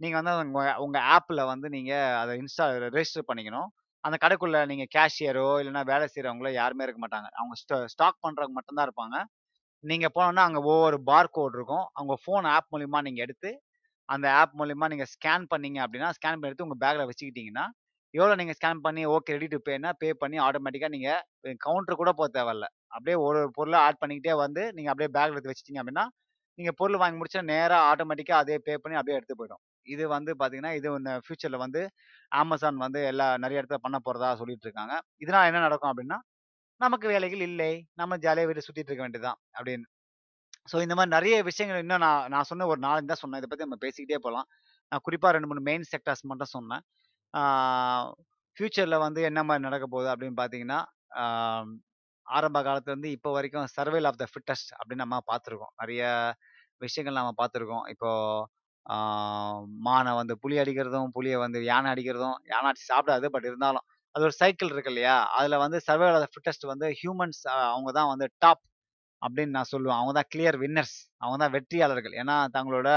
நீங்கள் 0.00 0.20
வந்து 0.20 0.32
உங்கள் 0.46 0.78
உங்கள் 0.84 1.06
ஆப்பில் 1.16 1.42
வந்து 1.52 1.68
நீங்கள் 1.76 2.14
அதை 2.20 2.32
இன்ஸ்டா 2.42 2.64
ரெஜிஸ்டர் 2.86 3.28
பண்ணிக்கணும். 3.30 3.68
அந்த 4.04 4.16
கடைக்குள்ள 4.24 4.58
நீங்கள் 4.70 4.90
கேஷியரோ, 4.96 5.46
இல்லைனா 5.60 5.82
வேலை 5.92 6.06
செய்கிறவங்களோ 6.10 6.50
யாருமே 6.60 6.84
இருக்க 6.86 7.00
மாட்டாங்க. 7.04 7.28
அவங்க 7.40 7.54
ஸ்டா 7.62 7.76
ஸ்டாக் 7.94 8.18
பண்ணுறவங்க 8.24 8.54
மட்டும்தான் 8.58 8.86
இருப்பாங்க. 8.88 9.16
நீங்கள் 9.84 10.12
போனோன்னா 10.16 10.42
அங்கே 10.48 10.60
ஒவ்வொரு 10.72 10.98
பார் 11.08 11.34
கோட் 11.36 11.56
இருக்கும். 11.58 11.86
அவங்க 11.98 12.14
ஃபோன் 12.24 12.46
ஆப் 12.56 12.68
மூலிமா 12.74 13.00
நீங்கள் 13.06 13.24
எடுத்து, 13.26 13.50
அந்த 14.08 14.26
ஆப் 14.32 14.54
மூலயமா 14.60 14.86
நீங்கள் 14.88 15.10
ஸ்கேன் 15.14 15.46
பண்ணீங்க 15.52 15.78
அப்படின்னா, 15.84 16.10
ஸ்கேன் 16.16 16.36
பண்ணி 16.36 16.50
எடுத்து 16.50 16.66
உங்கள் 16.66 16.82
பேக்கில் 16.84 17.08
வச்சுக்கிட்டீங்கன்னா, 17.08 17.64
எவ்வளோ 18.14 18.34
நீங்கள் 18.34 18.56
ஸ்கேன் 18.58 18.82
பண்ணி 18.82 19.02
ஓகே 19.08 19.32
ரெடி 19.36 19.48
டு 19.48 19.58
பேன்னா, 19.68 19.90
பே 19.98 20.08
பண்ணி 20.14 20.38
ஆட்டோமேட்டிக்காக 20.40 20.92
நீங்கள் 20.96 21.22
கவுண்டர் 21.60 22.00
கூட 22.02 22.10
போக 22.12 22.28
தேவையில்ல. 22.38 22.66
அப்படியே 22.88 23.16
ஒரு 23.24 23.38
ஒரு 23.38 23.50
பொருளை 23.52 23.78
ஆட் 23.80 24.00
பண்ணிக்கிட்டே 24.02 24.34
வந்து, 24.44 24.62
நீங்கள் 24.72 24.92
அப்படியே 24.94 25.10
பேக்கில் 25.16 25.34
எடுத்து 25.34 25.52
வச்சிட்டிங்க 25.52 25.82
அப்படின்னா, 25.82 26.04
நீங்கள் 26.58 26.76
பொருள் 26.78 27.00
வாங்கி 27.00 27.18
முடிச்சா 27.18 27.42
நேராக 27.50 27.82
ஆட்டோமேட்டிக்காக 27.90 28.42
அதே 28.44 28.56
பே 28.60 28.74
பண்ணி 28.76 28.98
அப்படியே 28.98 29.18
எடுத்து 29.18 29.36
போயிடும். 29.40 29.62
இது 29.86 30.04
வந்து 30.08 30.32
பார்த்தீங்கன்னா, 30.38 30.72
இது 30.78 30.88
இந்த 31.00 31.12
ஃபியூச்சரில் 31.24 31.62
வந்து 31.64 31.80
அமேசான் 32.32 32.78
வந்து 32.78 33.00
எல்லா 33.06 33.26
நிறைய 33.36 33.60
இடத்துல 33.62 33.80
பண்ண 33.86 33.98
போகிறதா 34.00 34.30
சொல்லிட்டு 34.36 34.66
இருக்காங்க. 34.68 34.94
இதனால் 35.18 35.48
என்ன 35.50 35.60
நடக்கும் 35.60 35.92
அப்படின்னா, 35.92 36.18
நமக்கு 36.80 37.06
வேலைகள் 37.08 37.44
இல்லை. 37.50 37.72
நம்ம 37.94 38.18
ஜாலியாக 38.18 38.48
வீட்டு 38.48 38.66
சுற்றிட்டு 38.66 38.90
இருக்க 38.92 39.04
வேண்டியதுதான் 39.06 39.40
அப்படின்னு. 39.58 39.86
ஸோ 40.66 40.76
இந்த 40.84 40.94
மாதிரி 40.98 41.12
நிறைய 41.16 41.36
விஷயங்கள் 41.48 41.82
இன்னும் 41.84 42.02
நான் 42.06 42.24
நான் 42.34 42.48
சொன்ன 42.50 42.66
ஒரு 42.72 42.80
4, 42.80 42.98
5 43.00 43.10
தான் 43.12 43.22
சொன்னேன். 43.22 43.40
இதை 43.42 43.48
பற்றி 43.50 43.66
நம்ம 43.66 43.78
பேசிக்கிட்டே 43.84 44.18
போகலாம் 44.26 44.48
நான் 44.92 45.04
குறிப்பாக 45.06 45.32
ரெண்டு 45.36 45.48
மூணு 45.50 45.62
மெயின் 45.68 45.84
செக்டர்ஸ் 45.92 46.24
மட்டும் 46.30 46.52
சொன்னேன். 46.56 46.82
ஃப்யூச்சரில் 48.56 49.02
வந்து 49.06 49.20
என்ன 49.30 49.40
மாதிரி 49.48 49.64
நடக்க 49.68 49.86
போகுது 49.94 50.08
அப்படின்னு 50.12 50.36
பார்த்தீங்கன்னா, 50.40 50.78
ஆரம்ப 52.26 52.58
காலத்துலேருந்து 52.68 53.10
இப்போ 53.16 53.30
வரைக்கும் 53.36 53.66
சர்வேல் 53.76 54.08
ஆஃப் 54.10 54.20
த 54.22 54.26
ஃபிட்டெஸ்ட் 54.32 54.70
அப்படின்னு 54.78 55.04
நம்ம 55.04 55.18
பார்த்துருக்கோம். 55.30 55.72
நிறைய 55.82 56.02
விஷயங்கள் 56.80 57.18
நம்ம 57.20 57.34
பார்த்துருக்கோம். 57.42 57.84
இப்போது 57.92 58.46
மானை 59.86 60.12
வந்து 60.20 60.34
புலி 60.42 60.56
அடிக்கிறதும், 60.62 61.10
புளியை 61.16 61.38
வந்து 61.44 61.58
யானை 61.64 61.88
அடிக்கிறதும், 61.94 62.36
யானை 62.52 62.66
அடிச்சு 62.70 62.86
சாப்பிடாது. 62.92 63.26
பட் 63.34 63.46
இருந்தாலும், 63.50 63.84
அது 64.14 64.24
ஒரு 64.28 64.34
சைக்கிள் 64.42 64.72
இருக்கு 64.74 64.92
இல்லையா? 64.92 65.16
அதில் 65.38 65.62
வந்து 65.64 65.78
சர்வைவல் 65.88 66.16
ஆஃப் 66.18 66.36
த 66.38 66.68
வந்து 66.74 66.88
ஹியூமன்ஸ் 67.00 67.40
அவங்க 67.72 67.90
தான் 67.98 68.10
வந்து 68.12 68.28
டாப் 68.44 68.62
அப்படின்னு 69.22 69.56
நான் 69.58 69.72
சொல்லுவேன். 69.72 69.98
அவங்க 70.00 70.12
தான் 70.18 70.30
கிளியர் 70.34 70.58
வின்னர்ஸ். 70.64 70.96
அவங்க 71.22 71.38
தான் 71.44 71.54
வெற்றியாளர்கள். 71.56 72.14
ஏன்னா 72.22 72.36
தங்களோட 72.56 72.88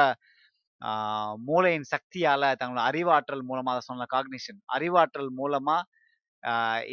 மூளையின் 1.49 1.87
சக்தியால, 1.93 2.43
தங்களோட 2.59 2.83
அறிவாற்றல் 2.91 3.43
மூலமா 3.49 3.71
அதை 3.75 3.83
சொன்ன 3.89 4.07
காக்னிஷன். 4.15 4.59
அறிவாற்றல் 4.77 5.31
மூலமா 5.41 5.77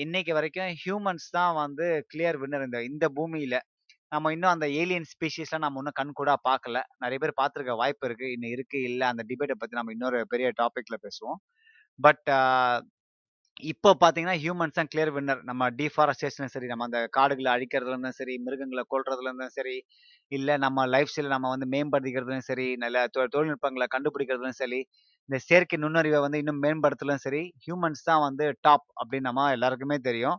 இன்னைக்கு 0.04 0.32
வரைக்கும் 0.36 0.70
ஹியூமன்ஸ் 0.82 1.26
தான் 1.36 1.52
வந்து 1.62 1.86
கிளியர் 2.12 2.38
வின்னர் 2.42 2.64
இந்த 2.68 2.78
இந்த 2.90 3.06
பூமியில. 3.18 3.56
நம்ம 4.12 4.32
இன்னும் 4.34 4.52
அந்த 4.54 4.66
ஏலியன் 4.80 5.08
ஸ்பீஷீஸ்லாம் 5.12 5.64
நம்ம 5.64 5.80
இன்னும் 5.82 5.98
கண்கூடா 6.00 6.34
பார்க்கல. 6.48 6.80
நிறைய 7.02 7.18
பேர் 7.22 7.38
பார்த்துருக்க 7.40 7.74
வாய்ப்பு 7.82 8.06
இருக்கு. 8.08 8.26
இன்னும் 8.34 8.52
இருக்கு, 8.56 8.78
இல்லை 8.90 9.06
அந்த 9.12 9.22
டிபேட்டை 9.30 9.56
பத்தி 9.60 9.78
நம்ம 9.78 9.94
இன்னொரு 9.96 10.20
பெரிய 10.32 10.48
டாபிக்ல 10.60 10.96
பேசுவோம். 11.06 11.38
பட் 11.98 12.26
இப்போ 13.64 13.90
பார்த்தீங்கன்னா, 13.94 14.36
ஹியூமன்ஸ் 14.40 14.74
தான் 14.74 14.88
கிளியர் 14.92 15.10
வின்னர். 15.14 15.40
நம்ம 15.42 15.68
டிஃபாரஸ்டேஷனும் 15.78 16.52
சரி, 16.54 16.66
நம்ம 16.66 16.84
அந்த 16.84 17.00
காடுகளை 17.08 17.50
அழிக்கிறதுல 17.52 17.92
இருந்தும் 17.92 18.16
சரி, 18.18 18.34
மிருகங்களை 18.38 18.82
கொள்றதுல 18.90 19.28
இருந்தும் 19.30 19.54
சரி, 19.54 19.76
இல்லை 20.32 20.54
நம்ம 20.56 20.86
லைஃப் 20.86 21.10
ஸ்டைலை 21.12 21.30
நம்ம 21.30 21.50
வந்து 21.54 21.66
மேம்படுத்திக்கிறதுலும் 21.74 22.46
சரி, 22.46 22.66
நல்ல 22.76 23.06
தொ 23.08 23.22
கண்டுபிடிக்கிறதுலும் 23.94 24.58
சரி, 24.60 24.80
இந்த 25.28 25.38
செயற்கை 25.46 25.78
நுண்ணறிவை 25.78 26.20
வந்து 26.20 26.38
இன்னும் 26.38 26.60
மேம்படுத்தலும் 26.62 27.22
சரி, 27.24 27.42
ஹியூமன்ஸ் 27.64 28.04
தான் 28.04 28.22
வந்து 28.22 28.46
டாப் 28.60 28.86
அப்படின்னு 29.00 29.28
நம்ம 29.30 29.48
எல்லாருக்குமே 29.52 29.98
தெரியும். 30.00 30.38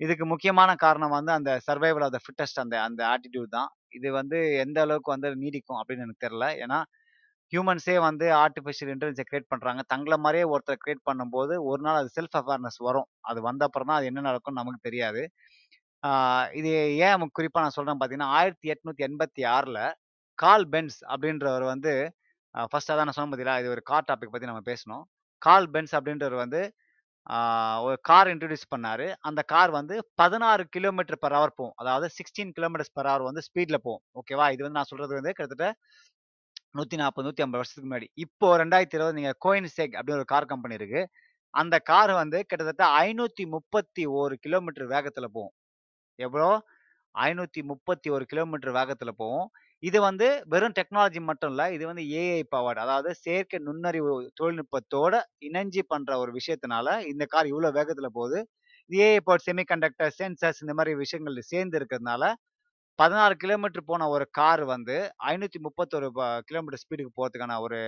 இதுக்கு 0.00 0.24
முக்கியமான 0.26 0.70
காரணம் 0.76 1.14
வந்து 1.18 1.32
அந்த 1.32 1.50
சர்வைவல் 1.68 2.04
ஆஃப் 2.06 2.14
த 2.16 2.20
ஃபிட்டஸ்ட் 2.24 2.62
அந்த 2.64 2.76
அந்த 2.82 3.02
ஆட்டிடியூட் 3.12 3.50
தான். 3.50 3.68
இது 3.92 4.08
வந்து 4.12 4.38
எந்த 4.64 4.78
அளவுக்கு 4.80 5.10
வந்து 5.14 5.28
நீடிக்கும் 5.36 5.78
அப்படின்னு 5.80 6.04
எனக்கு 6.06 6.24
தெரில 6.26 6.46
ஏன்னா, 6.64 6.78
ஹியூமன்ஸே 7.52 7.96
வந்து 8.06 8.26
ஆர்டிஃபிஷியல் 8.42 8.90
இன்டெலிஜென்ஸ 8.92 9.24
கிரியேட் 9.28 9.50
பண்ணுறாங்க 9.52 9.80
தங்கள 9.92 10.14
மாதிரியே 10.24 10.46
ஒருத்தர் 10.52 10.80
கிரியேட் 10.82 11.06
பண்ணும்போது, 11.08 11.54
ஒரு 11.70 11.80
நாள் 11.86 11.98
அது 12.00 12.10
செல்ஃப் 12.16 12.38
அவேர்னஸ் 12.40 12.78
வரும். 12.88 13.08
அது 13.30 13.38
வந்த 13.48 13.62
அப்புறம் 13.68 13.88
தான் 13.90 13.98
அது 14.00 14.10
என்ன 14.10 14.24
நடக்கும்னு 14.28 14.60
நமக்கு 14.62 14.86
தெரியாது. 14.88 15.22
இது 16.60 16.70
ஏன் 17.06 17.30
குறிப்பாக 17.38 17.62
நான் 17.64 17.76
சொல்கிறேன் 17.78 17.98
பார்த்தீங்கன்னா, 18.00 18.30
1886ல 18.38 19.78
கார்ல் 20.38 20.66
பென்ஸ் 20.74 20.98
அப்படின்றவர் 21.12 21.66
வந்து 21.72 21.92
அ 22.54 22.62
ஃபர்ஸ்ட் 22.70 22.90
அதான் 22.92 23.06
நான் 23.08 23.16
சொன்னேன் 23.16 23.32
பார்த்தீங்களா, 23.32 23.60
இது 23.62 23.70
ஒரு 23.74 23.82
கார் 23.90 24.08
டாபிக் 24.10 24.32
பற்றி 24.34 24.48
நம்ம 24.50 24.62
பேசினோம். 24.70 25.04
கார்ல் 25.42 25.68
பென்ஸ் 25.74 25.94
அப்படின்றவர் 25.98 26.42
வந்து 26.44 26.60
ஒரு 27.86 27.96
கார் 28.08 28.28
இன்ட்ரடியூஸ் 28.32 28.66
பண்ணார் 28.72 29.04
அந்த 29.28 29.40
கார் 29.52 29.70
வந்து 29.78 29.94
16 30.20 30.64
கிலோமீட்டர் 30.74 31.18
பர் 31.24 31.36
ஹவர் 31.36 31.54
போகும். 31.58 31.74
அதாவது 31.82 32.06
16 32.18 32.52
கிலோமீட்டர்ஸ் 32.58 32.94
பர் 32.98 33.08
ஹவர் 33.10 33.24
வந்து 33.28 33.42
ஸ்பீடில் 33.48 33.84
போகும். 33.86 34.02
ஓகேவா? 34.20 34.46
இது 34.54 34.62
வந்து 34.66 34.78
நான் 34.80 34.90
சொல்கிறது 34.92 35.18
வந்து 35.18 35.32
கிட்டத்தட்ட 35.36 35.68
140, 36.76 37.24
150 37.26 37.58
வருஷத்துக்கு 37.60 37.88
முன்னாடி. 37.90 38.08
இப்போ 38.24 38.48
ரெண்டாயிரத்தி 38.62 38.96
இருபது 38.98 39.18
நீங்கள் 39.18 39.38
கோயின்செக் 39.46 39.94
அப்படின்னு 39.98 40.20
ஒரு 40.20 40.30
கார் 40.34 40.50
கம்பெனி 40.52 40.78
இருக்கு. 40.80 41.02
அந்த 41.54 41.76
கார் 41.90 42.12
வந்து 42.22 42.38
கிட்டத்தட்ட 42.50 42.84
531 43.00 44.36
கிலோமீட்டர் 44.44 44.88
வேகத்தில் 44.94 45.34
போகும். 45.36 45.54
எவ்வளோ? 46.18 46.50
531 47.14 48.26
கிலோமீட்டர் 48.32 48.76
வேகத்தில் 48.78 49.18
போகும். 49.22 49.48
இது 49.82 49.98
வந்து 50.08 50.26
வெறும் 50.52 50.74
டெக்னாலஜி 50.78 51.20
மட்டும் 51.30 51.50
இல்லை 51.52 51.66
இது 51.76 51.84
வந்து 51.90 52.04
ஏஐ 52.20 52.42
பவர்ட். 52.54 52.80
அதாவது 52.84 53.10
செயற்கை 53.24 53.58
நுண்ணறிவு 53.68 54.12
தொழில்நுட்பத்தோட 54.40 55.14
இணைஞ்சி 55.48 55.82
பண்ணுற 55.92 56.12
ஒரு 56.22 56.32
விஷயத்தினால, 56.38 56.86
இந்த 57.12 57.24
கார் 57.34 57.50
இவ்வளோ 57.52 57.70
வேகத்தில் 57.78 58.16
போகுது. 58.18 58.38
ஏஐ 58.90 59.18
பவர் 59.26 59.44
செமிகண்டக்டர், 59.48 60.12
சென்சர்ஸ் 60.20 60.62
இந்த 60.64 60.74
மாதிரி 60.78 60.94
விஷயங்கள் 61.04 61.48
சேர்ந்து 61.52 61.78
இருக்கிறதுனால, 61.80 62.24
16 62.98 63.34
கிலோமீட்டர் 63.42 63.88
போன 63.90 64.06
ஒரு 64.14 64.24
கார் 64.38 64.62
வந்து 64.74 64.96
ஐநூற்றி 65.30 65.58
முப்பத்தொரு 65.66 66.06
கிலோமீட்டர் 66.48 66.82
ஸ்பீடுக்கு 66.82 67.12
போகிறதுக்கான 67.18 67.58
ஒரு 67.66 67.78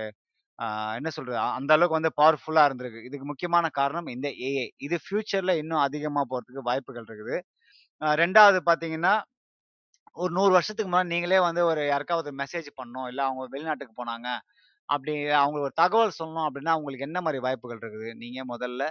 என்ன 0.98 1.09
சொல்கிறது 1.16 1.38
அந்த 1.59 1.70
அளவுக்கு 1.76 1.98
வந்து 1.98 2.11
பவர்ஃபுல்லாக 2.20 2.68
இருந்திருக்கு. 2.68 3.00
இதுக்கு 3.09 3.26
முக்கியமான 3.30 3.66
காரணம் 3.78 4.09
இந்த 4.14 4.28
ஏஐ. 4.48 4.66
இது 4.86 4.96
ஃப்யூச்சரில் 5.04 5.59
இன்னும் 5.62 5.82
அதிகமாக 5.86 6.26
போகிறதுக்கு 6.32 6.62
வாய்ப்புகள் 6.70 7.06
இருக்குது. 7.09 7.36
ரெண்டாவது 8.22 8.59
பார்த்தீங்கன்னா, 8.68 9.14
ஒரு 10.16 10.32
நூறு 10.38 10.52
வருஷத்துக்கு 10.56 10.90
முன்னாடி 10.90 11.12
நீங்களே 11.14 11.40
வந்து 11.48 11.62
ஒரு 11.70 11.82
யாருக்காவது 11.92 12.30
மெசேஜ் 12.42 12.68
பண்ணணும். 12.80 13.09
இல்லை 13.12 13.22
அவங்க 13.28 13.42
வெளிநாட்டுக்கு 13.54 13.94
போனாங்க. 14.00 14.28
அப்படி 14.88 15.14
அவங்களுக்கு 15.42 15.68
ஒரு 15.70 15.76
தகவல் 15.82 16.18
சொல்லணும் 16.20 16.46
அப்படின்னா, 16.48 16.74
அவங்களுக்கு 16.76 17.09
என்ன 17.11 17.20
மாதிரி 17.26 17.40
வாய்ப்புகள் 17.46 17.82
இருக்குது? 17.82 18.11
நீங்கள் 18.24 18.50
முதல்ல 18.54 18.82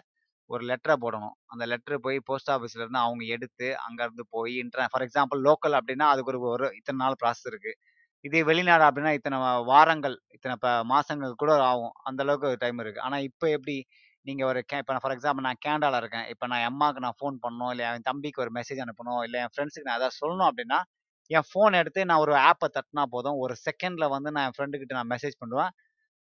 ஒரு 0.49 0.63
லெட்டரை 0.69 0.95
போடணும். 1.03 1.35
அந்த 1.53 1.63
லெட்டர் 1.71 2.03
போய் 2.05 2.17
போஸ்ட் 2.29 2.51
ஆஃபீஸில் 2.55 2.83
இருந்து 2.83 3.01
அவங்க 3.05 3.23
எடுத்து, 3.35 3.67
அங்கேருந்து 3.85 4.23
போய் 4.35 4.53
இன்டர் 4.63 4.91
ஃபார் 4.93 5.05
எக்ஸாம்பிள் 5.07 5.39
லோக்கல் 5.47 5.77
அப்படின்னா, 5.79 6.07
அதுக்கு 6.13 6.31
ஒரு 6.33 6.41
ஒரு 6.55 6.67
நாள் 7.03 7.19
ப்ராசஸ் 7.23 7.49
இருக்குது 7.51 7.77
இதே 8.25 8.41
வெளிநாடு 8.49 8.83
அப்படின்னா, 8.87 9.11
இத்தனை 9.17 9.37
வாரங்கள், 9.71 10.15
இத்தனை 10.35 10.53
இப்போ 10.57 10.71
மாதங்கள் 10.91 11.41
கூட 11.43 11.51
ஆகும். 11.71 11.93
அந்த 12.09 12.21
அளவுக்கு 12.25 12.49
டைம் 12.63 12.79
இருக்குது 12.83 13.05
ஆனால் 13.07 13.25
இப்போ 13.29 13.45
எப்படி? 13.57 13.75
நீங்கள் 14.25 14.47
ஒரு 14.51 14.59
கே 14.69 14.77
இப்போ 14.83 14.95
ஃபார் 15.03 15.13
எக்ஸாம்பிள் 15.15 15.45
நான் 15.47 15.61
கேண்டாவில் 15.65 15.99
இருக்கேன். 16.01 16.25
இப்போ 16.33 16.45
நான் 16.51 16.63
அம்மாவுக்கு 16.69 17.03
நான் 17.05 17.17
ஃபோன் 17.19 17.35
பண்ணணும், 17.43 17.71
இல்லை 17.73 17.83
என் 17.89 18.07
தம்பிக்கு 18.09 18.41
ஒரு 18.45 18.51
மெசேஜ் 18.57 18.81
அனுப்பணும், 18.85 19.21
இல்லை 19.27 19.37
என் 19.43 19.53
ஃப்ரெண்ட்ஸுக்கு 19.53 19.87
நான் 19.89 19.99
ஏதாவது 20.01 20.17
சொல்லணும் 20.21 20.47
அப்படின்னா, 20.49 20.79
என் 21.31 21.47
ஃபோன் 21.49 21.77
எடுத்து 21.81 22.01
நான் 22.09 22.23
ஒரு 22.25 22.33
ஆப்பை 22.49 22.67
தட்டினா 22.77 23.03
போதும். 23.15 23.37
ஒரு 23.43 23.53
செகண்டில் 23.65 24.13
வந்து 24.15 24.29
நான் 24.35 24.45
என் 24.49 24.55
ஃப்ரெண்டுக்கிட்ட 24.57 24.95
நான் 24.99 25.11
மெசேஜ் 25.15 25.37
பண்ணுவேன். 25.43 25.71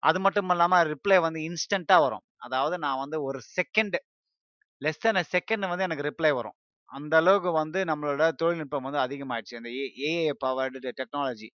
அது 0.03 0.18
மட்டும் 0.25 0.51
இல்லாமல் 0.55 0.85
ரிப்ளை 0.93 1.18
வந்து 1.27 1.41
இன்ஸ்டண்ட்டாக 1.49 2.05
வரும். 2.07 2.25
அதாவது 2.47 2.77
நான் 2.85 3.01
வந்து 3.03 3.18
ஒரு 3.29 3.39
second 3.57 3.97
less 4.85 5.03
than 5.05 5.20
a 5.20 5.24
second 5.32 5.70
வந்து 5.70 5.87
எனக்கு 5.87 6.07
ரிப்ளை 6.09 6.30
வரும். 6.39 6.57
அந்த 6.91 7.14
அளவுக்கு 7.16 7.51
வந்து 7.53 7.78
நம்மளோட 7.85 8.24
தொழில்நுட்பம் 8.41 8.87
வந்து 8.89 9.01
அதிகமாயிடுச்சு. 9.05 9.59
அந்த 9.61 9.70
ஏஏ 10.07 10.12
பவர்டு 10.45 10.78
டெக்னாலஜி. 11.01 11.49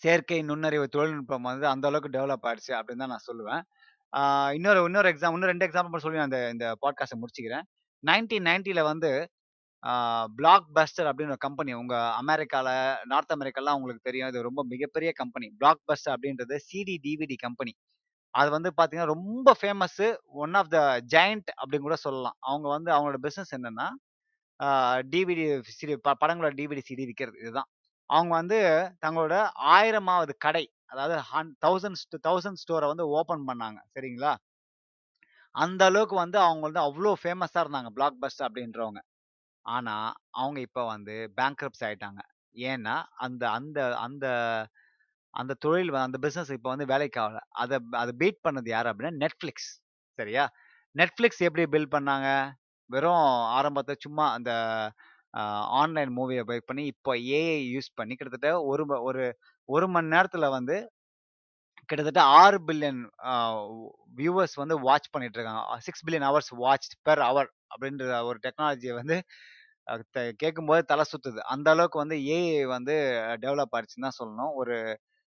செயற்கை 0.00 0.38
நுண்ணறிவு 0.42 0.86
தொழில்நுட்பம் 0.88 1.48
வந்து 1.48 1.66
அந்த 1.72 1.86
அளவுக்கு 1.90 2.14
டெவலப் 2.16 2.46
ஆயிடுச்சு 2.48 2.72
அப்படின்னு 2.78 3.02
தான் 3.04 3.14
நான் 3.14 3.28
சொல்லுவேன். 3.28 3.62
இன்னொரு 4.54 4.80
இன்னொரு 4.88 5.08
எக்ஸாம் 5.12 5.34
இன்னும் 5.36 5.52
ரெண்டு 5.52 5.66
எக்ஸாம்பிள் 5.68 6.04
சொல்லி 6.04 6.20
நான் 6.20 6.30
இந்த 6.32 6.40
இந்த 6.54 6.66
பாட்காஸ்ட்ட 6.82 7.18
முடிச்சுக்கிறேன். 7.22 7.66
1990ல 8.04 8.82
வந்து 8.90 9.10
பிளாக் 10.36 10.68
பஸ்டர் 10.76 11.08
அப்படின்னு 11.10 11.34
ஒரு 11.34 11.44
கம்பெனி 11.44 11.72
உங்க 11.74 11.94
அமெரிக்கால, 12.22 12.68
நார்த் 13.04 13.34
அமெரிக்காலாம் 13.36 13.76
உங்களுக்கு 13.78 14.06
தெரியும். 14.08 14.30
இது 14.32 14.46
ரொம்ப 14.48 14.62
மிகப்பெரிய 14.72 15.10
கம்பெனி. 15.20 15.48
பிளாக் 15.60 15.82
பஸ்டர் 15.90 16.14
அப்படின்றது 16.16 16.56
சிடி, 16.68 16.96
டிவிடி 17.06 17.36
கம்பெனி. 17.46 17.72
அது 18.36 18.48
வந்து 18.50 18.70
பார்த்தீங்கன்னா, 18.70 19.12
ரொம்ப 19.14 19.48
famous 19.60 20.06
one 20.42 20.54
of 20.60 20.70
the 20.70 20.78
giant 21.14 21.50
அப்படின்னு 21.60 21.86
கூட 21.88 21.98
சொல்லலாம். 22.02 22.36
அவங்க 22.46 22.66
வந்து 22.68 22.90
அவங்களோட 22.92 23.20
பிஸ்னஸ் 23.26 23.54
என்னன்னா, 23.58 23.86
டிவிடி 25.10 25.44
சிடி 25.72 25.94
ப 25.98 26.14
படங்களோட 26.22 26.52
டிவிடி, 26.58 26.82
சிடி 26.88 27.04
விற்கிறது 27.08 27.38
இதுதான். 27.42 27.68
அவங்க 28.10 28.32
வந்து 28.40 28.58
தங்களோட 29.04 29.36
1000வது 29.72 30.34
கடை, 30.38 30.64
அதாவது 30.92 31.16
ஹன் 31.30 31.52
தௌசண்ட் 31.64 31.98
தௌசண்ட் 32.26 32.60
ஸ்டோரை 32.62 32.88
வந்து 32.92 33.06
ஓப்பன் 33.16 33.46
பண்ணாங்க. 33.48 33.78
சரிங்களா? 33.94 34.32
அந்த 35.54 35.82
அளவுக்கு 35.90 36.16
வந்து 36.16 36.38
அவங்க 36.44 36.62
வந்து 36.68 36.82
அவ்வளோ 36.82 37.12
ஃபேமஸாக 37.20 37.62
இருந்தாங்க. 37.64 37.90
பிளாக் 37.96 38.20
பஸ்டர் 38.22 38.46
அப்படின்றவங்க. 38.48 39.00
ஆனால் 39.66 40.10
அவங்க 40.36 40.58
இப்போ 40.60 40.82
வந்து 40.86 41.14
பேங்க்ரப்ஸ் 41.38 41.84
ஆயிட்டாங்க. 41.88 42.20
ஏன்னா, 42.56 42.94
அந்த 43.18 43.44
அந்த 43.58 43.78
அந்த 43.98 44.26
அந்த 45.36 45.52
தொழில் 45.64 45.90
அந்த 46.06 46.18
பிஸ்னஸ் 46.24 46.52
இப்போ 46.56 46.68
வந்து 46.74 46.86
வேலைக்கு 46.92 47.18
ஆகல. 47.24 47.40
அதை 47.62 47.76
அதை 48.02 48.12
பீட் 48.22 48.40
பண்ணது 48.46 48.68
யார் 48.74 48.90
அப்படின்னா 48.90 49.14
நெட்ஃப்ளிக்ஸ் 49.24 49.70
சரியா? 50.18 50.44
நெட்ஃப்ளிக்ஸ் 50.96 51.42
எப்படி 51.48 51.64
பில்ட் 51.74 51.94
பண்ணாங்க? 51.96 52.28
வெறும் 52.90 53.24
ஆரம்பத்தை 53.58 53.94
சும்மா 54.04 54.26
அந்த 54.36 54.50
ஆன்லைன் 55.80 56.12
மூவியை 56.18 56.42
பேக் 56.50 56.68
பண்ணி, 56.68 56.84
இப்போ 56.92 57.12
ஏஐ 57.38 57.58
யூஸ் 57.74 57.88
பண்ணி 57.98 58.14
கிட்டத்தட்ட 58.16 58.50
ஒரு 58.70 58.84
ம 58.90 58.98
ஒரு 59.68 59.86
மணி 59.94 60.08
நேரத்தில் 60.14 60.54
வந்து 60.56 60.76
கிட்டத்தட்ட 61.88 62.22
ஆறு 62.40 62.58
பில்லியன் 62.68 63.00
வியூவர்ஸ் 64.18 64.56
வந்து 64.62 64.76
வாட்ச் 64.86 65.10
பண்ணிட்டு 65.14 65.36
இருக்காங்க. 65.38 65.62
Six 65.86 66.04
billion 66.06 66.26
hours 66.28 66.52
watch 66.62 66.88
per 67.08 67.22
hour 67.28 67.50
அப்படின்ற 67.72 68.20
ஒரு 68.30 68.38
டெக்னாலஜியை 68.46 68.94
வந்து 69.00 69.16
கேட்கும்போது 70.42 70.82
தலை 70.92 71.04
சுத்துது. 71.12 71.40
அந்த 71.54 71.68
அளவுக்கு 71.74 71.98
வந்து 72.04 72.16
ஏஐ 72.36 72.62
வந்து 72.76 72.94
டெவலப் 73.44 73.74
ஆயிடுச்சுன்னு 73.76 74.08
தான் 74.08 74.18
சொல்லணும். 74.20 74.52
ஒரு 74.62 74.76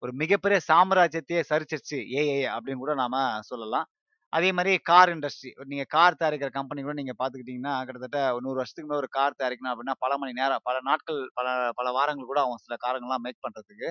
ஒரு 0.03 0.11
மிகப்பெரிய 0.21 0.59
சாம்ராஜ்யத்தையே 0.67 1.41
சரிச்சிருச்சு 1.49 1.97
ஏஐ 2.19 2.25
அப்படின்னு 2.53 2.83
கூட 2.83 2.93
நாம 2.95 3.15
சொல்லலாம். 3.49 3.87
அதே 4.33 4.49
மாதிரி 4.51 4.71
கார் 4.89 5.09
இண்டஸ்ட்ரி. 5.13 5.51
நீங்க 5.71 5.85
கார் 5.93 6.17
தயாரிக்கிற 6.19 6.49
கம்பெனி 6.57 6.81
கூட 6.81 6.95
நீங்க 6.99 7.13
பாத்துக்கிட்டீங்கன்னா 7.19 7.73
கிட்டத்தட்ட 7.87 8.19
100 8.37 8.57
வருஷத்துக்கு 8.59 8.87
முன்னாடி 8.87 9.03
ஒரு 9.03 9.11
கார் 9.17 9.37
தயாரிக்கணும் 9.39 9.71
அப்படின்னா, 9.73 9.95
பல 10.03 10.13
மணி 10.21 10.33
நேரம், 10.39 10.63
பல 10.67 10.77
நாட்கள், 10.89 11.19
பல 11.37 11.47
பல 11.79 11.91
வாரங்கள் 11.97 12.29
கூட 12.31 12.39
அவங்க 12.43 12.59
சில 12.65 12.77
காரங்கள்லாம் 12.85 13.25
மேக் 13.25 13.43
பண்றதுக்கு. 13.45 13.89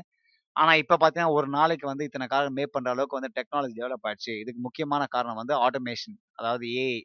ஆனா 0.56 0.72
இப்ப 0.82 0.98
பாத்தீங்கன்னா 1.02 1.36
ஒரு 1.38 1.48
நாளைக்கு 1.54 1.86
வந்து 1.90 2.06
இத்தனை 2.08 2.28
கார் 2.28 2.56
மேக் 2.58 2.74
பண்ற 2.76 2.90
அளவுக்கு 2.94 3.20
வந்து 3.20 3.34
டெக்னாலஜி 3.38 3.76
டெவலப் 3.80 4.06
ஆயிடுச்சு. 4.08 4.34
இதுக்கு 4.42 4.62
முக்கியமான 4.66 5.04
காரணம் 5.16 5.40
வந்து 5.42 5.56
ஆட்டோமேஷன். 5.66 6.18
அதாவது 6.40 6.66
ஏஐ. 6.78 6.98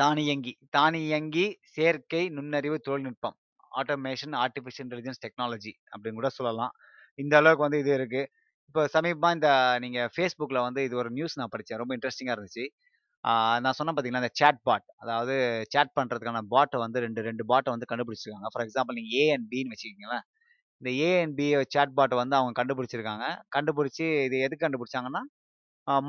தானியங்கி 0.00 0.52
தானியங்கி 0.70 1.44
செயற்கை 1.74 2.22
நுண்ணறிவு 2.30 2.78
தொழில்நுட்பம். 2.80 3.36
ஆட்டோமேஷன், 3.72 4.34
ஆர்டிபிஷியல் 4.42 4.84
இன்டெலிஜென்ஸ் 4.86 5.22
டெக்னாலஜி 5.24 5.72
அப்படின்னு 5.92 6.20
கூட 6.20 6.30
சொல்லலாம். 6.36 6.74
இந்த 7.18 7.34
அளவுக்கு 7.40 7.66
வந்து 7.66 7.80
இது 7.84 7.92
இருக்கு. 7.98 8.22
இப்போ 8.68 8.82
சமீபமா 8.96 9.28
இந்த 9.36 9.48
நீங்க 9.84 9.98
ஃபேஸ்புக்கில் 10.14 10.64
வந்து 10.66 10.80
இது 10.88 10.94
ஒரு 11.02 11.10
நியூஸ் 11.18 11.36
நான் 11.40 11.52
படித்தேன் 11.54 11.80
ரொம்ப 11.82 11.92
இன்ட்ரெஸ்டிங்காக 11.98 12.36
இருந்துச்சு. 12.36 12.64
நான் 13.64 13.76
சொன்னேன் 13.78 13.94
பார்த்தீங்களா, 13.96 14.22
இந்த 14.24 14.32
சாட் 14.40 14.60
பாட். 14.68 14.86
அதாவது 15.02 15.34
சாட் 15.74 15.92
பண்ணுறதுக்கான 15.98 16.42
பாட்டை 16.54 16.78
வந்து 16.84 16.98
ரெண்டு 17.06 17.20
ரெண்டு 17.28 17.44
பாட்டை 17.52 17.70
வந்து 17.74 17.88
கண்டுபிடிச்சிருக்காங்க. 17.92 18.50
ஃபார் 18.54 18.64
எக்ஸாம்பிள் 18.66 18.98
நீங்கள் 19.00 19.16
ஏ 19.22 19.24
அண்ட் 19.36 19.48
பின்னு 19.52 19.74
வச்சுக்கிங்களேன் 19.74 20.24
இந்த 20.80 20.90
ஏ 21.06 21.10
அண்ட் 21.24 21.36
பி 21.40 21.46
சாட் 21.76 21.94
பாட்டை 21.98 22.16
வந்து 22.22 22.36
அவங்க 22.40 22.54
கண்டுபிடிச்சிருக்காங்க. 22.60 23.26
கண்டுபிடிச்சி 23.56 24.04
இது 24.28 24.36
எதுக்கு 24.46 24.64
கண்டுபிடிச்சாங்கன்னா, 24.66 25.22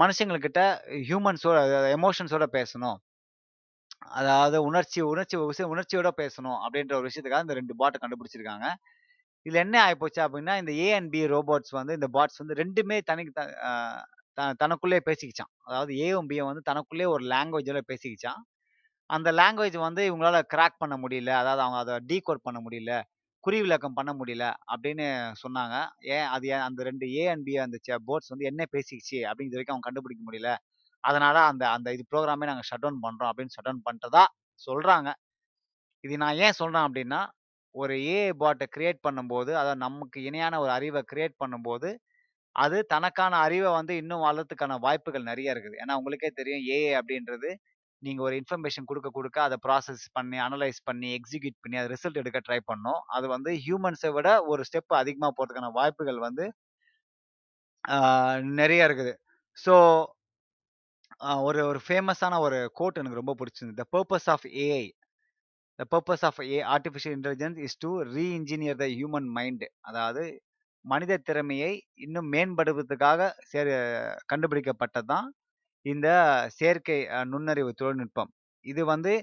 மனுஷங்கள்கிட்ட 0.01 0.61
ஹியூமன்ஸோட 1.09 1.57
எமோஷன்ஸோட 1.97 2.45
பேசணும். 2.57 2.97
அதாவது 4.19 4.57
உணர்ச்சி 4.69 4.99
உணர்ச்சி 5.13 5.35
உணர்ச்சியோட 5.73 6.09
பேசணும் 6.21 6.59
அப்படின்ற 6.65 6.93
ஒரு 6.99 7.07
விஷயத்துக்காக 7.09 7.45
இந்த 7.47 7.55
ரெண்டு 7.59 7.75
பாட்டை 7.81 7.97
கண்டுபிடிச்சிருக்காங்க. 8.03 8.67
இதுல 9.45 9.59
என்ன 9.65 9.77
ஆயிப்போச்சு 9.85 10.21
அப்படின்னா, 10.25 10.53
இந்த 10.61 10.71
ஏ 10.81 10.87
அண்ட் 10.93 11.11
பி 11.11 11.21
ரோபோட்ஸ் 11.27 11.73
வந்து 11.79 11.93
இந்த 11.93 12.07
பாட்ஸ் 12.15 12.41
வந்து 12.41 12.55
ரெண்டுமே 12.61 12.97
தனக்கு 13.09 13.31
த 13.33 13.43
த 14.37 14.47
தனக்குள்ளே 14.61 14.99
பேசிக்கிச்சான் 15.07 15.51
அதாவது 15.67 15.91
ஏவும் 16.05 16.27
பியும் 16.31 16.49
வந்து 16.49 16.63
தனக்குள்ளே 16.69 17.05
ஒரு 17.13 17.23
லாங்குவேஜில் 17.31 17.87
பேசிக்கிச்சான் 17.91 18.41
அந்த 19.09 19.29
லாங்குவேஜ் 19.33 19.77
வந்து 19.81 20.01
இவங்களால 20.09 20.39
கிராக் 20.53 20.79
பண்ண 20.79 20.95
முடியல. 21.03 21.31
அதாவது 21.41 21.61
அவங்க 21.63 21.79
அதை 21.83 21.95
டீகோட் 22.11 22.45
பண்ண 22.47 22.59
முடியல. 22.65 22.93
குறிவிலக்கம் 23.43 23.97
பண்ண 23.99 24.11
முடியல 24.19 24.45
அப்படின்னு 24.73 25.07
சொன்னாங்க. 25.43 25.75
ஏன் 26.15 26.27
அது 26.35 26.45
ஏன் 26.49 26.65
அந்த 26.67 26.81
ரெண்டு 26.89 27.07
ஏ 27.13 27.23
அண்ட் 27.27 27.45
பி 27.47 27.55
அந்த 27.65 27.77
போர்ட்ஸ் 28.09 28.31
வந்து 28.33 28.49
என்ன 28.51 28.63
பேசிக்கிச்சு 28.75 29.19
அப்படிங்கிற 29.29 29.57
வரைக்கும் 29.57 29.75
அவங்க 29.75 29.87
கண்டுபிடிக்க 29.89 30.23
முடியல. 30.29 30.51
அதனால 31.03 31.37
அந்த 31.51 31.63
அந்த 31.75 31.89
இது 31.95 32.05
ப்ரோக்ராமே 32.13 32.49
நாங்கள் 32.51 32.67
ஷட் 32.69 32.83
டவுன் 32.85 33.01
பண்ணுறோம் 33.05 33.31
அப்படின்னு 33.31 33.55
ஷட் 33.55 33.67
டவுன் 33.69 33.85
பண்ணிட்டதா 33.87 34.23
சொல்கிறாங்க 34.67 35.09
இது 36.03 36.15
நான் 36.23 36.39
ஏன் 36.45 36.57
சொல்கிறேன் 36.59 36.85
அப்படின்னா, 36.87 37.19
ஒரு 37.77 37.93
ஏஐ 38.11 38.29
பாட்டை 38.37 38.65
கிரியேட் 38.75 38.99
பண்ணும்போது, 39.07 39.51
அதை 39.61 39.73
நமக்கு 39.85 40.19
இணையான 40.29 40.59
ஒரு 40.63 40.71
அறிவை 40.77 41.01
கிரியேட் 41.11 41.35
பண்ணும்போது, 41.43 41.89
அது 42.55 42.77
தனக்கான 42.93 43.33
அறிவை 43.45 43.71
வந்து 43.77 43.93
இன்னும் 44.01 44.25
வளர்த்துக்கான 44.27 44.77
வாய்ப்புகள் 44.85 45.29
நிறைய 45.31 45.55
இருக்குது. 45.55 45.77
ஏன்னா 45.83 45.95
உங்களுக்கே 46.01 46.31
தெரியும் 46.39 46.63
ஏஐ 46.75 46.93
அப்படின்றது, 47.01 47.51
நீங்கள் 48.01 48.25
ஒரு 48.27 48.35
இன்ஃபர்மேஷன் 48.41 48.89
கொடுக்க 48.89 49.09
கொடுக்க 49.13 49.37
அதை 49.43 49.57
ப்ராசஸ் 49.65 50.05
பண்ணி, 50.17 50.37
அனலைஸ் 50.47 50.81
பண்ணி, 50.89 51.09
எக்ஸிக்யூட் 51.19 51.59
பண்ணி, 51.63 51.77
அது 51.81 51.93
ரிசல்ட் 51.95 52.21
எடுக்க 52.23 52.41
ட்ரை 52.47 52.59
பண்ணோம் 52.71 53.01
அது 53.17 53.27
வந்து 53.35 53.51
ஹியூமன்ஸை 53.65 54.11
விட 54.17 54.29
ஒரு 54.51 54.63
ஸ்டெப் 54.69 54.99
அதிகமாக 55.01 55.33
போகிறதுக்கான 55.37 55.71
வாய்ப்புகள் 55.79 56.21
வந்து 56.27 56.45
நிறைய 58.59 58.87
இருக்குது. 58.87 59.13
ஸோ 59.57 59.73
ஒரு 61.45 61.59
ஒரு 61.69 61.79
ஃபேமஸான 61.85 62.39
ஒரு 62.39 62.57
கோட் 62.73 62.99
எனக்கு 63.01 63.19
ரொம்ப 63.19 63.33
பிடிச்சிருந்தது 63.39 63.79
"the 63.81 63.87
purpose 63.95 64.27
of 64.33 64.45
AI 64.63 64.83
the 65.79 65.85
purpose 65.93 66.25
of 66.29 66.39
A 66.53 66.59
artificial 66.75 67.15
intelligence 67.17 67.59
is 67.67 67.77
to 67.85 67.91
reengineer 68.15 68.79
the 68.83 68.87
human 68.97 69.29
mind." 69.37 69.65
அதாவது 69.89 70.23
மனித 70.85 71.13
திறமையை 71.29 71.71
இன்னும் 72.05 72.29
மேம்படுவதற்காக 72.35 73.21
சேர் 73.51 73.71
கண்டுபிடிக்கப்பட்டது 74.31 75.09
தான் 75.13 75.27
இந்த 75.85 76.07
செயற்கை 76.57 76.97
நுண்ணறிவு 77.33 77.71
தொழில்நுட்பம். 77.81 78.31
இது 78.65 78.81
வந்து 78.93 79.13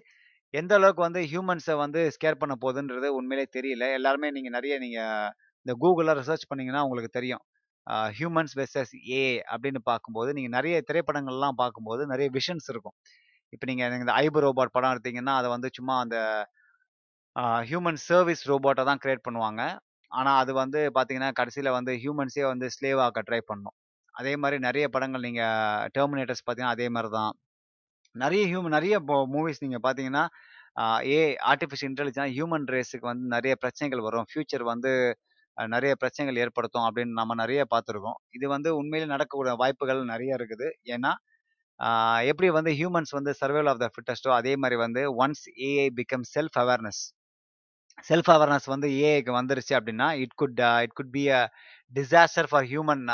எந்த 0.55 0.73
அளவுக்கு 0.79 1.03
வந்து 1.07 1.21
ஹியூமன்ஸை 1.31 1.75
வந்து 1.85 2.01
ஸ்கேர் 2.17 2.41
பண்ண 2.43 2.55
போகுதுன்றது 2.65 3.09
உண்மையிலே 3.19 3.47
தெரியல. 3.57 3.85
எல்லாருமே 3.99 4.29
நீங்கள் 4.37 4.55
நிறைய 4.57 4.75
நீங்கள் 4.85 5.31
இந்த 5.67 5.73
கூகுளில் 5.83 6.19
ரிசர்ச் 6.21 6.49
பண்ணீங்கன்னா 6.51 6.83
உங்களுக்கு 6.87 7.11
தெரியும். 7.19 7.43
ஹியூமன்ஸ் 8.19 8.55
வெர்சஸ் 8.59 8.93
ஏ 9.19 9.23
அப்படின்னு 9.53 9.81
பார்க்கும்போது, 9.91 10.31
நீங்கள் 10.37 10.55
நிறைய 10.57 10.77
திரைப்படங்கள்லாம் 10.91 11.59
பார்க்கும்போது 11.63 12.03
நிறைய 12.13 12.29
விஷன்ஸ் 12.39 12.69
இருக்கும். 12.73 12.97
இப்போ 13.53 13.67
நீங்கள் 13.71 13.99
இந்த 14.03 14.15
ஐபோ 14.23 14.41
ரோபோட் 14.47 14.75
படம் 14.77 14.93
எடுத்தீங்கன்னா, 14.95 15.35
அதை 15.41 15.49
வந்து 15.57 15.69
சும்மா 15.79 15.95
அந்த 16.05 16.17
ஹியூமன் 17.69 18.01
சர்வீஸ் 18.09 18.43
ரோபோட்டை 18.51 18.83
தான் 18.89 19.01
கிரியேட் 19.03 19.27
பண்ணுவாங்க. 19.27 19.63
ஆனால் 20.13 20.39
அது 20.43 20.53
வந்து 20.63 20.81
பார்த்தீங்கன்னா, 20.97 21.31
கடைசியில் 21.41 21.77
வந்து 21.79 21.93
ஹியூமன்ஸே 22.03 22.45
வந்து 22.53 22.67
ஸ்லேவ் 22.77 23.01
ஆக்க 23.07 23.23
ட்ரை 23.29 23.41
பண்ணும். 23.51 23.77
அதே 24.15 24.33
மாதிரி 24.43 24.57
நிறைய 24.67 24.85
படங்கள் 24.95 25.27
நீங்கள் 25.29 25.87
டெர்மினேட்டர்ஸ் 25.97 26.45
பார்த்தீங்கன்னா, 26.45 26.77
அதே 26.77 26.89
மாதிரி 26.97 27.11
தான். 27.19 27.33
நிறைய 28.15 28.43
ஹியூமன் 28.53 28.77
நிறைய 28.79 28.97
மூவிஸ் 29.35 29.63
நீங்கள் 29.65 29.85
பார்த்தீங்கன்னா, 29.87 30.25
ஏ 31.11 31.19
ஆர்டிஃபிஷியல் 31.53 31.91
இன்டெலிஜென்ஸ் 31.93 32.35
ஹியூமன் 32.37 32.67
ரேஸுக்கு 32.75 33.07
வந்து 33.13 33.27
நிறைய 33.37 33.55
பிரச்சனைகள் 33.65 34.03
வரும். 34.09 34.27
ஃபியூச்சர் 34.31 34.65
வந்து 34.73 34.93
நிறைய 35.57 35.93
பிரச்சனைகள் 36.03 36.41
ஏற்படுத்தும் 36.45 36.87
அப்படின்னு 36.89 37.15
நம்ம 37.21 37.35
நிறைய 37.43 37.63
பார்த்துருக்கோம். 37.75 38.19
இது 38.37 38.47
வந்து 38.55 38.71
உண்மையிலே 38.81 39.09
நடக்கக்கூடிய 39.15 39.55
வாய்ப்புகள் 39.63 40.01
நிறைய 40.13 40.39
இருக்குது. 40.39 40.69
ஏன்னா, 40.95 41.13
எப்படி 42.31 42.49
வந்து 42.59 42.73
ஹியூமன்ஸ் 42.81 43.13
வந்து 43.19 43.33
சர்வைவல் 43.41 43.71
ஆஃப் 43.73 43.83
த 43.85 43.89
ஃபிட்டெஸ்ட்டோ, 43.95 44.31
அதே 44.41 44.53
மாதிரி 44.63 44.77
வந்து 44.85 45.03
once 45.25 45.45
AI 45.69 45.89
becomes 46.01 46.33
self 46.37 46.59
awareness 46.65 47.03
self 48.09 48.31
awareness 48.35 48.69
வந்து 48.75 48.89
ஏஐக்கு 49.07 49.33
வந்துருச்சு 49.41 49.75
அப்படின்னா, 49.79 50.09
it 50.25 50.37
could 50.43 50.61
it 50.87 50.95
could 50.99 51.13
be 51.19 51.25
a 51.39 51.41
disaster 51.93 52.49
for 52.53 52.67
human 52.73 53.05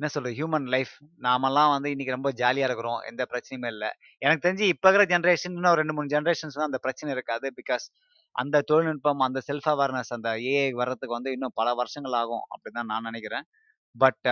என்ன 0.00 0.08
சொல்றது? 0.14 0.34
Human 0.38 0.66
life. 0.74 0.92
நாமெல்லாம் 1.26 1.70
வந்து 1.74 1.88
இன்னைக்கு 1.94 2.14
ரொம்ப 2.16 2.30
ஜாலியா 2.40 2.66
இருக்கிறோம். 2.68 3.00
எந்த 3.10 3.22
பிரச்சனையுமே 3.32 3.70
இல்லை 3.74 3.88
எனக்கு 4.22 4.42
தெரிஞ்சு 4.46 4.66
இப்போ 4.74 4.86
இருக்கிற 4.90 5.06
ஜென்ரேஷன் 5.12 5.54
இன்னும் 5.58 5.76
ரெண்டு 5.80 5.94
மூணு 5.96 6.12
ஜென்ரேஷன்ஸ் 6.14 6.58
தான் 6.58 6.68
அந்த 6.70 6.78
பிரச்சனை 6.84 7.10
இருக்காது. 7.16 7.46
பிகாஸ் 7.60 7.86
அந்த 8.34 8.56
தொழில்நுட்பம், 8.70 9.22
அந்த 9.26 9.38
செல்ஃப் 9.48 9.68
அவேர்னஸ் 9.74 10.12
அந்த 10.16 10.30
ஏஐ 10.52 10.68
வர்றதுக்கு 10.80 11.16
வந்து 11.18 11.32
இன்னும் 11.36 11.56
பல 11.60 11.68
வருஷங்கள் 11.80 12.16
ஆகும் 12.22 12.44
அப்படின்னு 12.52 12.80
தான் 12.80 12.90
நான் 12.94 13.08
நினைக்கிறேன் 13.10 13.46
பட் 13.96 14.26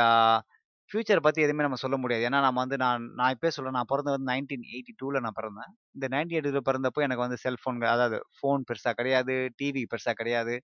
ஃப்யூச்சரை 0.90 1.22
பற்றி 1.26 1.40
எதுவுமே 1.44 1.64
நம்ம 1.66 1.78
சொல்ல 1.82 1.96
முடியாது. 2.02 2.24
ஏன்னா 2.28 2.40
நம்ம 2.46 2.58
வந்து 2.64 2.76
நான் 2.82 3.04
நான் 3.18 3.32
இப்போ 3.36 3.48
சொல்ல 3.56 3.72
நான் 3.76 3.88
பொறந்தது 3.92 4.16
வந்து 4.16 4.28
1982ல 4.30 5.22
நான் 5.24 5.38
பிறந்தேன். 5.40 5.70
இந்த 5.96 6.06
1982ல 6.14 6.62
பிறந்தப்போ 6.68 7.00
எனக்கு 7.06 7.24
வந்து 7.26 7.38
செல்ஃபோன் 7.44 7.80
அதாவது 7.94 8.18
ஃபோன் 8.38 8.66
பெருசாக 8.68 8.94
கிடையாது. 9.00 9.34
டிவி 9.60 9.82
பெருசாக 9.92 10.16
கிடையாது. 10.20 10.54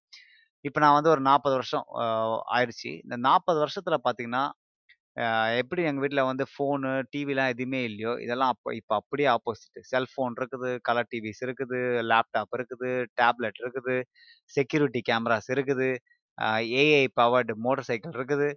இப்போ 0.65 0.79
நான் 0.85 0.97
வந்து 0.99 1.11
ஒரு 1.15 1.23
40 1.31 1.57
வருஷம் 1.59 1.87
ஆயிடுச்சு. 2.57 2.91
இந்த 3.07 3.17
நாற்பது 3.29 3.59
வருஷத்தில் 3.65 4.05
பார்த்தீங்கன்னா, 4.07 4.45
எப்படி 5.61 5.83
எங்கள் 5.89 6.03
வீட்டில் 6.05 6.29
வந்து 6.31 6.45
ஃபோனு, 6.53 6.91
டிவிலாம் 7.15 7.51
எதுவுமே 7.55 7.81
இல்லையோ, 7.89 8.13
இதெல்லாம் 8.27 8.53
அப்போ 8.55 8.71
இப்போ 8.81 8.95
அப்படியே 9.01 9.29
ஆப்போசிட். 9.37 9.81
செல்ஃபோன் 9.93 10.37
இருக்குது, 10.41 10.71
கலர் 10.89 11.11
டிவிஸ் 11.15 11.43
இருக்குது, 11.47 11.81
லேப்டாப் 12.13 12.55
இருக்குது, 12.59 12.91
டேப்லெட் 13.21 13.61
இருக்குது, 13.65 13.97
செக்யூரிட்டி 14.51 15.03
கேமராஸ் 15.11 15.51
இருக்குது, 15.57 15.89
ஏஐ 16.83 17.05
பவர்டு 17.21 17.55
மோட்டார் 17.67 17.89
சைக்கிள் 17.91 18.17
இருக்குது. 18.21 18.49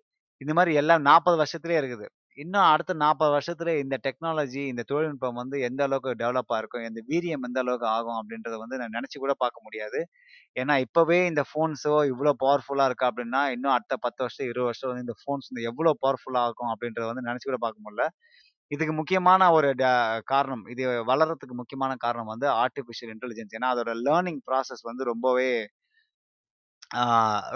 இந்த 0.41 0.53
மாதிரி 0.53 0.71
எல்லாம் 0.75 1.03
நாற்பது 1.05 1.37
வருஷத்துலேயே 1.41 1.79
இருக்குது. 1.81 2.07
இன்னும் 2.37 2.67
அடுத்த 2.71 2.93
40 3.01 3.33
வருஷத்துல 3.33 3.73
இந்த 3.81 3.95
டெக்னாலஜி, 4.05 4.63
இந்த 4.71 4.83
தொழில்நுட்பம் 4.89 5.37
வந்து 5.41 5.57
எந்த 5.61 5.81
அளவுக்கு 5.87 6.11
டெவலப்பாக 6.21 6.57
இருக்கும் 6.61 6.87
இந்த 6.87 7.01
வீரியம் 7.09 7.45
எந்த 7.47 7.59
அளவுக்கு 7.63 7.87
ஆகும் 7.93 8.17
அப்படின்றத 8.19 8.55
வந்து 8.63 8.79
நான் 8.81 8.95
நினச்சி 8.97 9.17
கூட 9.19 9.33
பார்க்க 9.43 9.65
முடியாது. 9.67 9.99
ஏன்னா 10.55 10.75
இப்போவே 10.85 11.19
இந்த 11.27 11.43
ஃபோன்ஸோ 11.49 11.93
இவ்வளோ 12.11 12.33
பவர்ஃபுல்லாக 12.43 12.89
இருக்கா 12.91 13.07
அப்படின்னா, 13.11 13.41
இன்னும் 13.55 13.75
அடுத்த 13.75 13.97
10 13.99 14.21
வருஷம், 14.25 14.49
20 14.49 14.67
வருஷம் 14.69 14.91
வந்து 14.91 15.05
இந்த 15.07 15.15
ஃபோன்ஸ் 15.21 15.49
வந்து 15.51 15.67
எவ்வளோ 15.71 15.93
பவர்ஃபுல்லாக 16.03 16.49
இருக்கும் 16.49 16.73
அப்படின்றத 16.73 17.07
வந்து 17.11 17.27
நினச்சி 17.29 17.47
கூட 17.49 17.59
பார்க்க 17.65 17.85
முடியல. 17.87 18.05
இதுக்கு 18.71 18.93
முக்கியமான 18.99 19.41
ஒரு 19.55 19.69
ட 19.79 19.85
காரணம், 20.27 20.63
இது 20.73 20.83
வளர்றதுக்கு 21.09 21.55
முக்கியமான 21.59 21.93
காரணம் 22.05 22.31
வந்து 22.33 22.47
ஆர்டிஃபிஷியல் 22.63 23.13
இன்டெலிஜென்ஸ். 23.15 23.55
ஏன்னா 23.57 23.69
அதோட 23.75 23.93
லேர்னிங் 24.07 24.41
ப்ராசஸ் 24.49 24.83
வந்து 24.89 25.03
ரொம்பவே 25.11 25.49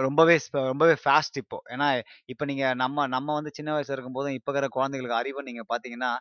ரொம்பவே 0.02 0.36
ரொம்பவே 0.68 0.96
ஃபாஸ்ட் 1.02 1.38
இப்போ. 1.38 1.58
ஏன்னா, 1.70 1.88
இப்போ 2.26 2.44
நீங்க 2.46 2.66
நம்ம 2.74 3.08
நம்ம 3.08 3.34
வந்து 3.34 3.52
சின்ன 3.54 3.70
வயசுல 3.76 3.96
இருக்கும்போதும், 3.96 4.36
இப்போ 4.36 4.52
இருக்கிற 4.52 4.70
குழந்தைகளுக்கு 4.78 5.18
அறிவு 5.18 5.44
நீங்க 5.44 5.64
பார்த்தீங்கன்னா, 5.70 6.12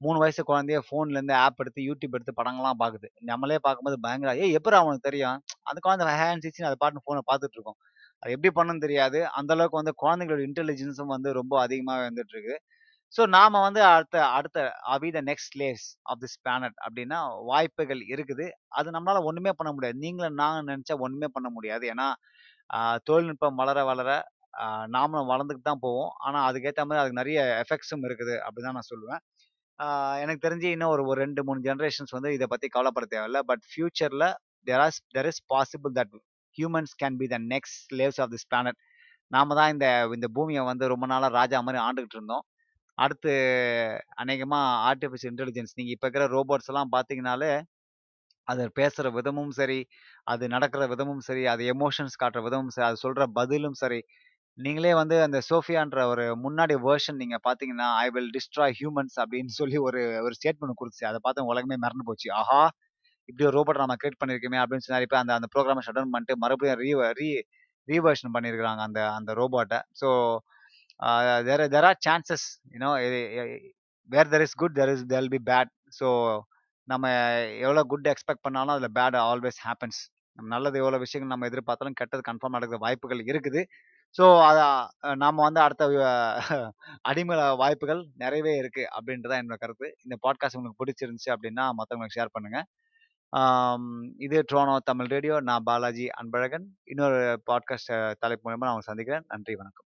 மூணு 0.00 0.18
வயசு 0.18 0.42
குழந்தைய 0.44 0.80
ஃபோன்லேருந்து 0.86 1.34
ஆப் 1.38 1.60
எடுத்து, 1.60 1.80
யூடியூப் 1.86 2.16
எடுத்து 2.16 2.34
படங்கள்லாம் 2.36 2.80
பார்க்குது. 2.80 3.08
நம்மளே 3.22 3.58
பார்க்கும்போது 3.58 3.96
பயங்கர 4.00 4.34
"ஏய் 4.42 4.56
எப்படி 4.58 4.76
அவனுக்கு 4.78 5.08
தெரியும்?" 5.08 5.38
அந்த 5.64 5.78
குழந்தை 5.80 6.12
ஹேண்ட் 6.20 6.44
சிச்சு 6.46 6.68
அது 6.70 6.78
பாட்டுன்னு 6.82 7.04
ஃபோனை 7.06 7.22
பார்த்துட்டு 7.30 7.56
இருக்கோம் 7.58 7.78
அது 8.22 8.32
எப்படி 8.34 8.50
பண்ணும்னு 8.54 8.84
தெரியாது. 8.84 9.18
அந்த 9.38 9.52
அளவுக்கு 9.56 9.80
வந்து 9.80 9.94
குழந்தைகளோட 9.98 10.42
இன்டெலிஜென்ஸும் 10.48 11.12
வந்து 11.14 11.30
ரொம்ப 11.34 11.54
அதிகமாக 11.64 12.06
வந்துட்டு 12.06 12.34
இருக்கு. 12.36 12.56
ஸோ 13.14 13.22
நாம 13.30 13.60
வந்து 13.60 13.80
அடுத்த 13.90 14.16
அடுத்த 14.32 14.58
அவி 14.88 15.04
we 15.04 15.14
the 15.14 15.20
next 15.24 15.54
slaves 15.56 15.84
of 16.06 16.20
this 16.22 16.36
planet 16.42 16.76
அப்படின்னா 16.84 17.18
வாய்ப்புகள் 17.50 18.02
இருக்குது. 18.12 18.46
அது 18.74 18.88
நம்மளால 18.90 19.22
ஒண்ணுமே 19.24 19.52
பண்ண 19.52 19.70
முடியாது. 19.74 19.96
நீங்களும் 19.98 20.38
நான் 20.42 20.68
நினச்சா 20.68 20.96
ஒண்ணுமே 21.06 21.28
பண்ண 21.36 21.50
முடியாது. 21.50 21.86
ஏன்னா, 21.88 22.08
தொழில்நுட்பம் 23.08 23.58
வளர 23.62 23.78
வளர 23.90 24.10
நாமளும் 24.96 25.30
வளர்ந்துட்டு 25.32 25.64
தான் 25.70 25.82
போவோம். 25.86 26.10
ஆனால் 26.26 26.44
அதுக்கேற்ற 26.48 26.82
மாதிரி 26.88 27.00
அதுக்கு 27.02 27.20
நிறைய 27.22 27.40
எஃபெக்ட்ஸும் 27.62 28.04
இருக்குது 28.08 28.34
அப்படிதான் 28.46 28.70
தான் 28.70 28.78
நான் 28.80 28.90
சொல்லுவேன். 28.92 29.22
எனக்கு 30.22 30.44
தெரிஞ்சு 30.46 30.68
இன்னும் 30.74 30.92
ஒரு 30.94 31.02
ஒரு 31.10 31.18
ரெண்டு 31.24 31.40
மூணு 31.48 31.60
ஜென்ரேஷன்ஸ் 31.68 32.14
வந்து 32.16 32.30
இதை 32.36 32.46
பற்றி 32.52 32.68
கவலைப்பட 32.76 33.06
தேவையில்ல. 33.14 33.40
பட் 33.50 33.62
ஃபியூச்சரில் 33.70 34.26
there 34.68 34.82
as 34.86 35.00
there 35.16 35.28
is 35.32 35.42
possible 35.54 35.92
that 35.98 36.14
humans 36.56 36.94
can 37.02 37.18
be 37.22 37.26
the 37.34 37.38
next 37.52 37.78
slaves 37.88 38.20
of 38.24 38.32
this 38.34 38.46
planet. 38.52 38.78
நாம 39.32 39.54
தான் 39.60 39.72
இந்த 39.74 39.86
இந்த 40.16 40.28
பூமியை 40.36 40.62
வந்து 40.72 40.84
ரொம்ப 40.94 41.06
நாளாக 41.12 41.32
ராஜா 41.40 41.58
மாதிரி 41.66 41.80
ஆண்டுகிட்டு 41.86 42.16
இருந்தோம். 42.18 42.44
அடுத்து 42.98 43.32
அநேகமாக 44.22 44.68
ஆர்டிஃபிஷியல் 44.90 45.32
இன்டெலிஜென்ஸ் 45.32 45.76
நீங்கள் 45.78 45.94
இப்போ 45.96 46.06
இருக்கிற 46.06 46.24
ரோபோட்ஸ் 46.36 46.70
எல்லாம் 46.72 46.92
பார்த்தீங்கனாலே, 46.94 47.50
அது 48.48 48.62
பேசுகிற 48.78 49.08
விதமும் 49.16 49.52
சரி, 49.58 49.78
அது 50.26 50.44
நடக்கிற 50.54 50.82
விதமும் 50.92 51.22
சரி, 51.28 51.42
அது 51.52 51.62
எமோஷன்ஸ் 51.72 52.16
காட்டுற 52.22 52.40
விதமும் 52.46 52.72
சரி, 52.74 52.86
அது 52.88 52.98
சொல்கிற 53.04 53.24
பதிலும் 53.38 53.76
சரி, 53.82 54.00
நீங்களே 54.58 54.92
வந்து 55.00 55.16
அந்த 55.24 55.38
சோஃபியான்ற 55.48 56.00
ஒரு 56.12 56.24
முன்னாடி 56.44 56.74
வேர்ஷன் 56.86 57.20
நீங்கள் 57.22 57.42
பார்த்தீங்கன்னா, 57.44 57.88
"ஐ 58.00 58.08
வில் 58.14 58.32
டிஸ்ட்ராய் 58.36 58.76
ஹியூமன்ஸ்" 58.80 59.16
அப்படின்னு 59.22 59.52
சொல்லி 59.58 59.78
ஒரு 59.88 60.00
ஒரு 60.22 60.34
ஸ்டேட்மெண்ட் 60.38 60.80
கொடுத்து 60.80 61.08
அதை 61.10 61.20
பார்த்து 61.24 61.50
உலகமே 61.52 61.78
மறந்து 61.84 62.06
போச்சு. 62.08 62.28
ஆஹா! 62.40 62.62
இப்படி 63.28 63.44
ஒரு 63.48 63.56
ரோபோட் 63.58 63.82
நம்ம 63.82 63.96
கிரியேட் 64.00 64.20
பண்ணியிருக்கோமே 64.20 64.60
அப்படின்னு 64.62 64.84
சொல்லி 64.86 65.06
இப்போ 65.06 65.18
அந்த 65.20 65.32
அந்த 65.38 65.48
ப்ரோக்ராமை 65.54 65.82
ஷட் 65.86 65.98
டவுன் 65.98 66.14
பண்ணிட்டு 66.14 66.36
மறுபடியும் 66.44 66.80
ரீ 66.82 66.90
ரீ 67.18 67.28
ரீவர்ஷன் 67.88 68.34
பண்ணியிருக்கிறாங்க 68.34 68.82
அந்த 68.88 69.00
அந்த 69.18 69.30
ரோபோட்டை 69.40 69.80
so 70.00 70.08
uh 71.00 71.10
there 71.48 71.64
there 71.68 71.86
are 71.86 71.98
chances 72.06 72.46
you know 72.74 72.90
where 74.10 74.30
there 74.32 74.44
is 74.46 74.56
good 74.60 74.76
there 74.78 74.92
is 74.94 75.04
there'll 75.12 75.30
be 75.34 75.40
bad. 75.48 75.70
So 75.98 76.08
நம்ம 76.90 77.10
எவ்வளோ 77.64 77.82
குட் 77.92 78.08
எக்ஸ்பெக்ட் 78.12 78.44
பண்ணாலும் 78.46 78.74
அதில் 78.74 78.94
பேட் 78.98 79.16
ஆல்வேஸ் 79.30 79.60
ஹேப்பன்ஸ். 79.66 80.00
நல்லது 80.38 80.76
எவ்வளோ 80.82 80.98
விஷயங்கள் 81.04 81.32
நம்ம 81.34 81.48
எதிர்பார்த்தாலும் 81.50 81.98
கெட்டது 82.00 82.22
கன்ஃபார்ம் 82.28 82.56
நடக்கிற 82.56 82.78
வாய்ப்புகள் 82.84 83.22
இருக்குது. 83.30 83.62
ஸோ 84.18 84.24
அதை 84.48 84.64
நாம் 85.22 85.44
வந்து 85.46 85.60
அடுத்த 85.64 85.84
அடிமை 87.10 87.36
வாய்ப்புகள் 87.62 88.00
நிறையவே 88.22 88.54
இருக்குது 88.62 88.88
அப்படின்றது 88.96 89.32
தான் 89.32 89.42
என்னோட 89.42 89.58
கருத்து. 89.64 89.88
இந்த 90.04 90.16
பாட்காஸ்ட் 90.26 90.58
உங்களுக்கு 90.60 90.80
பிடிச்சிருந்துச்சு 90.82 91.32
அப்படின்னா 91.36 91.66
மற்றவங்களுக்கு 91.80 92.18
ஷேர் 92.18 92.34
பண்ணுங்கள் 92.36 92.66
இது 94.26 94.38
ட்ரோனோ 94.52 94.76
தமிழ் 94.90 95.12
ரேடியோ. 95.14 95.36
நான் 95.48 95.66
பாலாஜி 95.70 96.06
அன்பழகன். 96.20 96.66
இன்னொரு 96.92 97.20
பாட்காஸ்ட் 97.50 97.92
தலைப்பு 98.24 98.46
மூலமாக 98.46 98.70
நான் 98.72 98.88
சந்திக்கிறேன். 98.90 99.26
நன்றி, 99.34 99.56
வணக்கம். 99.60 99.87